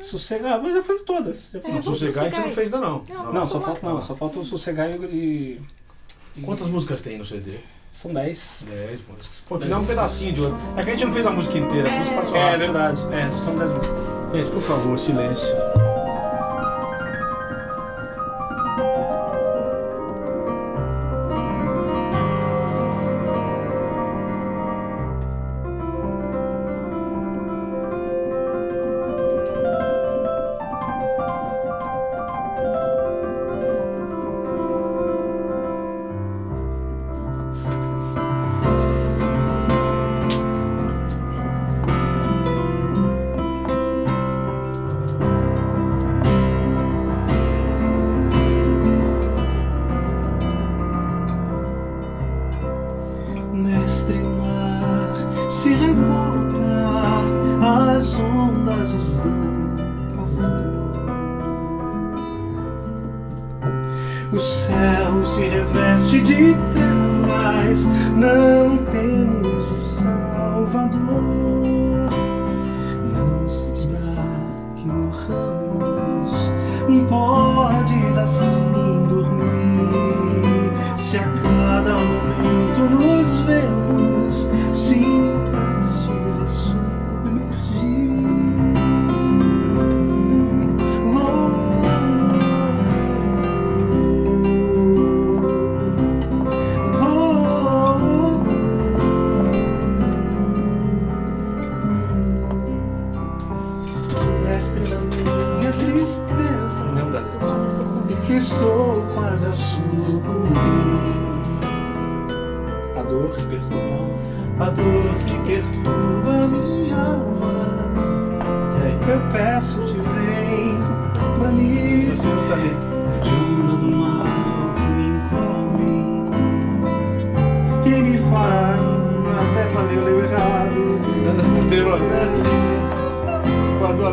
Sossegai, 0.00 0.60
mas 0.62 0.74
já 0.74 0.82
foi 0.82 0.98
todas. 1.00 1.50
Já 1.52 1.60
foi 1.60 1.70
É, 1.70 1.74
Não, 1.74 1.82
vamos 1.82 1.98
Sossegai 1.98 2.26
a 2.26 2.30
gente 2.30 2.40
não 2.46 2.50
fez 2.50 2.72
ainda 2.72 2.86
não. 2.86 3.02
Não, 3.08 3.32
Não, 3.32 3.46
só 3.48 3.60
falta, 3.60 3.86
não, 3.88 4.02
só 4.02 4.14
falta 4.16 4.38
o 4.38 4.44
Sossegai 4.44 4.92
e. 5.10 5.60
e- 6.36 6.40
Quantas 6.42 6.66
músicas 6.68 7.00
tem 7.02 7.18
no 7.18 7.24
CD? 7.24 7.58
São 7.90 8.12
10. 8.12 8.66
10 8.68 9.00
músicas. 9.08 9.42
Pô, 9.48 9.58
fizemos 9.58 9.84
um 9.84 9.86
pedacinho 9.86 10.32
de 10.32 10.42
outra. 10.42 10.58
É 10.76 10.82
que 10.84 10.90
a 10.90 10.92
gente 10.94 11.04
não 11.06 11.12
fez 11.12 11.26
a 11.26 11.30
música 11.30 11.58
inteira, 11.58 11.90
por 11.90 12.02
isso 12.02 12.12
passou 12.12 12.36
É 12.36 12.44
rápido. 12.44 12.58
verdade, 12.60 13.00
é, 13.12 13.38
são 13.38 13.54
10 13.56 13.70
músicas. 13.72 13.96
Gente, 14.34 14.50
por 14.50 14.62
favor, 14.62 14.98
silêncio. 14.98 15.46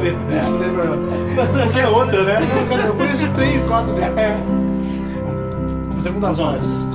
Guardou 0.01 0.81
a 0.81 0.95
letra. 0.95 1.41
É, 1.41 1.73
não 1.73 1.81
é 1.81 1.87
outra, 1.87 2.23
né? 2.23 2.39
Eu 2.87 2.95
conheço 2.95 3.27
três, 3.33 3.61
quatro 3.63 3.93
letras. 3.93 4.41
Segunda 6.01 6.29
As 6.29 6.37
voz. 6.37 6.55
ondas. 6.57 6.87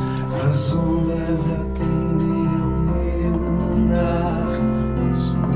As 0.47 0.73
ondas 0.73 1.49
atendem 1.49 2.49
ao 2.61 2.71
meu 2.83 3.35
andar. 3.73 4.47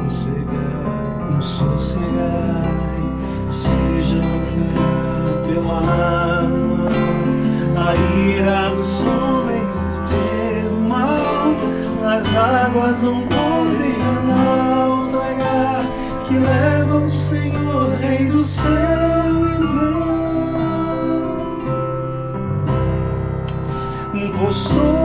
Sossegar. 0.09 1.37
Um 1.37 1.43
sossegai, 1.43 3.03
seja 3.49 4.17
o 4.17 4.41
pela 5.53 5.79
alma, 5.79 6.91
a 7.77 7.95
ira 8.17 8.75
dos 8.75 9.01
homens 9.01 9.71
do 10.11 10.81
mal, 10.89 11.55
as 12.07 12.37
águas 12.37 13.03
não 13.03 13.30
Rei 18.01 18.27
do 18.27 18.43
céu 18.43 18.71
em 19.47 19.61
vão. 19.61 20.11
Pois 24.41 24.65
todos 24.65 25.00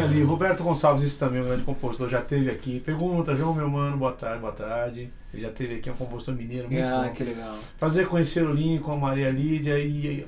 ali. 0.00 0.22
Roberto 0.22 0.62
Gonçalves, 0.62 1.02
esse 1.04 1.18
também, 1.18 1.40
um 1.40 1.44
grande 1.46 1.62
compositor, 1.62 2.08
já 2.08 2.20
teve 2.20 2.50
aqui. 2.50 2.80
Pergunta, 2.80 3.34
João, 3.34 3.54
meu 3.54 3.68
mano, 3.68 3.96
boa 3.96 4.12
tarde, 4.12 4.40
boa 4.40 4.52
tarde. 4.52 5.10
Ele 5.32 5.42
já 5.42 5.50
teve 5.50 5.76
aqui, 5.76 5.88
é 5.88 5.92
um 5.92 5.96
compositor 5.96 6.34
mineiro, 6.34 6.68
muito 6.70 6.84
Ah, 6.84 7.04
bom. 7.06 7.12
que 7.14 7.22
legal. 7.24 7.56
Prazer 7.78 8.06
conhecer 8.08 8.42
o 8.44 8.52
Lincoln, 8.52 8.92
a 8.92 8.96
Maria 8.96 9.30
Lídia 9.30 9.78
e, 9.78 10.26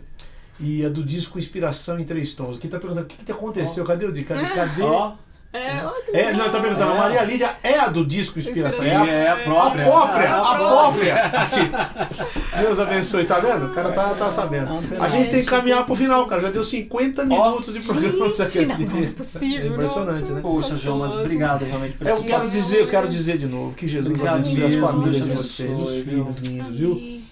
e 0.61 0.85
a 0.85 0.89
do 0.89 1.03
disco 1.05 1.39
Inspiração 1.39 1.99
em 1.99 2.05
Três 2.05 2.35
Tons. 2.35 2.57
Aqui 2.57 2.69
tá 2.69 2.79
perguntando 2.79 3.07
o 3.07 3.09
que, 3.09 3.25
que 3.25 3.33
aconteceu? 3.33 3.85
Cadê 3.85 4.07
o 4.07 4.13
disco? 4.13 4.29
Cadê? 4.29 4.49
cadê? 4.55 4.83
Ó, 4.83 5.15
É, 5.53 5.85
ó, 5.85 5.91
que 5.91 6.17
É, 6.17 6.33
não, 6.33 6.49
tá 6.49 6.61
perguntando, 6.61 6.93
a 6.93 6.95
É. 6.95 6.99
Maria 6.99 7.23
Lídia 7.25 7.57
é 7.63 7.79
a 7.79 7.89
do 7.89 8.07
disco 8.07 8.39
Inspiração. 8.39 8.85
É 8.85 8.97
a, 8.97 9.07
é 9.07 9.29
a 9.29 9.37
própria. 9.37 9.83
a 9.83 9.87
própria, 9.87 10.35
a 10.35 10.51
a 10.51 10.55
própria. 10.57 11.15
Aqui. 11.27 12.59
Deus 12.63 12.79
abençoe, 12.79 13.25
tá 13.25 13.39
vendo? 13.39 13.67
O 13.67 13.75
cara 13.75 13.93
tá, 13.93 14.15
tá 14.15 14.31
sabendo. 14.31 14.81
A 14.99 15.09
gente 15.09 15.31
tem 15.31 15.41
que 15.41 15.47
caminhar 15.47 15.85
pro 15.85 15.95
final, 15.95 16.27
cara. 16.27 16.41
Já 16.41 16.51
deu 16.51 16.65
50 16.65 17.27
minutos 17.27 17.75
de 17.75 17.81
programa. 17.81 18.31
Gente, 18.33 18.67
não, 18.67 18.87
não 18.87 19.05
é 19.05 19.07
possível. 19.09 19.63
É 19.63 19.67
impressionante, 19.67 20.33
né? 20.33 20.41
Poxa, 20.41 20.77
João, 20.77 20.99
mas 20.99 21.15
obrigado 21.15 21.65
realmente 21.65 21.97
por 21.97 22.07
É, 22.07 22.13
eu 22.13 22.17
esse 22.17 22.27
quero 22.27 22.49
dizer, 22.49 22.81
eu 22.81 22.89
quero 22.89 23.09
dizer 23.09 23.39
de 23.39 23.47
novo 23.47 23.75
que 23.75 23.87
Jesus 23.87 24.27
abençoe 24.27 24.65
as 24.65 24.75
famílias 24.77 25.25
de 25.25 25.31
vocês, 25.35 25.79
os 25.79 25.91
filhos 26.03 26.39
lindos, 26.39 26.79
viu? 26.79 27.23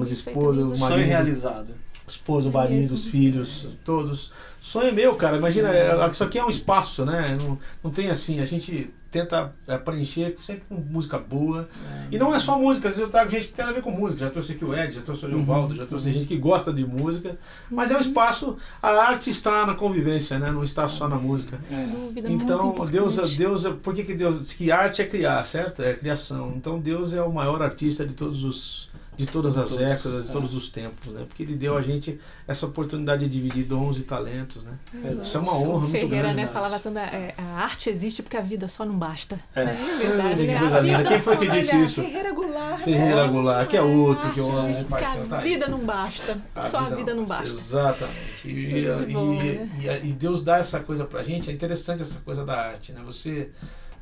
As 0.00 0.10
esposas, 0.10 0.64
os 0.64 0.78
Sonho 0.78 0.90
maridos, 0.90 1.08
realizado. 1.08 1.68
Esposa, 2.06 2.48
o 2.48 2.52
marido, 2.52 2.94
os 2.94 3.06
filhos, 3.06 3.68
todos. 3.84 4.32
Sonho 4.60 4.94
meu, 4.94 5.14
cara. 5.16 5.36
Imagina, 5.36 5.70
é, 5.70 6.08
isso 6.10 6.22
aqui 6.22 6.38
é 6.38 6.44
um 6.44 6.48
espaço, 6.50 7.04
né? 7.04 7.26
Não, 7.40 7.58
não 7.82 7.90
tem 7.90 8.10
assim, 8.10 8.40
a 8.40 8.46
gente 8.46 8.92
tenta 9.10 9.52
é, 9.68 9.76
preencher 9.76 10.34
sempre 10.40 10.62
com 10.68 10.76
música 10.76 11.18
boa. 11.18 11.68
E 12.10 12.18
não 12.18 12.34
é 12.34 12.40
só 12.40 12.58
música, 12.58 12.88
às 12.88 12.94
vezes 12.94 13.06
eu 13.06 13.10
trago 13.10 13.30
gente 13.30 13.48
que 13.48 13.52
tem 13.52 13.64
a 13.64 13.72
ver 13.72 13.82
com 13.82 13.90
música. 13.90 14.24
Já 14.24 14.30
trouxe 14.30 14.52
aqui 14.52 14.64
o 14.64 14.74
Ed, 14.74 14.94
já 14.94 15.02
trouxe 15.02 15.26
o 15.26 15.28
Leovaldo, 15.28 15.74
já 15.74 15.84
trouxe 15.84 16.10
gente 16.10 16.26
que 16.26 16.38
gosta 16.38 16.72
de 16.72 16.86
música. 16.86 17.36
Mas 17.70 17.90
é 17.90 17.96
um 17.96 18.00
espaço, 18.00 18.56
a 18.80 18.88
arte 18.88 19.28
está 19.28 19.66
na 19.66 19.74
convivência, 19.74 20.38
né? 20.38 20.50
Não 20.50 20.64
está 20.64 20.88
só 20.88 21.08
na 21.08 21.16
música. 21.16 21.58
Sem 21.60 21.88
dúvida, 21.88 22.30
Então. 22.30 22.74
Deus, 22.90 23.36
Deus, 23.36 23.66
por 23.82 23.94
que, 23.94 24.02
que 24.04 24.14
Deus 24.14 24.40
diz 24.40 24.52
que 24.54 24.72
arte 24.72 25.02
é 25.02 25.06
criar, 25.06 25.44
certo? 25.46 25.82
É 25.82 25.92
criação. 25.92 26.54
Então, 26.56 26.78
Deus 26.78 27.12
é 27.12 27.22
o 27.22 27.32
maior 27.32 27.60
artista 27.60 28.06
de 28.06 28.14
todos 28.14 28.44
os 28.44 28.91
de 29.14 29.26
todas 29.26 29.58
as 29.58 29.68
Todos, 29.68 29.84
décadas, 29.84 30.24
de 30.24 30.30
é. 30.30 30.32
todos 30.32 30.54
os 30.54 30.70
tempos, 30.70 31.12
né? 31.12 31.24
Porque 31.28 31.42
ele 31.42 31.54
deu 31.54 31.76
a 31.76 31.82
gente 31.82 32.18
essa 32.48 32.64
oportunidade 32.66 33.26
de 33.28 33.30
dividir 33.30 33.64
dons 33.64 33.98
e 33.98 34.00
talentos, 34.00 34.64
né? 34.64 34.72
Verdade. 34.92 35.26
Isso 35.28 35.36
é 35.36 35.40
uma 35.40 35.52
honra 35.54 35.68
o 35.76 35.80
muito 35.80 35.92
Ferreira, 35.92 36.16
grande. 36.22 36.36
né, 36.36 36.42
né? 36.44 36.48
falava 36.48 36.78
tanto, 36.78 36.98
é, 36.98 37.34
a 37.36 37.42
arte 37.62 37.90
existe 37.90 38.22
porque 38.22 38.38
a 38.38 38.40
vida 38.40 38.66
só 38.68 38.86
não 38.86 38.94
basta. 38.98 39.38
É. 39.54 39.60
É 39.64 39.74
verdade, 39.98 40.40
Que 40.40 40.46
né? 40.46 40.58
coisa 40.58 40.78
A 40.78 40.80
linda. 40.80 40.96
vida 40.98 41.08
Quem 41.10 41.18
foi 41.20 41.36
que 41.36 41.44
não- 41.46 41.54
disse 41.54 41.74
olha, 41.76 41.84
isso? 41.84 42.02
Ferreira 42.02 42.32
Goulart. 42.32 42.80
Ferreira 42.82 43.26
Goulart, 43.28 43.68
que 43.68 43.76
é 43.76 43.82
outro 43.82 44.32
que 44.32 44.40
eu 44.40 44.50
amo 44.58 44.72
de 44.74 44.84
porque 44.84 45.04
paixão, 45.04 45.26
tá 45.28 45.36
a 45.36 45.40
aí. 45.40 45.48
vida 45.50 45.68
não 45.68 45.78
basta. 45.80 46.38
só 46.70 46.78
a 46.78 46.88
vida 46.88 47.14
não 47.14 47.24
basta. 47.26 47.44
Exatamente. 47.46 48.48
E, 48.48 48.96
de 49.06 49.12
bom, 49.12 49.34
e- 49.34 49.36
né? 49.58 50.00
e- 50.02 50.08
e 50.08 50.12
Deus 50.14 50.42
dá 50.42 50.56
essa 50.56 50.80
coisa 50.80 51.04
pra 51.04 51.22
gente. 51.22 51.50
É 51.50 51.52
interessante 51.52 52.00
essa 52.00 52.18
coisa 52.20 52.44
da 52.46 52.54
arte, 52.58 52.92
né? 52.92 53.02
Você, 53.04 53.50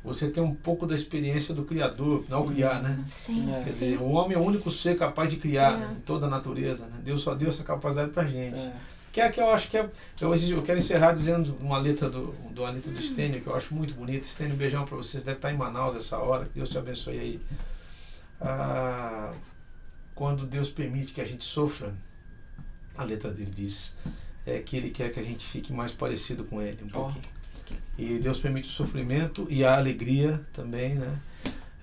você 0.03 0.29
tem 0.29 0.41
um 0.41 0.53
pouco 0.53 0.87
da 0.87 0.95
experiência 0.95 1.53
do 1.53 1.63
Criador, 1.63 2.25
ao 2.29 2.47
criar, 2.47 2.81
né? 2.81 3.03
Sim, 3.05 3.51
É. 3.53 3.59
Quer 3.63 3.71
sim. 3.71 3.85
dizer, 3.85 3.97
o 3.99 4.09
homem 4.11 4.35
é 4.35 4.39
o 4.39 4.43
único 4.43 4.71
ser 4.71 4.97
capaz 4.97 5.29
de 5.29 5.37
criar 5.37 5.77
né, 5.77 5.95
em 5.97 6.01
toda 6.01 6.25
a 6.25 6.29
natureza. 6.29 6.85
Né? 6.87 6.99
Deus 7.03 7.21
só 7.21 7.35
deu 7.35 7.49
essa 7.49 7.63
capacidade 7.63 8.11
pra 8.11 8.25
gente. 8.25 8.59
É. 8.59 8.73
Que 9.11 9.19
é 9.19 9.29
que 9.29 9.41
eu 9.41 9.49
acho 9.51 9.69
que 9.69 9.77
é. 9.77 9.89
Eu, 10.21 10.33
eu 10.33 10.61
quero 10.63 10.79
encerrar 10.79 11.11
dizendo 11.13 11.55
uma 11.59 11.77
letra 11.77 12.09
do, 12.09 12.33
do 12.51 12.65
Anitta 12.65 12.89
do 12.89 13.01
Stênio, 13.01 13.41
que 13.41 13.47
eu 13.47 13.55
acho 13.55 13.75
muito 13.75 13.93
bonita. 13.93 14.25
Stênio, 14.25 14.53
um 14.53 14.57
beijão 14.57 14.85
pra 14.85 14.95
vocês. 14.95 15.23
Deve 15.23 15.37
estar 15.37 15.51
em 15.51 15.57
Manaus 15.57 15.95
essa 15.97 16.17
hora. 16.17 16.49
Deus 16.55 16.69
te 16.69 16.77
abençoe 16.77 17.19
aí. 17.19 17.41
Ah, 18.39 19.33
quando 20.15 20.45
Deus 20.45 20.69
permite 20.69 21.13
que 21.13 21.19
a 21.19 21.25
gente 21.25 21.43
sofra, 21.43 21.93
a 22.97 23.03
letra 23.03 23.31
dele 23.31 23.51
diz 23.53 23.93
é 24.45 24.59
que 24.59 24.77
ele 24.77 24.89
quer 24.89 25.11
que 25.11 25.19
a 25.19 25.23
gente 25.23 25.45
fique 25.45 25.71
mais 25.73 25.93
parecido 25.93 26.43
com 26.45 26.61
ele 26.61 26.79
um 26.83 26.87
Ó. 26.87 27.03
pouquinho. 27.03 27.21
E 27.97 28.19
Deus 28.19 28.39
permite 28.39 28.67
o 28.67 28.71
sofrimento 28.71 29.45
e 29.49 29.63
a 29.63 29.77
alegria 29.77 30.41
também, 30.53 30.95
né? 30.95 31.17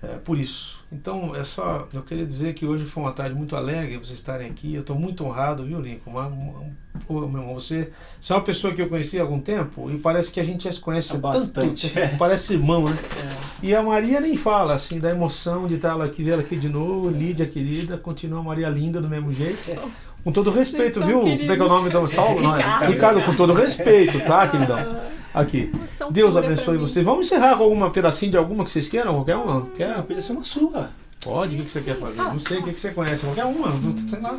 é, 0.01 0.07
por 0.23 0.37
isso. 0.37 0.79
Então, 0.91 1.35
é 1.35 1.43
só. 1.43 1.87
Eu 1.93 2.01
queria 2.01 2.25
dizer 2.25 2.53
que 2.53 2.65
hoje 2.65 2.85
foi 2.85 3.03
uma 3.03 3.11
tarde 3.11 3.35
muito 3.35 3.55
alegre 3.55 3.97
vocês 3.97 4.17
estarem 4.17 4.49
aqui. 4.49 4.73
Eu 4.73 4.81
estou 4.81 4.97
muito 4.97 5.25
honrado, 5.25 5.63
viu, 5.65 5.79
Lincoln? 5.79 6.11
Uma, 6.11 6.27
uma, 6.27 6.63
pô, 7.05 7.27
meu 7.27 7.41
irmão, 7.41 7.53
você, 7.53 7.91
você 8.19 8.31
é 8.31 8.35
uma 8.35 8.41
pessoa 8.41 8.73
que 8.73 8.81
eu 8.81 8.87
conheci 8.87 9.19
há 9.19 9.21
algum 9.21 9.39
tempo 9.39 9.91
e 9.91 9.97
parece 9.97 10.31
que 10.31 10.39
a 10.39 10.43
gente 10.43 10.63
já 10.63 10.71
se 10.71 10.79
conhece 10.79 11.11
Há 11.11 11.15
há 11.15 11.19
bastante. 11.19 11.81
tanto 11.81 11.93
tempo. 11.93 12.17
Parece 12.17 12.53
irmão, 12.53 12.89
né? 12.89 12.97
É. 12.97 13.65
E 13.67 13.75
a 13.75 13.83
Maria 13.83 14.21
nem 14.21 14.37
fala, 14.37 14.73
assim, 14.73 14.99
da 14.99 15.11
emoção 15.11 15.67
de 15.67 15.75
estar 15.75 15.89
ela 15.89 16.05
aqui, 16.05 16.23
ver 16.23 16.31
ela 16.31 16.41
aqui 16.41 16.55
de 16.55 16.69
novo. 16.69 17.09
Lídia, 17.09 17.45
querida, 17.45 17.97
continua 17.97 18.39
a 18.39 18.43
Maria 18.43 18.69
linda 18.69 19.01
do 19.01 19.09
mesmo 19.09 19.33
jeito. 19.33 19.77
Com 20.23 20.31
todo 20.31 20.49
respeito, 20.49 20.99
Vocês 20.99 21.07
viu? 21.07 21.21
Como 21.21 21.51
é 21.51 21.57
é 21.57 21.63
o 21.63 21.67
nome 21.67 21.89
do 21.89 22.07
Saulo? 22.07 22.41
Não, 22.41 22.55
é? 22.55 22.59
Ricardo. 22.63 22.91
Ricardo, 22.91 23.21
com 23.23 23.35
todo 23.35 23.53
respeito, 23.53 24.19
tá, 24.21 24.47
queridão? 24.47 24.97
Aqui. 25.33 25.71
São 25.97 26.11
Deus 26.11 26.35
abençoe 26.35 26.77
vocês. 26.77 27.05
Vamos 27.05 27.27
encerrar 27.27 27.55
com 27.57 27.63
algum 27.63 27.89
pedacinho 27.89 28.31
de 28.31 28.37
alguma 28.37 28.63
que 28.63 28.71
vocês 28.71 28.89
queiram? 28.89 29.13
Qualquer 29.13 29.35
uma? 29.37 29.59
Ah, 29.59 29.65
Quer? 29.75 30.01
podia 30.03 30.21
ser 30.21 30.31
uma 30.33 30.43
sua. 30.43 30.89
Pode, 31.21 31.55
o 31.55 31.59
que 31.59 31.65
que 31.65 31.71
você 31.71 31.81
quer 31.81 31.95
fazer? 31.97 32.17
Não 32.17 32.39
sei 32.39 32.59
o 32.59 32.63
que 32.63 32.73
que 32.73 32.79
você 32.79 32.91
conhece. 32.91 33.25
Qualquer 33.25 33.45
uma, 33.45 33.67
não- 33.69 33.97
sei 33.97 34.19
lá. 34.21 34.37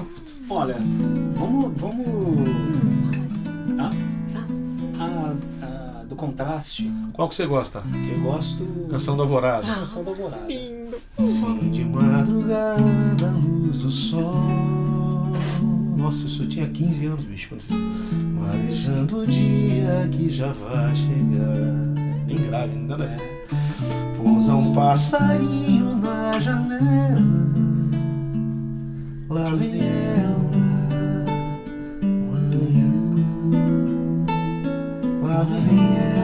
Olha, 0.49 0.77
vamos. 1.35 1.73
vamos. 1.81 2.49
Ah? 3.79 3.91
A, 4.99 5.35
a- 5.67 6.03
do 6.05 6.17
contraste. 6.17 6.91
Qual 7.13 7.29
que 7.29 7.35
você 7.35 7.47
gosta? 7.47 7.83
Eu 8.13 8.21
gosto. 8.23 8.67
Canção 8.91 9.17
da 9.17 9.23
Alvorada. 9.23 9.67
Canção 9.67 10.03
da 10.03 10.11
Alvorada. 10.11 10.47
Lindo. 10.47 10.97
Fim 11.17 11.71
de 11.71 11.85
madrugada, 11.85 13.31
luz 13.31 13.79
do 13.79 13.91
sol. 13.91 14.35
Nossa, 15.97 16.25
eu 16.25 16.29
só 16.31 16.45
tinha 16.47 16.67
15 16.69 17.07
anos, 17.07 17.25
bicho, 17.25 17.51
quando 17.51 17.61
fiz. 17.61 17.77
Marejando 18.41 19.19
o 19.19 19.27
dia 19.27 20.09
que 20.11 20.31
já 20.31 20.53
vai 20.53 20.97
chegar. 20.97 22.27
Bem 22.27 22.39
grave, 22.49 22.77
não 22.77 22.95
a 22.95 22.99
ver. 22.99 23.47
Pousa 24.17 24.55
um 24.55 24.73
passarinho 24.73 25.97
na 25.97 26.41
janela. 26.41 27.21
Lá 29.29 29.45
vem 29.55 29.81
ela, 29.81 30.39
manhã. 32.31 32.91
Lá 35.23 35.43
vem 35.45 35.97
ela, 35.97 36.20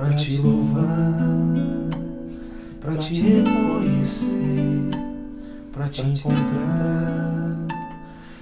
Pra 0.00 0.14
te 0.14 0.38
louvar 0.38 1.12
Pra 2.80 2.96
te 2.96 3.20
reconhecer 3.20 4.90
Pra 5.70 5.88
te 5.88 6.00
encontrar 6.00 7.66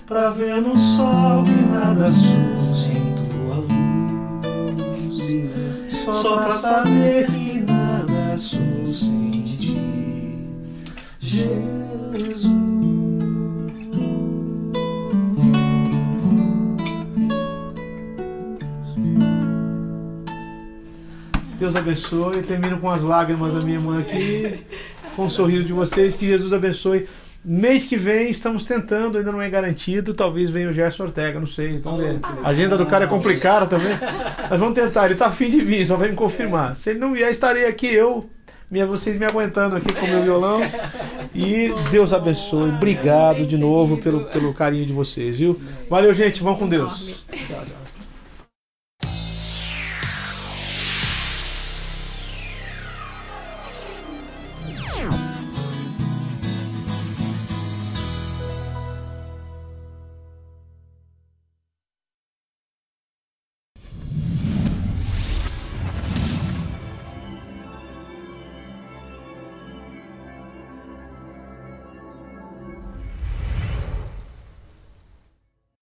Pra 0.06 0.30
ver 0.30 0.62
no 0.62 0.78
sol 0.78 1.42
que 1.42 1.50
nada 1.50 2.12
surge 2.12 2.92
em 2.92 3.12
tua 3.16 3.56
luz 3.56 5.18
Só 6.22 6.42
pra 6.42 6.54
saber 6.54 6.97
abençoe. 21.78 22.42
Termino 22.42 22.78
com 22.78 22.90
as 22.90 23.02
lágrimas 23.02 23.54
da 23.54 23.60
minha 23.60 23.76
irmã 23.76 24.00
aqui, 24.00 24.60
com 25.16 25.26
o 25.26 25.30
sorriso 25.30 25.64
de 25.64 25.72
vocês. 25.72 26.16
Que 26.16 26.26
Jesus 26.26 26.52
abençoe. 26.52 27.06
Mês 27.44 27.86
que 27.86 27.96
vem 27.96 28.30
estamos 28.30 28.64
tentando, 28.64 29.16
ainda 29.16 29.32
não 29.32 29.40
é 29.40 29.48
garantido. 29.48 30.12
Talvez 30.12 30.50
venha 30.50 30.68
o 30.68 30.72
Gerson 30.72 31.04
Ortega, 31.04 31.38
não 31.38 31.46
sei. 31.46 31.78
Vamos 31.78 32.00
ver. 32.00 32.18
A 32.42 32.48
agenda 32.48 32.76
do 32.76 32.84
cara 32.84 33.04
é 33.04 33.08
complicada 33.08 33.66
também. 33.66 33.96
Mas 34.50 34.60
vamos 34.60 34.74
tentar. 34.74 35.04
Ele 35.04 35.14
está 35.14 35.26
afim 35.26 35.48
de 35.48 35.60
vir, 35.60 35.86
só 35.86 35.96
vai 35.96 36.10
me 36.10 36.16
confirmar. 36.16 36.76
Se 36.76 36.90
ele 36.90 36.98
não 36.98 37.12
vier, 37.12 37.30
estarei 37.30 37.66
aqui 37.66 37.86
eu. 37.86 38.28
Minha, 38.70 38.86
vocês 38.86 39.18
me 39.18 39.24
aguentando 39.24 39.76
aqui 39.76 39.90
com 39.94 40.04
o 40.04 40.08
meu 40.08 40.22
violão. 40.22 40.60
E 41.34 41.72
Deus 41.90 42.12
abençoe. 42.12 42.68
Obrigado 42.68 43.46
de 43.46 43.56
novo 43.56 43.96
pelo, 43.96 44.24
pelo 44.26 44.52
carinho 44.52 44.84
de 44.84 44.92
vocês, 44.92 45.38
viu? 45.38 45.58
Valeu, 45.88 46.12
gente. 46.12 46.42
Vamos 46.42 46.58
com 46.58 46.68
Deus. 46.68 47.24
Tchau, 47.30 47.64
tchau. 47.64 47.77